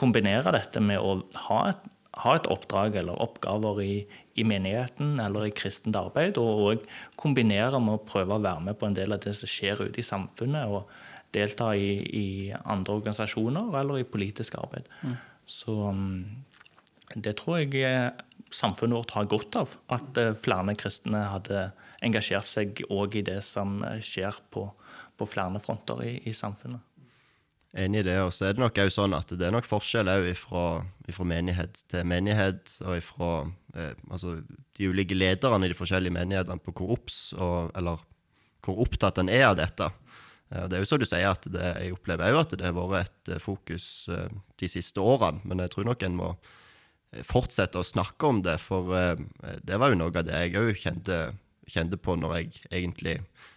kombinere 0.00 0.52
dette 0.52 0.84
med 0.84 1.00
å 1.00 1.16
ha 1.48 1.62
et 1.72 1.88
ha 2.18 2.34
et 2.36 2.48
oppdrag 2.50 2.96
eller 3.00 3.20
oppgaver 3.22 3.80
i, 3.84 3.94
i, 4.34 4.44
menigheten 4.46 5.20
eller 5.22 5.46
i 5.46 5.54
kristent 5.54 5.96
arbeid, 5.98 6.38
og, 6.42 6.64
og 6.64 7.20
kombinere 7.20 7.80
med 7.82 7.98
å 7.98 8.04
prøve 8.06 8.36
å 8.36 8.42
være 8.42 8.66
med 8.66 8.78
på 8.80 8.88
en 8.88 8.96
del 8.98 9.14
av 9.14 9.22
det 9.24 9.36
som 9.38 9.50
skjer 9.50 9.84
ute 9.86 10.02
i 10.02 10.06
samfunnet, 10.06 10.74
og 10.74 10.90
delta 11.34 11.72
i, 11.76 11.90
i 12.02 12.28
andre 12.64 12.98
organisasjoner 13.00 13.74
eller 13.80 14.00
i 14.00 14.08
politisk 14.08 14.56
arbeid. 14.58 14.88
Mm. 15.02 15.16
Så 15.50 15.76
um, 15.90 16.44
det 17.14 17.36
tror 17.40 17.60
jeg 17.60 17.82
eh, 17.86 18.10
samfunnet 18.54 18.98
vårt 19.00 19.14
har 19.16 19.30
godt 19.30 19.58
av. 19.58 19.74
At 19.90 20.18
uh, 20.18 20.34
flere 20.38 20.76
kristne 20.78 21.24
hadde 21.32 21.70
engasjert 22.06 22.48
seg 22.48 22.84
òg 22.90 23.18
i 23.20 23.24
det 23.26 23.40
som 23.46 23.80
eh, 23.86 23.98
skjer 24.04 24.38
på, 24.54 24.68
på 25.18 25.28
flere 25.28 25.62
fronter 25.62 26.04
i, 26.06 26.14
i 26.30 26.34
samfunnet. 26.36 26.86
Enig 27.78 28.02
i 28.02 28.06
det. 28.08 28.16
Og 28.24 28.32
så 28.34 28.48
er 28.48 28.56
det 28.56 28.62
nok 28.62 28.78
også 28.82 29.02
sånn 29.02 29.14
at 29.14 29.30
det 29.38 29.46
er 29.46 29.54
nok 29.54 29.68
forskjell 29.68 30.10
òg 30.10 30.30
fra, 30.38 30.64
menighet 31.22 31.84
til 31.90 32.06
menighet, 32.08 32.72
og 32.82 33.02
fra 33.06 33.32
eh, 33.76 33.92
altså 34.10 34.40
de 34.78 34.90
ulike 34.90 35.18
lederne 35.18 35.68
i 35.68 35.70
de 35.70 35.78
forskjellige 35.78 36.16
menighetene 36.16 36.62
på 36.64 36.74
hvor 36.74 36.96
obs 36.96 37.20
eller 37.38 38.02
hvor 38.64 38.82
opptatt 38.82 39.20
en 39.22 39.30
er 39.32 39.46
av 39.50 39.58
dette. 39.60 39.86
Eh, 40.50 40.66
det 40.66 40.76
er 40.76 40.84
jo 40.84 40.88
så 40.90 40.98
du 41.00 41.06
sier 41.08 41.30
at 41.30 41.46
det, 41.50 41.66
jeg 41.84 41.96
opplever 41.96 42.32
òg 42.32 42.42
at 42.42 42.56
det 42.58 42.66
har 42.66 42.76
vært 42.76 43.12
et 43.28 43.36
eh, 43.36 43.42
fokus 43.42 44.08
eh, 44.10 44.30
de 44.60 44.70
siste 44.70 45.02
årene, 45.02 45.42
men 45.46 45.62
jeg 45.64 45.74
tror 45.74 45.90
nok 45.90 46.06
en 46.06 46.18
må 46.18 46.32
fortsette 47.26 47.74
å 47.74 47.86
snakke 47.86 48.28
om 48.28 48.36
det, 48.46 48.52
for 48.62 48.86
det 49.66 49.78
var 49.82 49.90
jo 49.90 49.96
noe 49.98 50.12
av 50.14 50.22
det 50.28 50.36
jeg 50.44 50.60
òg 50.60 50.76
kjente, 50.78 51.16
kjente, 51.66 51.98
på 51.98 52.14
når 52.14 52.36
jeg 52.36 52.60
egentlig 52.68 53.14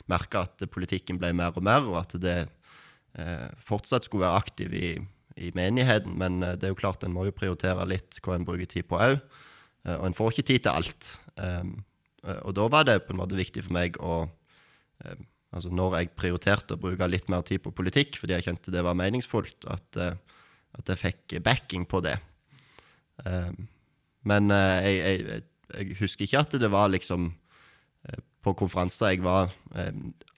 merka 0.10 0.42
at 0.48 0.64
politikken 0.74 1.20
ble 1.22 1.30
mer 1.38 1.54
og 1.54 1.62
mer, 1.62 1.86
og 1.86 2.00
at 2.00 2.16
det 2.18 2.48
fortsatt 3.62 4.08
skulle 4.08 4.26
være 4.26 4.40
aktiv 4.42 4.74
i, 4.74 4.90
i, 5.38 5.52
menigheten, 5.54 6.18
men 6.18 6.42
det 6.42 6.66
er 6.66 6.74
jo 6.74 6.80
klart 6.82 7.06
en 7.06 7.14
må 7.14 7.28
jo 7.28 7.36
prioritere 7.38 7.86
litt 7.92 8.18
hva 8.26 8.40
en 8.40 8.50
bruker 8.50 8.72
tid 8.74 8.90
på 8.90 8.98
òg. 8.98 9.20
Og 10.00 10.08
en 10.10 10.18
får 10.18 10.34
ikke 10.34 10.48
tid 10.50 10.66
til 10.66 10.74
alt. 10.74 11.12
og 12.34 12.52
da 12.58 12.68
var 12.74 12.90
det 12.90 13.04
på 13.06 13.14
en 13.14 13.22
måte 13.22 13.38
viktig 13.38 13.68
for 13.68 13.78
meg 13.78 14.02
å 14.02 14.24
Altså 15.54 15.72
når 15.74 15.98
jeg 16.00 16.14
prioriterte 16.18 16.76
å 16.76 16.82
bruke 16.82 17.08
litt 17.10 17.30
mer 17.32 17.44
tid 17.48 17.62
på 17.64 17.74
politikk 17.76 18.18
fordi 18.22 18.38
jeg 18.38 18.48
kjente 18.48 18.74
det 18.74 18.84
var 18.86 18.98
meningsfullt, 18.98 19.68
at, 19.70 20.00
at 20.80 20.92
jeg 20.92 21.02
fikk 21.02 21.38
backing 21.46 21.86
på 21.90 22.02
det. 22.06 22.18
Men 24.26 24.50
jeg, 24.50 24.96
jeg, 24.98 25.44
jeg, 25.76 25.98
husker 26.00 26.26
ikke 26.26 26.42
at 26.42 26.56
det 26.64 26.72
var 26.74 26.90
liksom 26.90 27.30
på 28.44 28.56
konferanser 28.60 29.14
jeg 29.14 29.22
var 29.24 29.54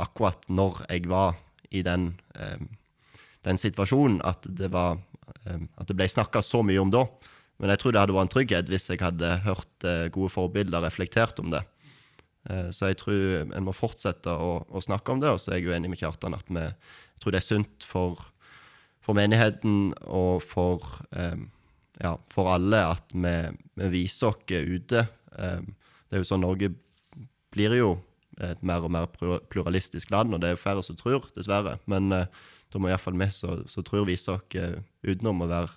akkurat 0.04 0.44
når 0.52 0.84
jeg 0.90 1.08
var 1.10 1.40
i 1.72 1.82
den, 1.86 2.12
den 3.48 3.62
situasjonen 3.62 4.20
at 4.28 4.44
det, 4.46 4.68
var, 4.76 5.00
at 5.48 5.88
det 5.88 5.96
ble 5.96 6.10
snakka 6.12 6.44
så 6.46 6.60
mye 6.66 6.84
om 6.84 6.92
da. 6.94 7.06
Men 7.62 7.72
jeg 7.72 7.82
tror 7.82 7.96
det 7.96 8.02
hadde 8.02 8.16
vært 8.16 8.28
en 8.28 8.34
trygghet 8.34 8.72
hvis 8.72 8.90
jeg 8.92 9.02
hadde 9.04 9.32
hørt 9.46 9.88
eh, 9.88 10.08
gode 10.14 10.32
forbilder 10.34 10.84
reflektert 10.84 11.40
om 11.40 11.54
det. 11.54 11.64
Eh, 12.50 12.70
så 12.76 12.92
jeg 12.92 13.00
tror 13.02 13.52
en 13.56 13.66
må 13.66 13.74
fortsette 13.76 14.32
å, 14.32 14.60
å, 14.70 14.82
snakke 14.84 15.14
om 15.14 15.22
det. 15.24 15.34
Og 15.34 15.42
så 15.42 15.52
er 15.52 15.60
jeg 15.60 15.70
jo 15.70 15.76
enig 15.76 15.92
med 15.92 16.02
Kjartan 16.02 16.38
at 16.38 16.50
vi, 16.50 16.64
jeg 16.66 17.24
tror 17.24 17.36
det 17.36 17.42
er 17.42 17.48
sunt 17.48 17.86
for, 17.88 18.24
for 19.06 19.18
menigheten 19.18 19.94
og 20.06 20.44
for, 20.46 20.84
um, 21.16 21.48
ja, 22.02 22.16
for 22.32 22.52
alle 22.54 22.82
at 22.96 23.16
vi, 23.16 23.36
vi, 23.80 23.92
viser 24.00 24.34
oss 24.34 24.44
ute. 24.50 25.06
Um, 25.38 25.72
det 26.06 26.18
er 26.18 26.24
jo 26.24 26.30
sånn 26.30 26.46
Norge 26.46 26.74
blir 27.56 27.78
jo 27.80 27.96
et 28.44 28.60
mer 28.68 28.84
og 28.84 28.92
mer 28.92 29.08
pluralistisk 29.48 30.10
land, 30.12 30.34
og 30.36 30.42
det 30.44 30.50
er 30.50 30.58
jo 30.58 30.60
færre 30.60 30.84
som 30.84 30.98
tror, 31.00 31.30
dessverre. 31.38 31.78
Men 31.90 32.12
uh, 32.14 32.28
da 32.74 32.82
må 32.82 32.92
iallfall 32.92 33.16
vi 33.18 33.30
som 33.32 33.88
tror, 33.88 34.04
vise 34.10 34.34
oss 34.34 34.44
utenom 35.06 35.46
å 35.46 35.50
være, 35.50 35.72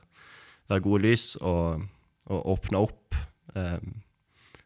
være, 0.72 0.84
gode 0.84 1.04
lys 1.06 1.30
og, 1.38 1.86
og 2.26 2.52
åpne 2.56 2.82
opp 2.88 3.18
um, 3.54 3.94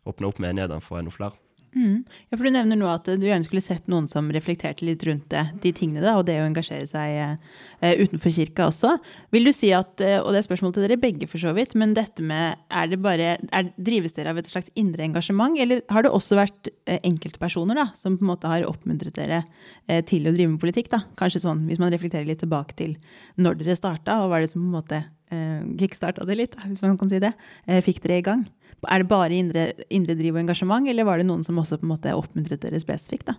åpne 0.08 0.30
opp 0.30 0.40
menighetene 0.42 0.82
for 0.82 0.98
enda 0.98 1.12
flere. 1.14 1.36
Mm. 1.72 2.02
Ja, 2.28 2.36
for 2.36 2.44
Du 2.44 2.52
nevner 2.52 2.76
nå 2.76 2.88
at 2.92 3.06
du 3.08 3.22
gjerne 3.24 3.46
skulle 3.46 3.62
sett 3.64 3.86
noen 3.88 4.04
som 4.10 4.26
reflekterte 4.34 4.84
litt 4.84 5.04
rundt 5.08 5.30
det, 5.32 5.44
de 5.62 5.70
tingene, 5.72 6.02
da, 6.04 6.18
og 6.20 6.26
det 6.28 6.36
å 6.42 6.44
engasjere 6.44 6.84
seg 6.88 7.14
eh, 7.16 7.94
utenfor 8.02 8.34
kirka 8.36 8.66
også. 8.68 8.90
Vil 9.32 9.48
du 9.48 9.52
si 9.56 9.70
at, 9.76 9.96
eh, 10.04 10.18
og 10.20 10.34
det 10.34 10.42
er 10.42 10.48
spørsmål 10.50 10.74
til 10.76 10.84
dere 10.84 11.00
begge 11.00 11.28
for 11.30 11.40
så 11.40 11.54
vidt, 11.56 11.72
men 11.80 11.94
dette 11.96 12.24
med, 12.28 12.60
er 12.68 12.92
det 12.92 13.00
bare, 13.04 13.38
er, 13.40 13.72
drives 13.80 14.18
dere 14.18 14.34
av 14.34 14.42
et 14.42 14.52
slags 14.52 14.68
indre 14.76 15.06
engasjement, 15.08 15.56
eller 15.64 15.80
har 15.92 16.04
det 16.04 16.12
også 16.12 16.40
vært 16.42 16.72
eh, 16.84 17.00
enkeltpersoner 17.00 17.80
da, 17.80 17.88
som 17.96 18.20
på 18.20 18.26
en 18.26 18.32
måte 18.34 18.52
har 18.52 18.68
oppmuntret 18.68 19.16
dere 19.16 19.42
til 20.08 20.28
å 20.28 20.32
drive 20.34 20.52
med 20.52 20.60
politikk? 20.62 20.92
da? 20.92 21.02
Kanskje 21.18 21.42
sånn, 21.46 21.64
hvis 21.70 21.80
man 21.80 21.92
reflekterer 21.92 22.28
litt 22.28 22.42
tilbake 22.44 22.76
til 22.78 22.98
når 23.40 23.62
dere 23.62 23.80
starta, 23.80 24.20
og 24.22 24.30
hva 24.30 24.38
er 24.40 24.46
det 24.46 24.52
som 24.52 24.60
på 24.60 24.68
en 24.68 24.76
måte 24.76 25.02
kickstarta 25.80 26.26
det 26.28 26.36
litt, 26.36 26.56
hvis 26.68 26.82
man 26.84 26.98
kan 27.00 27.08
si 27.08 27.20
det, 27.22 27.32
fikk 27.86 28.02
dere 28.04 28.18
i 28.20 28.24
gang? 28.26 28.44
Er 28.90 29.02
det 29.02 29.08
bare 29.10 29.34
indre, 29.36 29.68
indre 29.94 30.16
driv 30.18 30.34
og 30.34 30.42
engasjement, 30.42 30.88
eller 30.90 31.06
var 31.06 31.20
det 31.20 31.28
noen 31.28 31.44
som 31.46 31.58
også 31.60 31.78
på 31.78 31.86
en 31.86 31.92
måte 31.94 32.14
oppmuntret 32.18 32.64
dere 32.64 32.80
spesifikt? 32.82 33.30
da? 33.30 33.36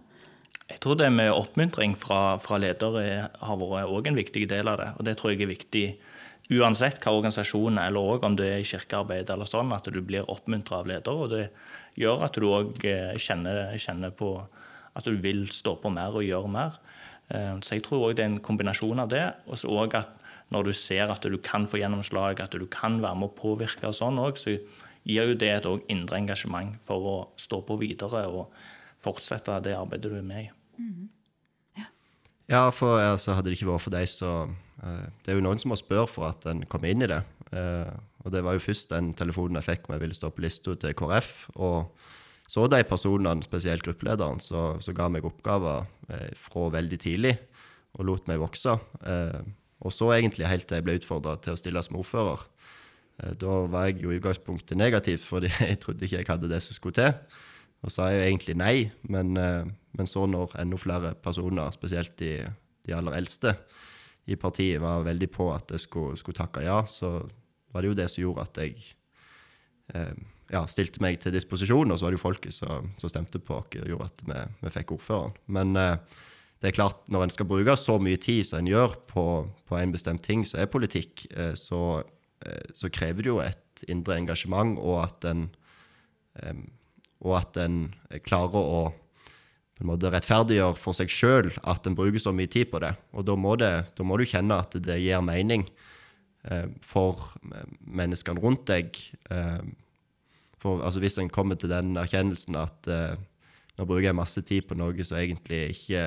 Jeg 0.70 0.80
tror 0.80 0.96
det 0.96 1.10
med 1.12 1.34
oppmuntring 1.34 1.98
fra, 2.00 2.38
fra 2.40 2.58
ledere 2.62 3.28
har 3.28 3.58
vært 3.60 3.92
òg 3.92 4.08
en 4.08 4.18
viktig 4.18 4.46
del 4.50 4.70
av 4.72 4.80
det. 4.80 4.90
Og 4.98 5.08
det 5.08 5.18
tror 5.20 5.34
jeg 5.34 5.44
er 5.44 5.52
viktig 5.52 5.84
uansett 6.54 7.00
hva 7.04 7.14
organisasjonen 7.18 7.82
er, 7.82 7.92
eller 7.92 8.14
òg 8.16 8.26
om 8.28 8.38
du 8.40 8.44
er 8.46 8.62
i 8.62 8.68
kirkearbeid 8.68 9.32
eller 9.32 9.50
sånn, 9.50 9.72
at 9.76 9.88
du 9.92 10.00
blir 10.04 10.28
oppmuntra 10.32 10.82
av 10.82 10.90
ledere. 10.90 11.26
Og 11.26 11.32
det 11.34 11.44
gjør 12.00 12.26
at 12.28 12.40
du 12.40 12.48
òg 12.50 12.84
eh, 12.88 13.14
kjenner, 13.20 13.76
kjenner, 13.80 14.16
på 14.16 14.36
at 14.94 15.08
du 15.08 15.18
vil 15.20 15.46
stå 15.52 15.76
på 15.82 15.92
mer 15.92 16.16
og 16.16 16.26
gjøre 16.26 16.52
mer. 16.52 16.80
Eh, 17.28 17.56
så 17.60 17.76
jeg 17.76 17.86
tror 17.88 18.08
òg 18.08 18.18
det 18.18 18.26
er 18.26 18.32
en 18.32 18.44
kombinasjon 18.44 19.04
av 19.04 19.12
det. 19.12 19.26
Og 19.50 19.60
så 19.60 19.72
òg 19.72 20.00
at 20.00 20.16
når 20.54 20.70
du 20.70 20.74
ser 20.78 21.12
at 21.12 21.24
du 21.28 21.38
kan 21.44 21.68
få 21.68 21.80
gjennomslag, 21.82 22.40
at 22.44 22.56
du 22.56 22.68
kan 22.72 23.02
være 23.04 23.20
med 23.20 23.32
å 23.32 23.38
påvirke 23.38 23.90
og 23.90 23.98
sånn 23.98 24.22
òg, 24.22 24.40
så 24.40 24.58
gir 25.04 25.34
jo 25.34 25.36
det 25.40 25.52
et 25.52 25.68
indre 25.92 26.20
engasjement 26.20 26.78
for 26.84 27.10
å 27.10 27.18
stå 27.40 27.62
på 27.68 27.78
videre 27.82 28.24
og 28.32 28.54
fortsette 29.04 29.60
det 29.66 29.76
arbeidet 29.76 30.12
du 30.12 30.18
er 30.18 30.26
med 30.26 30.46
i. 30.46 30.50
Mm. 30.80 31.10
Ja. 31.80 31.88
ja. 32.52 32.64
for 32.76 33.02
altså, 33.02 33.36
hadde 33.36 33.52
det 33.52 33.60
ikke 33.60 33.72
vært 33.72 33.86
for 33.86 33.96
deg, 33.96 34.10
så 34.10 34.34
uh, 34.48 35.06
Det 35.24 35.34
er 35.34 35.40
jo 35.40 35.46
noen 35.46 35.60
som 35.62 35.74
må 35.74 35.80
spørre 35.80 36.10
for 36.12 36.30
at 36.32 36.48
en 36.50 36.64
kommer 36.72 36.94
inn 36.94 37.04
i 37.04 37.12
det. 37.12 37.22
Uh, 37.52 37.92
og 38.24 38.32
det 38.34 38.44
var 38.46 38.56
jo 38.56 38.64
først 38.64 38.94
den 38.94 39.12
telefonen 39.20 39.60
jeg 39.60 39.68
fikk 39.68 39.88
om 39.88 39.98
jeg 39.98 40.06
ville 40.06 40.18
stå 40.18 40.32
på 40.32 40.46
lista 40.46 40.76
til 40.80 40.96
KrF. 40.98 41.34
Og 41.60 41.92
så 42.48 42.68
de 42.72 42.80
personene, 42.88 43.44
spesielt 43.44 43.84
gruppelederen, 43.84 44.40
så, 44.44 44.78
så 44.84 44.96
ga 44.96 45.10
meg 45.12 45.28
oppgaver 45.28 45.84
uh, 45.84 46.32
fra 46.40 46.70
veldig 46.80 47.02
tidlig 47.04 47.36
og 47.94 48.08
lot 48.08 48.26
meg 48.26 48.40
vokse. 48.42 48.72
og 49.86 49.92
så 49.94 50.08
egentlig 50.16 50.48
helt 50.50 50.66
til 50.66 50.80
jeg 50.80 50.86
ble 50.88 50.96
utfordra 50.98 51.36
til 51.38 51.54
å 51.54 51.60
stille 51.60 51.84
som 51.86 52.00
ordfører. 52.00 52.42
Eh, 53.22 53.34
da 53.40 53.60
var 53.72 53.90
jeg 53.90 54.04
jo 54.04 54.14
i 54.14 54.20
utgangspunktet 54.20 54.80
negativ, 54.80 55.24
fordi 55.28 55.52
jeg 55.70 55.80
trodde 55.84 56.06
ikke 56.06 56.22
jeg 56.22 56.30
hadde 56.30 56.52
det 56.52 56.62
som 56.66 56.78
skulle 56.78 56.98
til. 56.98 57.14
Og 57.84 57.92
sa 57.92 58.10
jo 58.14 58.24
egentlig 58.24 58.56
nei, 58.60 58.76
men, 59.12 59.36
eh, 59.38 59.64
men 59.98 60.10
så 60.10 60.26
når 60.30 60.56
enda 60.62 60.80
flere 60.80 61.14
personer, 61.20 61.74
spesielt 61.76 62.16
de, 62.22 62.38
de, 62.88 62.96
aller 62.96 63.20
eldste 63.20 63.58
i 64.26 64.38
partiet, 64.40 64.82
var 64.82 65.04
veldig 65.04 65.30
på 65.34 65.50
at 65.52 65.74
jeg 65.76 65.84
skulle, 65.84 66.18
skulle, 66.20 66.38
takke 66.38 66.64
ja, 66.64 66.84
så 66.88 67.18
var 67.74 67.84
det 67.84 67.92
jo 67.92 67.98
det 67.98 68.08
som 68.12 68.24
gjorde 68.24 68.46
at 68.48 68.62
jeg 68.64 68.78
eh, 69.94 70.14
ja, 70.54 70.64
stilte 70.70 71.02
meg 71.04 71.20
til 71.20 71.36
disposisjon, 71.36 71.92
og 71.92 72.00
så 72.00 72.08
var 72.08 72.14
det 72.14 72.22
jo 72.22 72.28
folket 72.28 72.56
som, 72.56 72.94
som 73.02 73.12
stemte 73.12 73.42
på 73.44 73.58
oss 73.60 73.82
og 73.82 73.90
gjorde 73.90 74.10
at 74.12 74.24
vi, 74.30 74.40
vi 74.64 74.74
fikk 74.78 74.96
ordføreren. 74.96 75.36
Men 75.52 75.76
eh, 75.80 76.22
det 76.64 76.72
er 76.72 76.78
klart, 76.78 77.02
når 77.12 77.26
en 77.26 77.34
skal 77.34 77.48
bruke 77.50 77.76
så 77.76 77.98
mye 78.00 78.20
tid 78.24 78.46
som 78.48 78.62
en 78.62 78.70
gjør 78.72 78.96
på, 79.10 79.26
på 79.68 79.76
en 79.76 79.92
bestemt 79.92 80.24
ting 80.24 80.46
som 80.48 80.62
er 80.64 80.72
politikk, 80.72 81.26
eh, 81.36 81.52
så 81.60 82.00
så 82.76 82.90
krever 82.92 83.24
det 83.24 83.30
jo 83.30 83.40
et 83.44 83.84
indre 83.92 84.18
engasjement, 84.20 84.76
og 84.80 84.98
at 85.06 85.28
en, 85.30 85.46
og 87.24 87.38
at 87.40 87.60
en 87.62 87.78
klarer 88.26 88.60
å 88.60 88.82
på 89.74 89.82
en 89.84 89.90
måte 89.90 90.12
rettferdiggjøre 90.14 90.78
for 90.78 90.96
seg 90.96 91.12
sjøl 91.12 91.50
at 91.68 91.88
en 91.90 91.96
bruker 91.98 92.22
så 92.22 92.34
mye 92.36 92.50
tid 92.52 92.70
på 92.72 92.80
det. 92.84 92.94
Og 93.18 93.26
da 93.26 93.36
må, 93.36 93.56
det, 93.60 93.72
da 93.98 94.06
må, 94.06 94.20
du 94.20 94.26
kjenne 94.30 94.60
at 94.62 94.76
det 94.86 95.00
gir 95.02 95.24
mening 95.26 95.66
eh, 96.46 96.68
for 96.86 97.34
menneskene 97.82 98.44
rundt 98.44 98.68
deg. 98.70 99.00
Eh, 99.34 99.64
for 100.62 100.86
altså, 100.86 101.02
hvis 101.04 101.18
en 101.20 101.32
kommer 101.34 101.60
til 101.60 101.74
den 101.74 101.98
erkjennelsen 102.00 102.60
at 102.62 102.92
eh, 102.92 103.18
nå 103.76 103.88
bruker 103.90 104.12
jeg 104.12 104.20
masse 104.20 104.46
tid 104.46 104.70
på 104.70 104.78
noe 104.78 105.08
som 105.08 105.18
egentlig 105.18 105.66
ikke 105.74 106.06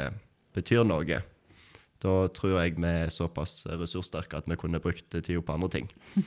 betyr 0.56 0.86
noe, 0.86 1.20
da 2.02 2.14
tror 2.36 2.58
jeg 2.60 2.76
vi 2.76 2.90
er 2.90 3.12
såpass 3.12 3.64
ressurssterke 3.80 4.38
at 4.38 4.48
vi 4.50 4.58
kunne 4.60 4.82
brukt 4.82 5.08
tida 5.10 5.40
på 5.40 5.56
andre 5.56 5.70
ting. 5.72 5.90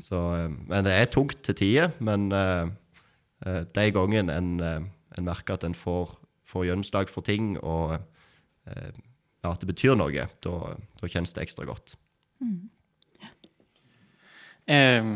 Så, 0.00 0.16
eh, 0.36 0.48
men 0.48 0.86
det 0.86 0.94
er 0.96 1.10
tungt 1.12 1.42
til 1.44 1.58
tider. 1.58 1.90
Men 2.00 2.30
uh, 2.32 2.70
de 3.44 3.86
gangene 3.92 4.36
en, 4.36 4.50
en, 4.62 5.24
merker 5.26 5.58
at 5.58 5.64
en 5.66 5.76
får, 5.76 6.14
får 6.48 6.70
gjennomslag 6.70 7.12
for 7.12 7.26
ting, 7.26 7.58
og 7.60 7.98
uh, 7.98 8.90
ja, 9.40 9.52
at 9.52 9.60
det 9.60 9.68
betyr 9.68 9.96
noe, 9.96 10.28
da, 10.44 10.54
da 11.00 11.08
kjennes 11.08 11.32
det 11.36 11.44
ekstra 11.44 11.68
godt. 11.68 11.96
Mm. 12.40 12.68
Eh, 14.70 15.12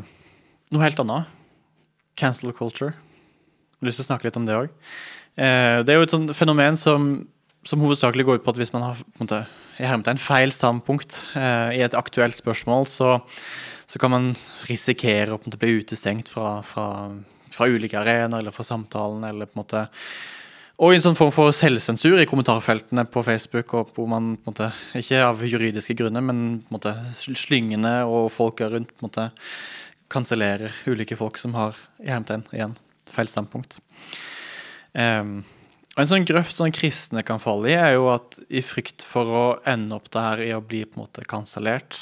noe 0.74 0.82
helt 0.82 1.02
annet. 1.02 1.30
Cancel 2.18 2.54
culture. 2.54 2.94
Jeg 2.94 3.82
har 3.82 3.90
lyst 3.90 4.00
til 4.00 4.06
å 4.06 4.08
snakke 4.08 4.28
litt 4.28 4.38
om 4.38 4.46
det 4.48 4.56
òg. 4.56 4.72
Eh, 5.34 5.82
det 5.84 5.94
er 5.94 6.00
jo 6.00 6.06
et 6.06 6.14
sånt 6.14 6.32
fenomen 6.36 6.78
som, 6.78 7.12
som 7.64 7.82
hovedsakelig 7.84 8.26
går 8.26 8.40
ut 8.40 8.44
på 8.46 8.54
at 8.54 8.60
hvis 8.60 8.72
man 8.74 8.84
har 8.86 8.98
på 9.00 9.24
en 9.24 9.26
måte, 9.26 10.18
feil 10.22 10.52
standpunkt 10.54 11.20
eh, 11.36 11.78
i 11.78 11.82
et 11.84 11.96
aktuelt 11.98 12.36
spørsmål, 12.36 12.86
så, 12.90 13.18
så, 13.86 13.98
kan 13.98 14.12
man 14.12 14.30
risikere 14.68 15.34
å 15.34 15.40
måte 15.40 15.60
bli 15.60 15.80
utestengt 15.80 16.30
fra, 16.30 16.60
fra, 16.62 17.10
fra 17.50 17.68
ulike 17.68 17.98
arenaer 17.98 18.42
eller 18.42 18.54
fra 18.54 18.66
samtalen. 18.66 19.24
eller 19.24 19.50
på 19.50 19.58
en 19.58 19.64
måte 19.64 19.86
og 20.74 20.90
i 20.90 20.96
en 20.96 21.04
sånn 21.04 21.14
form 21.14 21.30
for 21.30 21.54
selvsensur 21.54 22.18
i 22.18 22.26
kommentarfeltene 22.26 23.04
på 23.06 23.22
Facebook, 23.22 23.70
hvor 23.94 24.08
man 24.10 24.32
på 24.34 24.50
en 24.50 24.50
måte, 24.50 24.70
ikke 24.98 25.20
av 25.22 25.44
juridiske 25.46 25.94
grunner, 26.00 26.24
men 26.24 26.40
på 26.64 26.72
en 26.72 26.78
måte 26.80 26.94
slyngene 27.14 28.00
og 28.10 28.32
folka 28.34 28.66
rundt 28.72 28.90
på 28.90 29.04
en 29.04 29.06
måte 29.06 29.28
kansellerer 30.10 30.74
ulike 30.90 31.14
folk 31.18 31.38
som 31.38 31.54
har 31.54 31.78
i 32.02 32.10
igjen 32.10 32.74
feil 33.14 33.30
standpunkt. 33.30 33.78
Um, 34.94 35.44
En 35.94 36.08
sånn 36.10 36.26
grøft 36.26 36.58
sånn 36.58 36.74
kristne 36.74 37.22
kan 37.26 37.38
falle 37.38 37.70
i, 37.70 37.76
er 37.78 37.92
jo 37.94 38.08
at 38.10 38.34
i 38.50 38.64
frykt 38.66 39.04
for 39.06 39.30
å 39.30 39.44
ende 39.68 39.94
opp 39.94 40.10
der 40.14 40.42
i 40.42 40.50
å 40.54 40.62
bli 40.62 40.82
på 40.88 40.98
en 40.98 41.04
måte 41.04 41.22
kansellert, 41.30 42.00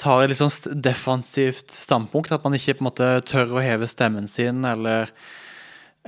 tar 0.00 0.24
et 0.24 0.32
litt 0.32 0.40
sånn 0.40 0.80
defensivt 0.82 1.70
standpunkt. 1.74 2.32
At 2.32 2.44
man 2.46 2.56
ikke 2.56 2.78
på 2.78 2.84
en 2.84 2.88
måte 2.88 3.10
tør 3.28 3.58
å 3.58 3.64
heve 3.64 3.88
stemmen 3.90 4.26
sin, 4.30 4.64
eller, 4.64 5.12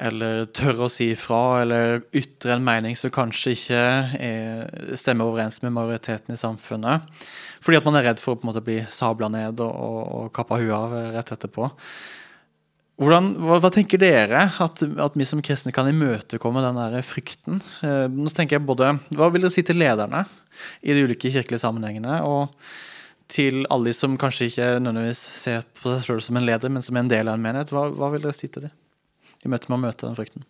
eller 0.00 0.48
tør 0.56 0.86
å 0.86 0.90
si 0.92 1.10
ifra, 1.12 1.60
eller 1.60 2.00
ytre 2.16 2.56
en 2.56 2.64
mening 2.64 2.96
som 2.96 3.12
kanskje 3.12 3.52
ikke 3.58 3.84
er, 4.16 4.96
stemmer 4.96 5.28
overens 5.28 5.60
med 5.62 5.76
majoriteten 5.76 6.34
i 6.34 6.40
samfunnet. 6.40 7.04
Fordi 7.60 7.82
at 7.82 7.86
man 7.86 8.00
er 8.00 8.08
redd 8.08 8.22
for 8.22 8.32
å 8.32 8.40
på 8.40 8.48
en 8.48 8.54
måte 8.54 8.64
bli 8.64 8.80
sabla 8.88 9.28
ned 9.28 9.60
og, 9.60 9.70
og, 9.76 10.02
og 10.22 10.36
kappa 10.36 10.56
huet 10.62 10.76
av 10.76 10.96
rett 11.20 11.36
etterpå. 11.36 11.74
Hvordan, 12.96 13.34
hva, 13.44 13.58
hva, 13.60 13.68
tenker 13.72 14.00
dere 14.00 14.46
at, 14.62 14.80
at, 14.80 15.16
vi 15.18 15.26
som 15.28 15.42
kristne 15.44 15.72
kan 15.76 15.88
imøtekomme 15.90 16.62
den 16.64 16.78
der 16.80 17.04
frykten? 17.04 17.60
Eh, 17.84 18.06
nå 18.08 18.32
tenker 18.32 18.56
jeg 18.56 18.64
både, 18.64 18.94
Hva 19.12 19.28
vil 19.32 19.44
dere 19.44 19.52
si 19.52 19.64
til 19.66 19.76
lederne 19.82 20.22
i 20.80 20.96
de 20.96 21.04
ulike 21.04 21.32
kirkelige 21.34 21.60
sammenhengene? 21.60 22.22
Og 22.24 22.54
til 23.28 23.66
alle 23.74 23.90
de 23.90 23.96
som 23.98 24.16
kanskje 24.16 24.48
ikke 24.48 24.70
nødvendigvis 24.80 25.22
ser 25.36 25.66
på 25.76 25.92
seg 25.92 26.04
selv 26.06 26.24
som 26.24 26.40
en 26.40 26.46
leder, 26.48 26.72
men 26.72 26.84
som 26.84 26.96
en 26.96 27.10
del 27.10 27.28
av 27.28 27.36
en 27.36 27.44
menighet. 27.44 27.74
Hva, 27.74 27.88
hva 27.92 28.08
vil 28.14 28.24
dere 28.24 28.36
si 28.36 28.48
til 28.48 28.68
dem 28.68 28.76
i 29.44 29.52
møte 29.52 29.68
med 29.68 29.76
å 29.76 29.84
møte 29.84 30.06
den 30.06 30.16
frykten? 30.16 30.46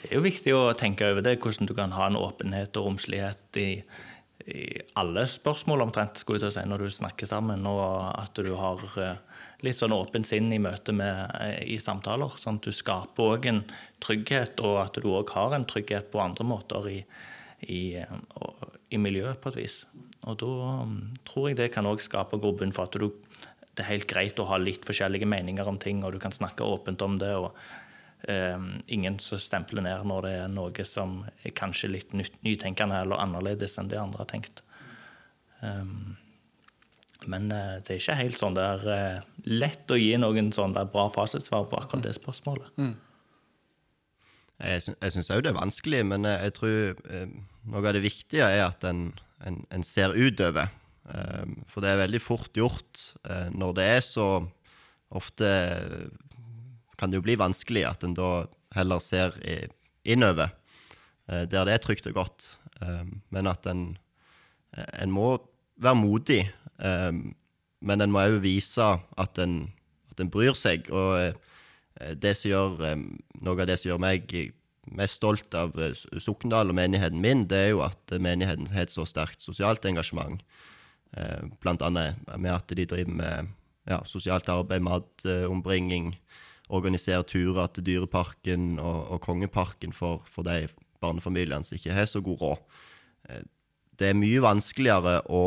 Det 0.00 0.12
er 0.12 0.20
jo 0.20 0.24
viktig 0.24 0.52
å 0.54 0.64
tenke 0.78 1.08
over 1.10 1.24
det, 1.26 1.36
hvordan 1.42 1.68
du 1.68 1.74
kan 1.76 1.92
ha 1.96 2.06
en 2.08 2.16
åpenhet 2.20 2.78
og 2.78 2.92
romslighet 2.92 3.58
i, 3.60 3.70
i 4.46 4.80
alle 4.94 5.24
spørsmål 5.26 5.82
omtrent, 5.88 6.20
skulle 6.20 6.38
jeg 6.38 6.44
til 6.44 6.52
å 6.52 6.54
si, 6.54 6.62
når 6.70 6.84
du 6.84 6.94
snakker 6.94 7.26
sammen, 7.26 7.66
og 7.66 8.12
at 8.14 8.38
du 8.38 8.52
har 8.54 8.82
eh, 9.02 9.40
litt 9.66 9.78
sånn 9.78 9.94
åpent 9.96 10.28
sinn 10.28 10.52
i 10.54 10.60
møte 10.62 10.94
med 10.94 11.32
eh, 11.42 11.64
i 11.74 11.78
samtaler. 11.82 12.36
Sånn 12.38 12.60
at 12.60 12.68
du 12.68 12.76
skaper 12.76 13.32
òg 13.34 13.48
en 13.50 13.64
trygghet, 14.04 14.62
og 14.62 14.78
at 14.84 15.00
du 15.02 15.08
òg 15.10 15.32
har 15.34 15.56
en 15.56 15.66
trygghet 15.66 16.12
på 16.12 16.22
andre 16.22 16.46
måter 16.46 16.86
i, 16.92 17.00
i, 17.66 17.80
eh, 17.98 18.68
i 18.94 19.00
miljøet, 19.02 19.40
på 19.42 19.50
et 19.50 19.58
vis. 19.64 19.80
Og 20.26 20.38
da 20.42 20.52
um, 20.84 21.00
tror 21.26 21.50
jeg 21.50 21.58
det 21.58 21.72
kan 21.74 21.86
òg 21.90 22.02
skape 22.02 22.38
grobunn 22.42 22.74
for 22.74 22.86
at 22.86 22.94
du, 22.94 23.10
det 23.74 23.82
er 23.82 23.92
helt 23.96 24.08
greit 24.10 24.38
å 24.38 24.46
ha 24.50 24.60
litt 24.62 24.86
forskjellige 24.86 25.26
meninger 25.26 25.66
om 25.66 25.78
ting, 25.82 26.06
og 26.06 26.14
du 26.14 26.22
kan 26.22 26.34
snakke 26.34 26.66
åpent 26.66 27.02
om 27.02 27.18
det. 27.18 27.34
og 27.34 27.50
ingen 28.26 29.18
som 29.22 29.38
stempler 29.38 29.84
ned 29.86 30.06
når 30.08 30.24
det 30.26 30.30
er 30.40 30.48
noe 30.50 30.84
som 30.88 31.20
er 31.46 31.52
kanskje 31.54 31.92
litt 31.92 32.14
nytenkende 32.16 33.02
eller 33.04 33.20
annerledes 33.22 33.78
enn 33.78 33.90
det 33.92 34.00
andre 34.00 34.24
har 34.24 34.30
tenkt. 34.30 34.62
Um, 35.60 36.16
men 37.26 37.48
uh, 37.50 37.78
det 37.82 37.94
er 37.94 38.00
ikke 38.00 38.18
helt 38.20 38.40
sånn 38.40 38.56
det 38.56 38.64
er 38.64 38.86
uh, 38.86 39.26
lett 39.48 39.90
å 39.90 39.98
gi 39.98 40.12
noen 40.20 40.52
sånn 40.54 40.76
der 40.76 40.88
bra 40.90 41.06
fasitsvar 41.12 41.68
på 41.70 41.78
akkurat 41.80 42.06
det 42.06 42.16
spørsmålet. 42.18 42.72
Mm. 42.78 42.94
Jeg, 44.56 44.82
sy 44.86 45.12
syns 45.12 45.32
òg 45.34 45.44
det 45.44 45.52
er 45.52 45.58
vanskelig, 45.58 46.02
men 46.08 46.24
jeg, 46.24 46.48
jeg 46.48 46.52
tror 46.56 47.00
eh, 47.12 47.32
noe 47.68 47.82
av 47.82 47.92
det 47.92 48.00
viktige 48.06 48.46
er 48.48 48.62
at 48.70 48.86
en, 48.88 49.10
en, 49.44 49.58
en 49.68 49.84
ser 49.84 50.16
utover. 50.16 50.70
Um, 51.06 51.58
for 51.68 51.84
det 51.84 51.92
er 51.92 52.00
veldig 52.00 52.20
fort 52.24 52.56
gjort 52.56 53.02
når 53.54 53.74
det 53.76 53.84
er 53.98 54.00
så 54.02 54.28
Ofte 55.14 55.48
kan 56.98 57.12
det 57.12 57.20
jo 57.20 57.26
bli 57.26 57.38
vanskelig 57.40 57.84
at 57.88 58.04
en 58.06 58.16
da 58.16 58.46
heller 58.76 59.00
ser 59.00 59.36
innover, 60.04 60.52
uh, 61.30 61.44
der 61.44 61.68
det 61.68 61.74
er 61.74 61.82
trygt 61.84 62.08
og 62.10 62.18
godt. 62.22 62.50
Um, 62.80 63.20
men 63.30 63.48
at 63.48 63.66
en, 63.66 63.96
en 64.76 65.12
må 65.12 65.36
være 65.80 65.96
modig 65.96 66.42
men 67.86 68.02
en 68.02 68.12
må 68.12 68.22
òg 68.24 68.40
vise 68.44 68.84
at 69.18 69.40
en, 69.42 69.58
at 70.10 70.20
en, 70.22 70.30
bryr 70.32 70.56
seg. 70.56 70.88
Og 70.92 71.36
det 72.20 72.34
som 72.38 72.50
gjør, 72.50 73.02
noe 73.42 73.56
av 73.56 73.68
det 73.68 73.78
som 73.80 73.92
gjør 73.92 74.02
meg 74.02 74.36
mest 74.96 75.18
stolt 75.18 75.54
av 75.58 75.74
Sokndal 76.22 76.70
og 76.70 76.78
menigheten 76.78 77.22
min, 77.22 77.46
det 77.50 77.62
er 77.64 77.70
jo 77.74 77.82
at 77.86 78.16
menigheten 78.22 78.70
har 78.74 78.86
et 78.86 78.94
så 78.94 79.06
sterkt 79.08 79.42
sosialt 79.44 79.86
engasjement. 79.88 80.42
Blant 81.62 81.84
annet 81.84 82.20
med 82.36 82.52
at 82.52 82.76
de 82.76 82.86
driver 82.88 83.16
med 83.22 83.54
ja, 83.86 84.00
sosialt 84.08 84.48
arbeid, 84.50 84.82
matombringing, 84.82 86.14
organiserer 86.68 87.22
turer 87.28 87.70
til 87.74 87.86
Dyreparken 87.86 88.78
og, 88.82 89.00
og 89.14 89.20
Kongeparken 89.22 89.92
for, 89.94 90.24
for 90.26 90.46
de 90.46 90.66
barnefamiliene 91.02 91.64
som 91.64 91.76
ikke 91.78 91.94
har 91.94 92.08
så 92.10 92.22
god 92.24 92.40
råd. 92.42 93.44
Det 93.96 94.10
er 94.10 94.18
mye 94.18 94.42
vanskeligere 94.44 95.20
å 95.30 95.42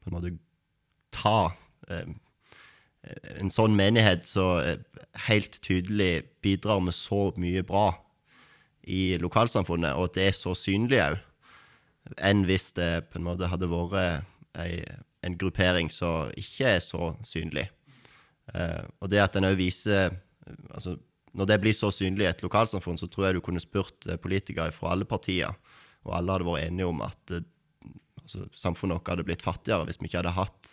på 0.00 0.10
en 0.10 0.16
måte 0.16 0.34
ta 1.14 1.52
eh, 1.90 2.06
en 3.40 3.52
sånn 3.52 3.74
menighet 3.76 4.26
som 4.28 4.60
eh, 4.62 4.78
helt 5.26 5.58
tydelig 5.64 6.26
bidrar 6.44 6.80
med 6.84 6.96
så 6.96 7.28
mye 7.40 7.64
bra 7.66 7.90
i 8.88 9.16
lokalsamfunnet, 9.20 9.96
og 9.96 10.10
at 10.10 10.16
det 10.16 10.28
er 10.28 10.36
så 10.36 10.54
synlig 10.56 11.02
òg, 11.04 11.18
enn 12.16 12.46
hvis 12.48 12.70
det 12.76 13.10
på 13.10 13.20
en 13.20 13.26
måte 13.26 13.50
hadde 13.50 13.68
vært 13.70 14.24
ei, 14.58 14.80
en 15.24 15.36
gruppering 15.38 15.90
som 15.92 16.32
ikke 16.40 16.76
er 16.76 16.82
så 16.84 17.12
synlig. 17.26 17.68
Eh, 18.54 18.82
og 19.00 19.12
det 19.12 19.20
at 19.22 19.36
en 19.36 19.50
òg 19.50 19.58
viser 19.60 20.16
altså, 20.74 20.96
Når 21.32 21.46
det 21.46 21.60
blir 21.62 21.74
så 21.76 21.92
synlig 21.94 22.24
i 22.24 22.30
et 22.30 22.42
lokalsamfunn, 22.42 22.98
så 22.98 23.06
tror 23.06 23.28
jeg 23.28 23.36
du 23.36 23.40
kunne 23.40 23.62
spurt 23.62 24.06
politikere 24.22 24.72
fra 24.74 24.96
alle 24.96 25.06
partier, 25.06 25.54
og 26.02 26.16
alle 26.16 26.32
hadde 26.32 26.48
vært 26.48 26.66
enige 26.66 26.88
om 26.90 27.02
at 27.06 27.34
altså, 27.36 28.48
samfunnet 28.56 28.98
vårt 28.98 29.12
hadde 29.12 29.26
blitt 29.28 29.44
fattigere 29.44 29.86
hvis 29.86 30.00
vi 30.00 30.08
ikke 30.08 30.24
hadde 30.24 30.34
hatt 30.34 30.72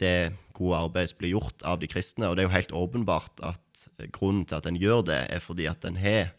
det 0.00 0.32
gode 0.56 0.78
arbeidet 0.86 1.12
som 1.12 1.20
blir 1.20 1.34
gjort 1.34 1.64
av 1.66 1.80
de 1.82 1.90
kristne. 1.90 2.30
Og 2.30 2.36
det 2.36 2.44
er 2.44 2.48
jo 2.48 2.54
helt 2.54 2.74
åpenbart 2.78 3.42
at 3.44 3.84
grunnen 4.14 4.46
til 4.48 4.56
at 4.56 4.68
en 4.70 4.80
gjør 4.80 5.04
det, 5.10 5.20
er 5.34 5.44
fordi 5.44 5.68
at 5.68 5.84
en 5.84 5.98
har 6.00 6.32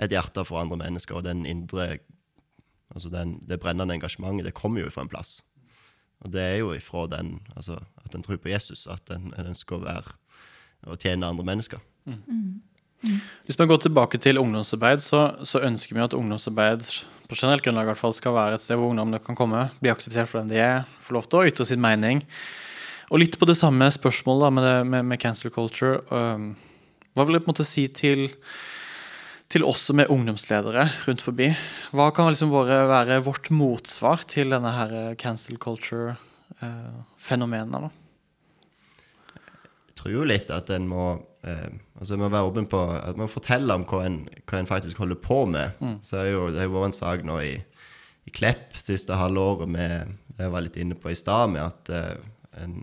et 0.00 0.12
hjerte 0.12 0.44
for 0.48 0.60
andre 0.60 0.80
mennesker, 0.80 1.16
og 1.16 1.28
den 1.28 1.46
indre 1.48 1.98
Altså 2.90 3.06
den, 3.06 3.36
det 3.46 3.60
brennende 3.62 3.94
engasjementet, 3.94 4.48
det 4.48 4.56
kommer 4.58 4.82
jo 4.82 4.90
fra 4.90 5.04
en 5.04 5.10
plass. 5.12 5.44
Og 6.26 6.32
det 6.34 6.42
er 6.42 6.56
jo 6.58 6.72
ifra 6.74 7.04
den, 7.06 7.36
altså 7.54 7.76
at 8.02 8.16
en 8.16 8.24
tror 8.26 8.40
på 8.42 8.50
Jesus, 8.50 8.86
at 8.90 9.12
en 9.14 9.30
ønsker 9.38 9.78
å 9.78 9.84
være 9.84 10.16
og 10.86 11.00
tjene 11.00 11.28
andre 11.28 11.44
mennesker. 11.46 11.78
Mm. 12.08 12.60
Mm. 13.00 13.20
Hvis 13.46 13.58
man 13.58 13.68
går 13.70 13.78
tilbake 13.84 14.18
til 14.20 14.38
ungdomsarbeid, 14.38 15.00
så, 15.00 15.34
så, 15.44 15.58
ønsker 15.64 15.94
vi 15.96 16.04
at 16.04 16.14
ungdomsarbeid 16.16 16.80
på 17.30 17.34
generelt 17.38 17.64
grunnlag 17.64 17.84
i 17.86 17.88
hvert 17.92 18.00
fall 18.00 18.14
skal 18.16 18.34
være 18.36 18.54
et 18.58 18.64
sted 18.64 18.76
hvor 18.76 18.90
ungdommene 18.90 19.24
kan 19.24 19.38
komme, 19.38 19.60
bli 19.80 19.92
akseptert 19.92 20.28
for 20.28 20.38
den 20.40 20.52
de 20.52 20.58
er, 20.60 20.76
få 21.04 21.10
lov 21.16 21.24
til 21.30 21.38
å 21.40 21.46
ytre 21.48 21.64
sin 21.68 21.82
mening. 21.82 22.16
Og 23.10 23.16
litt 23.22 23.36
på 23.40 23.48
det 23.48 23.58
samme 23.58 23.86
spørsmålet 23.90 24.42
da, 24.44 24.50
med, 24.54 24.62
det, 24.66 24.78
med, 24.92 25.02
med, 25.12 25.18
cancel 25.22 25.50
culture. 25.54 25.94
Um, 26.10 26.44
hva 27.16 27.22
vil 27.26 27.34
jeg 27.36 27.44
på 27.44 27.48
en 27.48 27.54
måte 27.54 27.66
si 27.66 27.84
til, 27.94 28.20
til 29.50 29.62
oss 29.66 29.82
som 29.88 29.96
er 30.02 30.12
ungdomsledere 30.12 30.84
rundt 31.06 31.22
forbi? 31.24 31.48
Hva 31.96 32.06
kan 32.14 32.30
liksom 32.30 32.50
være, 32.54 33.24
vårt 33.26 33.46
motsvar 33.54 34.18
til 34.30 34.46
denne 34.54 34.70
her 34.76 34.90
cancel 35.18 35.54
culture-fenomenet? 35.62 37.74
Uh, 37.74 37.80
jeg 37.90 38.09
tror 40.00 40.14
jo 40.14 40.28
litt 40.28 40.50
at 40.54 40.70
en 40.74 40.88
må 40.90 41.06
eh, 41.46 41.68
altså 41.98 42.16
en 42.16 42.22
må 42.24 42.30
være 42.32 42.50
åpen 42.50 42.68
på 42.70 42.80
at 42.96 43.18
man 43.20 43.30
forteller 43.32 43.76
om 43.76 43.86
hva 43.88 44.04
en, 44.06 44.22
hva 44.48 44.60
en 44.60 44.70
faktisk 44.70 45.02
holder 45.02 45.20
på 45.20 45.42
med. 45.50 45.76
Mm. 45.80 45.98
Så 46.04 46.24
jo, 46.28 46.46
Det 46.50 46.62
har 46.62 46.70
jo 46.70 46.76
vært 46.78 46.90
en 46.90 46.98
sak 47.00 47.26
nå 47.28 47.40
i, 47.44 47.54
i 48.26 48.34
Klepp 48.34 48.78
siste 48.80 49.18
halvåret 49.18 49.70
med 49.70 50.16
det 50.36 50.46
jeg 50.46 50.54
var 50.54 50.64
litt 50.64 50.80
inne 50.80 50.96
på 50.96 51.12
i 51.12 51.18
stad, 51.18 51.52
med 51.52 51.66
at 51.66 51.92
eh, 51.92 52.16
en 52.64 52.78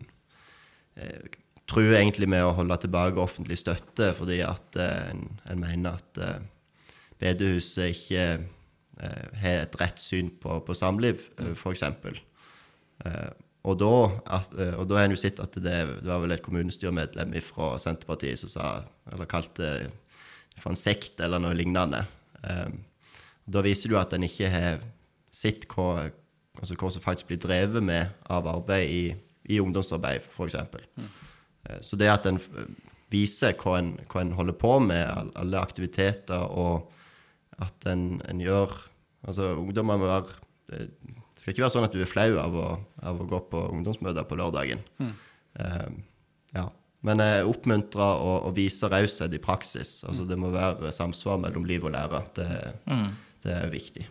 eh, 1.01 1.39
truer 1.67 1.97
egentlig 1.99 2.29
med 2.31 2.45
å 2.45 2.53
holde 2.57 2.77
tilbake 2.83 3.19
offentlig 3.21 3.57
støtte 3.59 4.13
fordi 4.17 4.39
at 4.45 4.77
eh, 4.79 5.09
en, 5.11 5.25
en 5.49 5.63
mener 5.63 5.97
at 5.97 6.21
eh, 6.21 6.45
bedehuset 7.21 7.95
ikke 7.95 8.27
eh, 8.37 9.41
har 9.41 9.65
et 9.65 9.81
rett 9.81 9.99
syn 10.01 10.31
på, 10.41 10.59
på 10.63 10.77
samliv, 10.77 11.27
eh, 11.41 11.53
f.eks. 11.57 11.83
og 13.67 13.77
da, 13.81 13.93
at, 14.37 14.53
eh, 14.59 14.75
og 14.77 14.87
da 14.89 14.99
har 14.99 15.07
en 15.07 15.15
jo 15.15 15.19
sett 15.19 15.39
at 15.43 15.55
det, 15.57 15.77
det 16.03 16.09
var 16.09 16.21
vel 16.23 16.35
et 16.35 16.43
kommunestyremedlem 16.45 17.35
fra 17.45 17.73
Senterpartiet 17.81 18.39
som 18.41 18.51
sa, 18.51 18.67
eller 19.11 19.29
kalte 19.29 19.71
det 19.87 20.61
for 20.61 20.73
en 20.73 20.79
sekt 20.79 21.19
eller 21.21 21.41
noe 21.41 21.57
lignende. 21.57 22.03
Um, 22.41 22.79
da 23.45 23.63
viser 23.65 23.93
jo 23.93 23.99
at 23.99 24.15
en 24.15 24.25
ikke 24.25 24.49
har 24.49 24.81
sett 25.33 25.67
hva, 25.69 26.07
altså 26.57 26.77
hva 26.79 26.91
som 26.93 27.03
faktisk 27.03 27.29
blir 27.29 27.41
drevet 27.43 27.85
med 27.85 28.15
av 28.33 28.49
arbeid 28.49 28.89
i, 28.89 29.03
i 29.53 29.59
ungdomsarbeid, 29.61 30.25
f.eks. 30.31 30.57
Mm. 30.97 31.11
Uh, 31.67 31.79
så 31.85 31.99
det 31.99 32.09
at 32.09 32.25
en 32.29 32.39
viser 33.13 33.53
hva 33.61 33.77
en, 33.81 33.93
hva 34.09 34.23
en 34.23 34.35
holder 34.37 34.57
på 34.59 34.77
med, 34.83 35.31
alle 35.37 35.61
aktiviteter, 35.61 36.47
og 36.49 36.89
at 37.63 37.89
en, 37.89 38.19
en 38.27 38.43
gjør 38.43 38.75
Altså, 39.27 39.57
ungdommer 39.59 39.97
må 39.99 40.07
være 40.07 40.35
det 40.69 41.15
skal 41.47 41.55
ikke 41.55 41.63
være 41.63 41.73
sånn 41.77 41.87
at 41.87 41.95
du 41.95 42.01
er 42.03 42.09
flau 42.11 42.27
av 42.41 42.59
å, 42.59 42.67
av 43.07 43.23
å 43.23 43.29
gå 43.31 43.37
på 43.47 43.63
ungdomsmøter 43.71 44.27
på 44.27 44.35
lørdagen. 44.35 44.83
Mm. 44.99 45.13
Uh, 45.55 46.25
ja. 46.57 46.65
Men 47.07 47.23
jeg 47.23 47.45
oppmuntrer 47.47 48.23
og, 48.25 48.49
og 48.49 48.55
viser 48.57 48.91
raushet 48.91 49.31
i 49.31 49.39
praksis. 49.39 50.01
Altså, 50.03 50.25
det 50.27 50.35
må 50.39 50.49
være 50.51 50.91
samsvar 50.91 51.39
mellom 51.39 51.63
liv 51.69 51.85
og 51.87 51.93
lære. 51.95 52.23
Det, 52.35 52.47
mm. 52.89 53.05
det 53.45 53.53
er 53.53 53.71
viktig. 53.71 54.07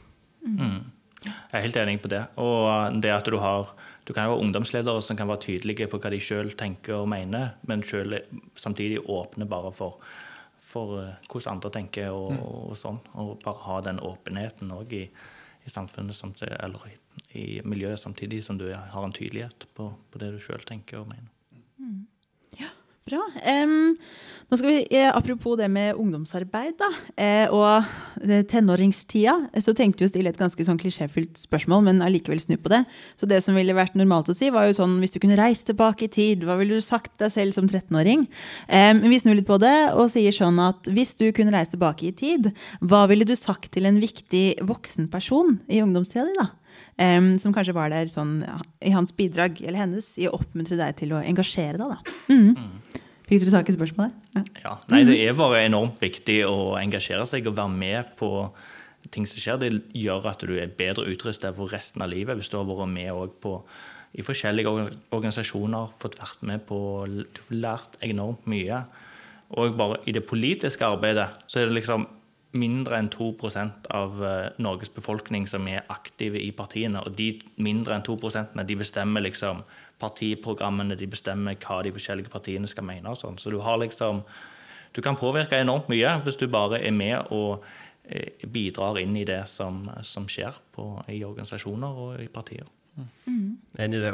Mm. 0.47 0.79
Jeg 1.27 1.59
er 1.59 1.65
helt 1.67 1.77
enig 1.83 1.99
på 2.01 2.09
det. 2.09 2.23
Og 2.41 2.97
det 3.03 3.13
at 3.13 3.29
du 3.29 3.37
har 3.43 3.75
Du 4.07 4.13
kan 4.15 4.29
jo 4.29 4.37
ha 4.37 4.39
ungdomsledere 4.39 5.03
som 5.03 5.19
kan 5.19 5.27
være 5.27 5.43
tydelige 5.43 5.89
på 5.91 5.99
hva 5.99 6.13
de 6.15 6.21
sjøl 6.23 6.53
tenker 6.55 7.01
og 7.01 7.09
mener, 7.11 7.57
men 7.67 7.83
selv 7.83 8.21
samtidig 8.55 9.01
åpne 9.03 9.49
bare 9.51 9.73
for 9.75 9.99
for 10.67 10.99
uh, 11.01 11.11
hvordan 11.31 11.57
andre 11.57 11.73
tenker 11.75 12.13
og, 12.15 12.31
mm. 12.33 12.45
og, 12.45 12.77
sånn. 12.79 13.01
Og 13.19 13.35
bare 13.45 13.65
ha 13.67 13.81
den 13.87 14.01
åpenheten 14.05 14.73
òg 14.77 14.95
i, 14.99 15.05
i, 15.65 15.73
samfunnet 15.73 16.39
det 16.41 16.53
eller 16.63 16.87
i, 16.91 16.95
i, 17.37 17.61
miljøet, 17.65 18.01
samtidig 18.01 18.43
som 18.47 18.59
du 18.61 18.71
har 18.73 19.05
en 19.05 19.15
tydelighet 19.15 19.69
på, 19.77 19.91
på 20.11 20.23
det 20.23 20.33
du 20.35 20.41
sjøl 20.43 20.65
tenker 20.67 21.03
og 21.03 21.11
mener. 21.11 21.29
Mm. 21.77 22.07
Ja, 22.61 22.73
bra. 23.07 23.23
Um, 23.45 23.97
nå 24.47 24.57
skal 24.61 24.71
vi, 24.71 24.87
eh, 24.95 25.11
Apropos 25.11 25.57
det 25.59 25.67
med 25.69 25.97
ungdomsarbeid 25.99 26.77
da, 26.79 26.89
eh, 27.19 27.51
og 27.51 27.83
tenåringstida, 28.47 29.49
så 29.59 29.75
tenkte 29.75 30.05
vi 30.05 30.07
å 30.07 30.13
stille 30.13 30.31
et 30.31 30.39
ganske 30.39 30.63
sånn 30.63 30.79
klisjéfylt 30.79 31.35
spørsmål, 31.35 31.83
men 31.83 31.99
allikevel 31.99 32.39
snu 32.39 32.55
på 32.57 32.71
det. 32.71 32.85
Så 33.19 33.27
det 33.27 33.43
som 33.43 33.59
ville 33.59 33.75
vært 33.75 33.99
normalt 33.99 34.31
å 34.31 34.37
si, 34.37 34.51
var 34.51 34.69
jo 34.69 34.77
sånn 34.79 35.01
hvis 35.03 35.17
du 35.17 35.19
kunne 35.19 35.39
reist 35.39 35.67
tilbake 35.67 36.07
i 36.07 36.13
tid, 36.13 36.47
hva 36.47 36.57
ville 36.61 36.79
du 36.79 36.81
sagt 36.81 37.19
deg 37.19 37.33
selv 37.35 37.59
som 37.59 37.67
13-åring? 37.67 38.29
Um, 38.71 39.03
vi 39.11 39.19
snur 39.19 39.35
litt 39.35 39.51
på 39.51 39.59
det 39.59 39.93
og 39.95 40.11
sier 40.15 40.31
sånn 40.31 40.63
at 40.63 40.87
hvis 40.87 41.17
du 41.19 41.33
kunne 41.35 41.51
reist 41.51 41.75
tilbake 41.75 42.07
i 42.07 42.15
tid, 42.15 42.53
hva 42.81 43.09
ville 43.11 43.27
du 43.27 43.35
sagt 43.35 43.73
til 43.75 43.91
en 43.91 43.99
viktig 43.99 44.63
voksen 44.63 45.11
person 45.11 45.59
i 45.67 45.83
ungdomstida 45.83 46.25
di, 46.31 46.39
da? 46.39 46.53
Um, 46.97 47.35
som 47.37 47.53
kanskje 47.53 47.75
var 47.77 47.91
der 47.93 48.09
sånn, 48.09 48.39
i 48.81 48.93
hans 48.95 49.13
bidrag 49.13 49.59
eller 49.61 49.83
hennes 49.83 50.15
i 50.17 50.31
å 50.31 50.37
oppmuntre 50.39 50.79
deg 50.81 50.97
til 50.97 51.13
å 51.13 51.21
engasjere 51.21 51.77
deg. 51.77 51.93
da. 51.93 52.15
Mm. 52.33 52.55
Mm. 52.57 53.03
Fikk 53.27 53.43
dere 53.43 53.53
tak 53.59 53.69
i 53.69 53.75
spørsmålet? 53.75 54.17
Ja. 54.37 54.43
ja. 54.63 54.73
Nei, 54.93 55.03
det 55.09 55.19
er 55.25 55.37
bare 55.37 55.65
enormt 55.67 56.01
viktig 56.01 56.39
å 56.47 56.77
engasjere 56.79 57.27
seg 57.29 57.49
og 57.51 57.59
være 57.59 57.75
med 57.75 58.15
på 58.21 58.31
ting 59.13 59.27
som 59.29 59.43
skjer. 59.43 59.59
Det 59.61 59.71
gjør 59.99 60.31
at 60.31 60.45
du 60.47 60.55
er 60.57 60.73
bedre 60.79 61.09
utrustet 61.11 61.57
for 61.59 61.73
resten 61.75 62.05
av 62.07 62.13
livet 62.13 62.39
hvis 62.39 62.51
du 62.53 62.57
har 62.61 62.69
vært 62.69 62.93
med 62.93 63.35
på, 63.43 63.59
i 64.17 64.25
forskjellige 64.25 64.73
organisasjoner, 65.13 65.91
fått 66.01 66.17
vært 66.21 66.47
med 66.47 66.65
på 66.69 66.79
Du 67.11 67.43
har 67.51 67.61
lært 67.67 67.99
enormt 68.07 68.47
mye. 68.49 68.85
Og 69.59 69.77
bare 69.79 70.01
i 70.07 70.15
det 70.15 70.25
politiske 70.27 70.87
arbeidet 70.87 71.29
så 71.51 71.61
er 71.61 71.69
det 71.69 71.81
liksom 71.81 72.07
mindre 72.59 72.99
enn 72.99 73.09
2% 73.13 73.89
av 73.95 74.23
eh, 74.25 74.49
Norges 74.63 74.93
befolkning 74.95 75.47
som 75.51 75.67
er 75.71 75.87
aktive 75.93 76.41
i 76.43 76.51
partiene. 76.57 77.03
Og 77.05 77.17
de 77.19 77.31
mindre 77.63 77.97
enn 77.97 78.05
2% 78.07 78.57
de 78.67 78.79
bestemmer 78.79 79.25
liksom 79.25 79.63
partiprogrammene, 80.03 80.99
de 80.99 81.09
bestemmer 81.11 81.59
hva 81.63 81.81
de 81.85 81.95
forskjellige 81.95 82.33
partiene 82.33 82.69
skal 82.71 82.89
mene. 82.89 83.13
og 83.13 83.21
sånn. 83.21 83.41
Så 83.41 83.53
du 83.55 83.61
har 83.61 83.79
liksom 83.83 84.25
Du 84.97 85.03
kan 85.03 85.17
påvirke 85.17 85.59
enormt 85.61 85.91
mye 85.93 86.09
hvis 86.25 86.39
du 86.41 86.47
bare 86.49 86.79
er 86.81 86.93
med 86.93 87.27
og 87.31 87.65
eh, 88.09 88.47
bidrar 88.49 88.97
inn 88.97 89.17
i 89.17 89.27
det 89.29 89.43
som, 89.47 89.83
som 90.03 90.25
skjer 90.25 90.57
på, 90.73 91.03
i 91.13 91.23
organisasjoner 91.25 91.99
og 92.01 92.21
i 92.23 92.29
partier. 92.33 92.65
Mm. 92.97 93.57
Enig 93.79 93.99
i 93.99 94.03
det. 94.05 94.13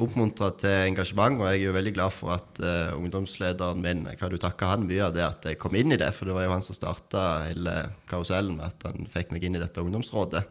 Oppmuntra 0.00 0.52
til 0.60 0.86
engasjement, 0.88 1.40
og 1.40 1.50
jeg 1.50 1.60
er 1.60 1.66
jo 1.66 1.74
veldig 1.76 1.92
glad 1.96 2.14
for 2.16 2.32
at 2.36 2.60
uh, 2.64 2.94
ungdomslederen 2.96 3.82
min 3.84 4.06
Jeg 4.08 4.20
kan 4.20 4.32
jo 4.32 4.40
takke 4.40 4.68
han 4.70 4.86
mye 4.88 5.04
av 5.04 5.16
det 5.16 5.24
at 5.26 5.48
jeg 5.50 5.60
kom 5.60 5.76
inn 5.76 5.92
i 5.92 6.00
det, 6.00 6.08
for 6.16 6.28
det 6.28 6.36
var 6.36 6.46
jo 6.46 6.54
han 6.54 6.64
som 6.64 6.76
starta 6.76 7.24
hele 7.50 7.76
karusellen 8.10 8.56
med 8.56 8.70
at 8.70 8.88
han 8.88 9.08
fikk 9.12 9.34
meg 9.34 9.44
inn 9.44 9.58
i 9.58 9.62
dette 9.62 9.84
ungdomsrådet. 9.84 10.44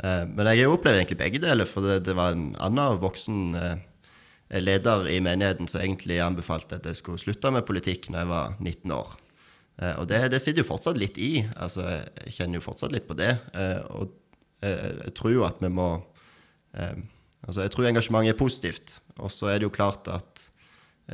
Uh, 0.00 0.24
men 0.32 0.48
jeg 0.54 0.70
opplevd 0.70 1.02
egentlig 1.02 1.20
begge 1.20 1.42
deler, 1.44 1.68
for 1.68 1.84
det, 1.84 2.00
det 2.08 2.16
var 2.16 2.36
en 2.36 2.54
annen 2.56 3.00
voksen 3.02 3.40
uh, 3.58 3.74
leder 4.56 5.10
i 5.12 5.20
menigheten 5.22 5.68
som 5.70 5.82
egentlig 5.82 6.22
anbefalte 6.24 6.80
at 6.80 6.88
jeg 6.88 7.02
skulle 7.02 7.20
slutte 7.20 7.52
med 7.52 7.68
politikk 7.68 8.08
når 8.10 8.24
jeg 8.24 8.30
var 8.32 8.56
19 8.58 8.96
år. 8.96 9.18
Og 9.96 10.04
det, 10.10 10.18
det 10.28 10.40
sitter 10.42 10.60
jo 10.60 10.68
fortsatt 10.68 10.98
litt 11.00 11.16
i. 11.16 11.38
altså 11.56 11.86
Jeg 11.86 12.34
kjenner 12.34 12.58
jo 12.58 12.64
fortsatt 12.66 12.92
litt 12.92 13.06
på 13.08 13.14
det. 13.16 13.30
Og 13.96 14.10
jeg 14.60 15.14
tror 15.16 15.32
jo 15.32 15.46
at 15.46 15.62
vi 15.62 15.70
må 15.72 15.86
altså 16.74 17.64
Jeg 17.64 17.72
tror 17.74 17.88
engasjementet 17.88 18.34
er 18.34 18.38
positivt. 18.40 18.92
Og 19.20 19.32
så 19.34 19.50
er 19.50 19.58
det 19.58 19.68
jo 19.68 19.74
klart 19.74 20.08
at 20.10 20.44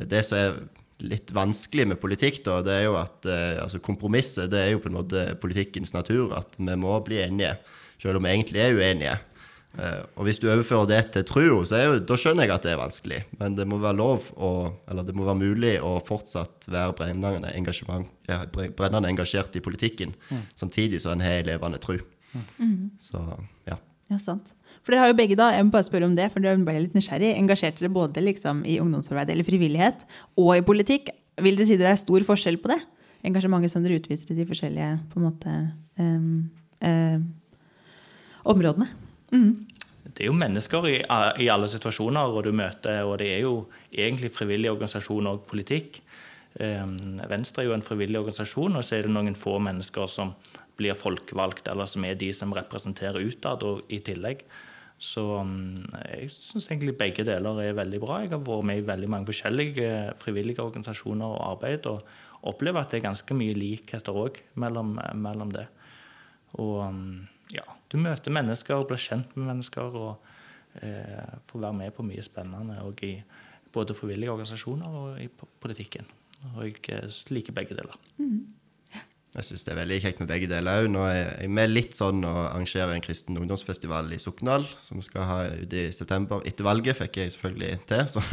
det 0.07 0.23
som 0.25 0.37
er 0.37 0.59
litt 1.01 1.31
vanskelig 1.33 1.87
med 1.91 1.99
politikk, 2.01 2.43
da, 2.45 2.59
det 2.65 2.73
er 2.73 2.85
jo 2.87 2.95
at 2.97 3.25
altså 3.61 3.81
kompromisset 3.83 4.49
det 4.49 4.61
er 4.63 4.71
jo 4.73 4.81
på 4.81 4.89
en 4.89 4.97
måte 4.97 5.23
politikkens 5.41 5.93
natur. 5.93 6.35
At 6.37 6.57
vi 6.57 6.77
må 6.79 6.93
bli 7.05 7.21
enige, 7.23 7.55
selv 8.01 8.19
om 8.19 8.27
vi 8.27 8.35
egentlig 8.35 8.63
er 8.63 8.77
uenige. 8.77 9.17
Uh, 9.77 10.01
og 10.17 10.25
hvis 10.25 10.39
du 10.41 10.47
overfører 10.49 10.87
det 10.89 10.99
til 11.13 11.25
trua, 11.27 11.59
så 11.67 11.79
jo, 11.83 11.97
da 12.01 12.15
skjønner 12.17 12.47
jeg 12.47 12.53
at 12.55 12.65
det 12.65 12.71
er 12.73 12.79
vanskelig. 12.79 13.19
Men 13.37 13.57
det 13.59 13.67
må 13.69 13.77
være 13.81 13.99
lov 13.99 14.29
å, 14.33 14.51
eller 14.89 15.05
det 15.05 15.13
må 15.13 15.27
være 15.27 15.41
mulig 15.43 15.73
å 15.85 15.97
fortsatt 16.07 16.65
være 16.71 16.95
brennende, 16.97 17.51
ja, 18.25 18.39
brennende 18.49 19.11
engasjert 19.11 19.57
i 19.59 19.61
politikken, 19.61 20.15
mm. 20.31 20.45
samtidig 20.57 21.03
som 21.03 21.13
en 21.13 21.25
har 21.25 21.45
levende 21.45 21.81
tru. 21.83 21.99
Mm. 22.57 22.97
Så, 23.01 23.21
ja. 23.69 23.77
Ja, 24.09 24.17
sant. 24.23 24.49
For 24.87 24.95
dere 24.95 25.03
har 25.03 25.09
jo 25.11 25.17
begge 25.19 25.35
da, 25.35 25.49
jeg 25.51 25.65
må 25.67 25.73
bare 25.73 25.83
spørre 25.83 26.07
om 26.07 26.13
det, 26.15 26.29
for 26.31 26.39
dere 26.39 26.63
ble 26.63 26.77
litt 26.85 26.93
nysgjerrig, 26.95 27.33
engasjerte 27.35 27.83
dere 27.83 27.91
både 27.91 28.21
liksom 28.23 28.61
i 28.63 28.77
ungdomsarbeid 28.79 29.33
eller 29.33 29.43
frivillighet 29.43 30.05
og 30.39 30.53
i 30.53 30.61
politikk. 30.63 31.09
Vil 31.43 31.57
dere 31.59 31.67
si 31.67 31.75
det 31.75 31.89
er 31.89 31.97
stor 31.99 32.23
forskjell 32.23 32.55
på 32.63 32.71
det? 32.71 32.77
Engasjementet 33.27 33.73
som 33.73 33.83
dere 33.83 33.97
utviser 33.99 34.31
i 34.31 34.37
de 34.37 34.45
forskjellige 34.47 34.93
på 35.11 35.19
en 35.19 35.25
måte, 35.25 35.55
um, 35.99 36.29
um, 36.87 37.25
områdene? 38.53 38.87
Mm. 39.35 39.49
Det 40.07 40.23
er 40.23 40.29
jo 40.29 40.37
mennesker 40.39 40.87
i, 40.87 40.93
i, 41.03 41.49
alle 41.51 41.67
situasjoner, 41.67 42.31
og 42.31 42.47
du 42.47 42.53
møter, 42.55 43.01
og 43.03 43.17
det 43.19 43.27
er 43.33 43.43
jo 43.43 43.57
egentlig 43.91 44.31
frivillig 44.37 44.71
organisasjon 44.71 45.27
og 45.33 45.43
politikk. 45.51 45.99
Venstre 46.55 47.65
er 47.65 47.67
jo 47.67 47.75
en 47.75 47.83
frivillig 47.85 48.21
organisasjon, 48.21 48.79
og 48.79 48.87
så 48.87 48.95
er 48.95 49.05
det 49.05 49.11
noen 49.11 49.35
få 49.35 49.57
mennesker 49.67 50.07
som 50.09 50.31
blir 50.79 50.95
folkevalgt, 50.95 51.67
eller 51.67 51.91
som 51.91 52.07
er 52.07 52.15
de 52.15 52.31
som 52.33 52.55
representerer 52.55 53.27
utad 53.27 53.67
og 53.67 53.83
i 53.91 53.99
tillegg. 53.99 54.47
Så 54.97 55.21
um, 55.37 55.75
jeg 55.93 56.31
syns 56.33 56.71
egentlig 56.71 56.95
begge 56.97 57.25
deler 57.25 57.61
er 57.61 57.75
veldig 57.77 57.99
bra. 58.01 58.21
Jeg 58.23 58.31
har 58.33 58.41
vært 58.41 58.65
med 58.65 58.81
i 58.81 58.85
veldig 58.87 59.09
mange 59.13 59.29
forskjellige 59.29 59.91
frivillige 60.17 60.63
organisasjoner 60.63 61.35
og 61.35 61.43
arbeid, 61.51 61.85
og 61.85 62.47
opplever 62.49 62.81
at 62.81 62.93
det 62.93 63.01
er 63.01 63.09
ganske 63.09 63.37
mye 63.37 63.57
likheter 63.57 64.17
òg 64.17 64.41
mellom, 64.61 64.95
mellom, 65.21 65.53
det. 65.53 65.67
Og 66.57 66.81
um, 66.87 67.27
ja, 67.53 67.65
du 67.91 67.99
møter 68.01 68.33
mennesker, 68.33 68.81
blir 68.89 69.01
kjent 69.01 69.37
med 69.37 69.51
mennesker 69.51 70.01
og 70.01 70.33
eh, 70.81 71.37
får 71.45 71.61
være 71.61 71.77
med 71.77 71.93
på 71.95 72.05
mye 72.07 72.25
spennende 72.25 72.81
òg 72.81 73.03
i 73.05 73.13
både 73.73 73.95
frivillige 73.97 74.33
organisasjoner 74.33 75.01
og 75.01 75.21
i 75.21 75.29
politikken. 75.61 76.09
Og 76.55 76.63
jeg 76.65 76.81
eh, 76.95 77.19
liker 77.33 77.55
begge 77.55 77.77
deler. 77.77 77.97
Mm. 78.17 78.47
Jeg 79.37 79.45
syns 79.45 79.67
det 79.67 79.73
er 79.73 79.79
veldig 79.83 79.97
kjekt 80.01 80.21
med 80.21 80.29
begge 80.31 80.49
deler 80.49 80.81
òg. 80.81 80.87
Nå 80.89 81.03
er 81.05 81.17
jeg 81.43 81.51
med 81.53 81.69
litt 81.69 81.97
sånn 81.97 82.23
å 82.25 82.33
arrangere 82.47 82.95
en 82.95 83.03
kristen 83.05 83.37
ungdomsfestival 83.37 84.09
i 84.15 84.17
Sokndal, 84.21 84.65
som 84.81 85.03
skal 85.05 85.27
ha 85.29 85.39
ute 85.51 85.83
i 85.83 85.91
september. 85.93 86.41
Etter 86.49 86.65
valget 86.65 86.97
fikk 86.97 87.19
jeg 87.21 87.35
selvfølgelig 87.35 87.83
til, 87.91 88.07
så 88.15 88.23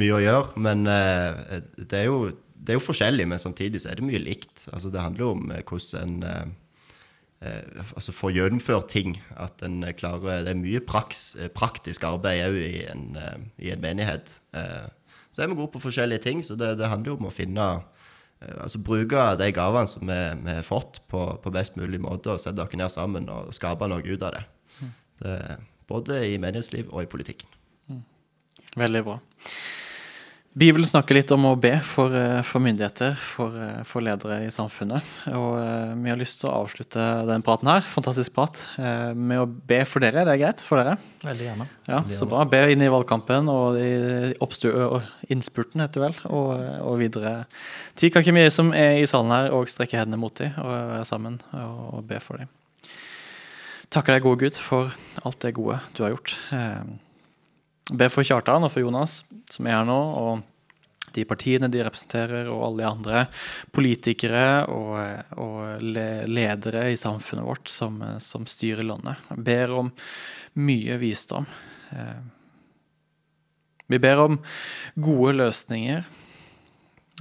mye 0.00 0.16
å 0.16 0.22
gjøre. 0.24 0.64
Men 0.66 0.82
uh, 0.90 1.60
det, 1.78 2.00
er 2.00 2.08
jo, 2.08 2.32
det, 2.56 2.74
er 2.74 2.80
jo, 2.80 2.86
forskjellig, 2.88 3.28
men 3.30 3.42
samtidig 3.42 3.84
så 3.84 3.92
er 3.92 4.00
det 4.00 4.08
mye 4.10 4.22
likt. 4.24 4.66
Altså, 4.72 4.90
det 4.90 5.04
handler 5.04 5.28
jo 5.28 5.30
om 5.36 5.54
hvordan 5.54 6.18
en 6.18 6.26
uh, 6.26 6.58
eh, 7.40 7.84
altså 7.94 8.12
få 8.12 8.32
gjennomført 8.34 8.90
ting. 8.90 9.20
At 9.36 9.62
en 9.62 9.84
klarer 9.96 10.44
Det 10.44 10.54
er 10.54 10.60
mye 10.60 10.80
praks, 10.80 11.36
eh, 11.36 11.48
praktisk 11.48 12.04
arbeid 12.04 12.48
òg 12.48 12.56
i, 12.56 12.84
eh, 12.86 13.38
i, 13.58 13.70
en 13.70 13.80
menighet. 13.80 14.30
Eh, 14.54 14.88
så 15.32 15.42
er 15.42 15.46
vi 15.48 15.54
gode 15.54 15.72
på 15.72 15.80
forskjellige 15.86 16.22
ting, 16.22 16.42
så 16.44 16.56
det, 16.56 16.78
det 16.78 16.88
handler 16.88 17.12
jo 17.12 17.16
om 17.16 17.30
å 17.30 17.34
finne 17.34 17.60
eh, 17.60 17.99
Altså 18.40 18.80
bruke 18.80 19.24
de 19.36 19.50
gavene 19.52 19.90
som 19.90 20.08
vi, 20.08 20.18
vi 20.46 20.54
har 20.56 20.64
fått, 20.64 21.02
på, 21.12 21.24
på, 21.42 21.52
best 21.52 21.76
mulig 21.76 22.00
måte, 22.00 22.32
og 22.32 22.40
sette 22.40 22.56
dere 22.56 22.80
ned 22.80 22.92
sammen 22.92 23.28
og 23.28 23.52
skape 23.56 23.88
noe 23.90 24.00
ut 24.06 24.24
av 24.24 24.38
det. 24.38 24.44
Det, 25.20 25.34
både 25.90 26.22
i 26.30 26.38
menighetsliv 26.40 26.88
og 26.88 27.04
i 27.04 27.10
politikken. 27.10 27.50
Veldig 28.78 29.02
bra. 29.04 29.18
Bibelen 30.50 30.82
snakker 30.82 31.14
litt 31.14 31.30
om 31.30 31.44
å 31.46 31.52
be 31.54 31.76
for, 31.86 32.10
eh, 32.10 32.40
for 32.42 32.58
myndigheter, 32.58 33.14
for, 33.14 33.54
eh, 33.54 33.82
for, 33.86 34.02
ledere 34.02 34.40
i 34.42 34.50
samfunnet. 34.50 35.02
Og 35.30 35.52
uh, 35.54 35.94
vi 35.94 36.10
har 36.10 36.18
lyst 36.18 36.40
til 36.40 36.48
å 36.50 36.64
avslutte 36.64 37.04
den 37.28 37.44
praten 37.46 37.68
her, 37.70 37.84
fantastisk 37.86 38.34
prat, 38.34 38.58
med 39.14 39.38
å 39.38 39.46
be 39.46 39.78
for 39.86 40.02
dere. 40.02 40.24
Det 40.26 40.32
er 40.34 40.40
greit 40.40 40.64
for 40.66 40.80
dere? 40.80 40.96
Veldig 41.22 41.46
gjerne. 41.46 41.66
Ja, 41.86 42.00
Så 42.10 42.26
bra. 42.26 42.42
Be 42.50 42.64
inn 42.72 42.82
i 42.82 42.90
valgkampen 42.90 43.46
og 43.52 43.78
i 43.78 44.32
innspurten, 45.30 45.84
heter 45.84 46.02
vel, 46.02 46.16
og, 46.26 46.58
og 46.82 46.98
videre. 46.98 47.44
Tid 47.94 48.10
kan 48.10 48.24
ikke 48.24 48.34
vi 48.34 48.48
som 48.50 48.72
er 48.74 48.98
i 48.98 49.06
salen 49.06 49.30
her, 49.30 49.52
og 49.54 49.70
strekke 49.70 50.00
hendene 50.00 50.18
mot 50.18 50.34
dem 50.34 50.56
og 50.58 50.72
være 50.72 51.04
sammen 51.06 51.38
og, 51.52 52.00
og 52.00 52.02
be 52.10 52.18
for 52.24 52.42
dem. 52.42 52.50
Takker 53.90 54.16
deg, 54.16 54.26
gode 54.26 54.42
Gud, 54.42 54.58
for 54.58 54.90
alt 55.22 55.38
det 55.46 55.54
gode 55.54 55.78
du 55.94 56.02
har 56.02 56.16
gjort. 56.16 56.34
Be 57.90 58.06
for 58.12 58.26
Kjartan 58.26 58.62
og 58.66 58.70
for 58.70 58.84
Jonas, 58.84 59.24
som 59.50 59.66
er 59.66 59.80
her 59.80 59.86
nå, 59.88 59.98
og 59.98 61.14
de 61.14 61.24
partiene 61.26 61.70
de 61.70 61.82
representerer, 61.82 62.46
og 62.52 62.62
alle 62.68 62.82
de 62.82 62.88
andre 62.88 63.22
politikere 63.74 64.66
og, 64.70 64.94
og 65.42 65.82
ledere 65.82 66.84
i 66.92 66.98
samfunnet 66.98 67.46
vårt 67.46 67.70
som, 67.72 67.98
som, 68.22 68.46
styrer 68.46 68.86
landet. 68.86 69.18
Jeg 69.32 69.46
ber 69.48 69.74
om 69.80 69.90
mye 70.62 70.98
visdom. 71.02 71.48
Eh, 71.90 72.20
vi 73.90 73.98
ber 73.98 74.22
om 74.22 74.38
gode 74.94 75.34
løsninger. 75.40 76.04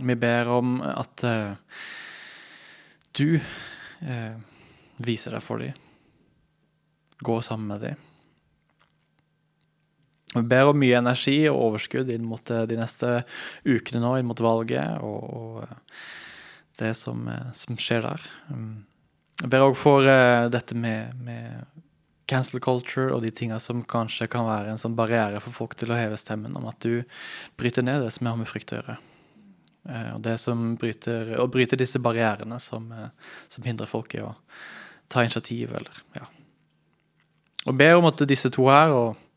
Vi 0.06 0.16
ber 0.16 0.52
om 0.54 0.78
at 0.86 1.24
uh, 1.26 1.56
du 3.18 3.40
uh, 3.40 4.36
viser 5.02 5.34
deg 5.34 5.44
for 5.44 5.66
dem. 5.66 5.74
Gå 7.26 7.40
sammen 7.44 7.74
med 7.74 7.84
dem. 7.88 8.09
Vi 10.36 10.42
ber 10.46 10.70
om 10.70 10.78
mye 10.78 10.98
energi 11.00 11.40
og 11.50 11.58
overskudd 11.72 12.12
inn 12.14 12.28
mot 12.30 12.52
eh, 12.54 12.68
de 12.70 12.78
neste 12.78 13.24
ukene 13.66 14.02
nå, 14.04 14.14
inn 14.20 14.30
mot 14.30 14.42
valget 14.44 15.02
og, 15.02 15.24
og 15.34 15.64
eh, 15.64 16.06
det 16.82 16.94
som, 16.98 17.26
eh, 17.32 17.50
som, 17.58 17.78
skjer 17.82 18.06
der. 18.06 18.28
Mm. 18.54 18.86
Jeg 19.42 19.52
ber 19.56 19.66
òg 19.66 19.78
for 19.80 20.06
dette 20.52 20.76
med, 20.76 21.16
med, 21.24 21.84
cancel 22.30 22.60
culture 22.62 23.10
og 23.16 23.24
de 23.24 23.32
tinga 23.34 23.56
som 23.64 23.80
kanskje 23.88 24.28
kan 24.30 24.44
være 24.46 24.74
en 24.74 24.82
sånn 24.82 24.98
barriere 24.98 25.40
for 25.42 25.56
folk 25.56 25.78
til 25.80 25.90
å 25.90 25.98
heve 25.98 26.18
stemmen, 26.20 26.54
om 26.60 26.68
at 26.70 26.78
du 26.84 27.00
bryter 27.58 27.82
ned 27.88 28.04
det 28.04 28.12
som 28.14 28.28
har 28.30 28.36
med 28.38 28.50
frykt 28.52 28.74
å 28.76 28.82
gjøre. 28.82 28.98
Og 30.12 30.20
det 30.28 30.36
som 30.44 30.76
bryter, 30.78 31.32
og 31.42 31.50
bryter 31.56 31.80
disse 31.80 31.98
barrierene 32.04 32.60
som, 32.62 32.92
som 33.50 33.66
hindrer 33.66 33.90
folk 33.90 34.14
i 34.14 34.22
å 34.22 34.36
ta 35.10 35.24
initiativ, 35.26 35.72
eller 35.80 36.04
ja. 36.20 36.28
Og 37.66 37.80
ber 37.80 37.98
om 37.98 38.12
at 38.12 38.22
disse 38.30 38.52
to 38.54 38.68
her, 38.70 38.94
og 38.94 39.29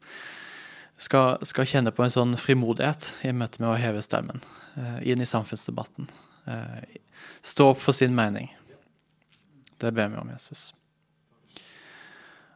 skal, 1.03 1.38
skal, 1.46 1.66
kjenne 1.68 1.92
på 1.94 2.05
en 2.05 2.12
sånn 2.14 2.36
frimodighet 2.38 3.09
i 3.26 3.32
møte 3.34 3.62
med 3.62 3.72
å 3.72 3.78
heve 3.80 4.03
stemmen 4.05 4.42
eh, 4.78 5.00
inn 5.12 5.22
i 5.22 5.28
samfunnsdebatten. 5.28 6.07
Eh, 6.46 7.00
stå 7.42 7.72
opp 7.72 7.82
for 7.82 7.96
sin 7.96 8.14
mening. 8.14 8.50
Det 9.82 9.90
ber 9.94 10.12
vi 10.12 10.20
om, 10.20 10.30
Jesus. 10.30 10.70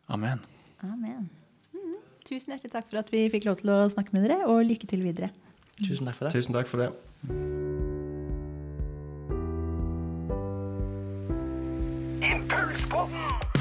Amen. 0.07 0.44
Amen. 0.86 1.26
Mm. 1.74 1.97
Tusen 2.28 2.55
hjertelig 2.55 2.74
takk 2.76 2.86
for 2.92 3.03
at 3.03 3.11
vi 3.11 3.26
fikk 3.32 3.49
lov 3.49 3.59
til 3.62 3.74
å 3.74 3.80
snakke 3.90 4.14
med 4.14 4.28
dere, 4.28 4.47
og 4.47 4.62
lykke 4.68 4.86
til 4.90 5.03
videre. 5.07 5.32
Tusen 5.82 6.07
takk 6.07 6.20
for 6.20 6.28
det. 6.28 6.36
Tusen 6.38 6.57
takk 6.57 6.70
for 6.70 6.84
det. 6.84 6.92
Impulspodden! 12.30 13.55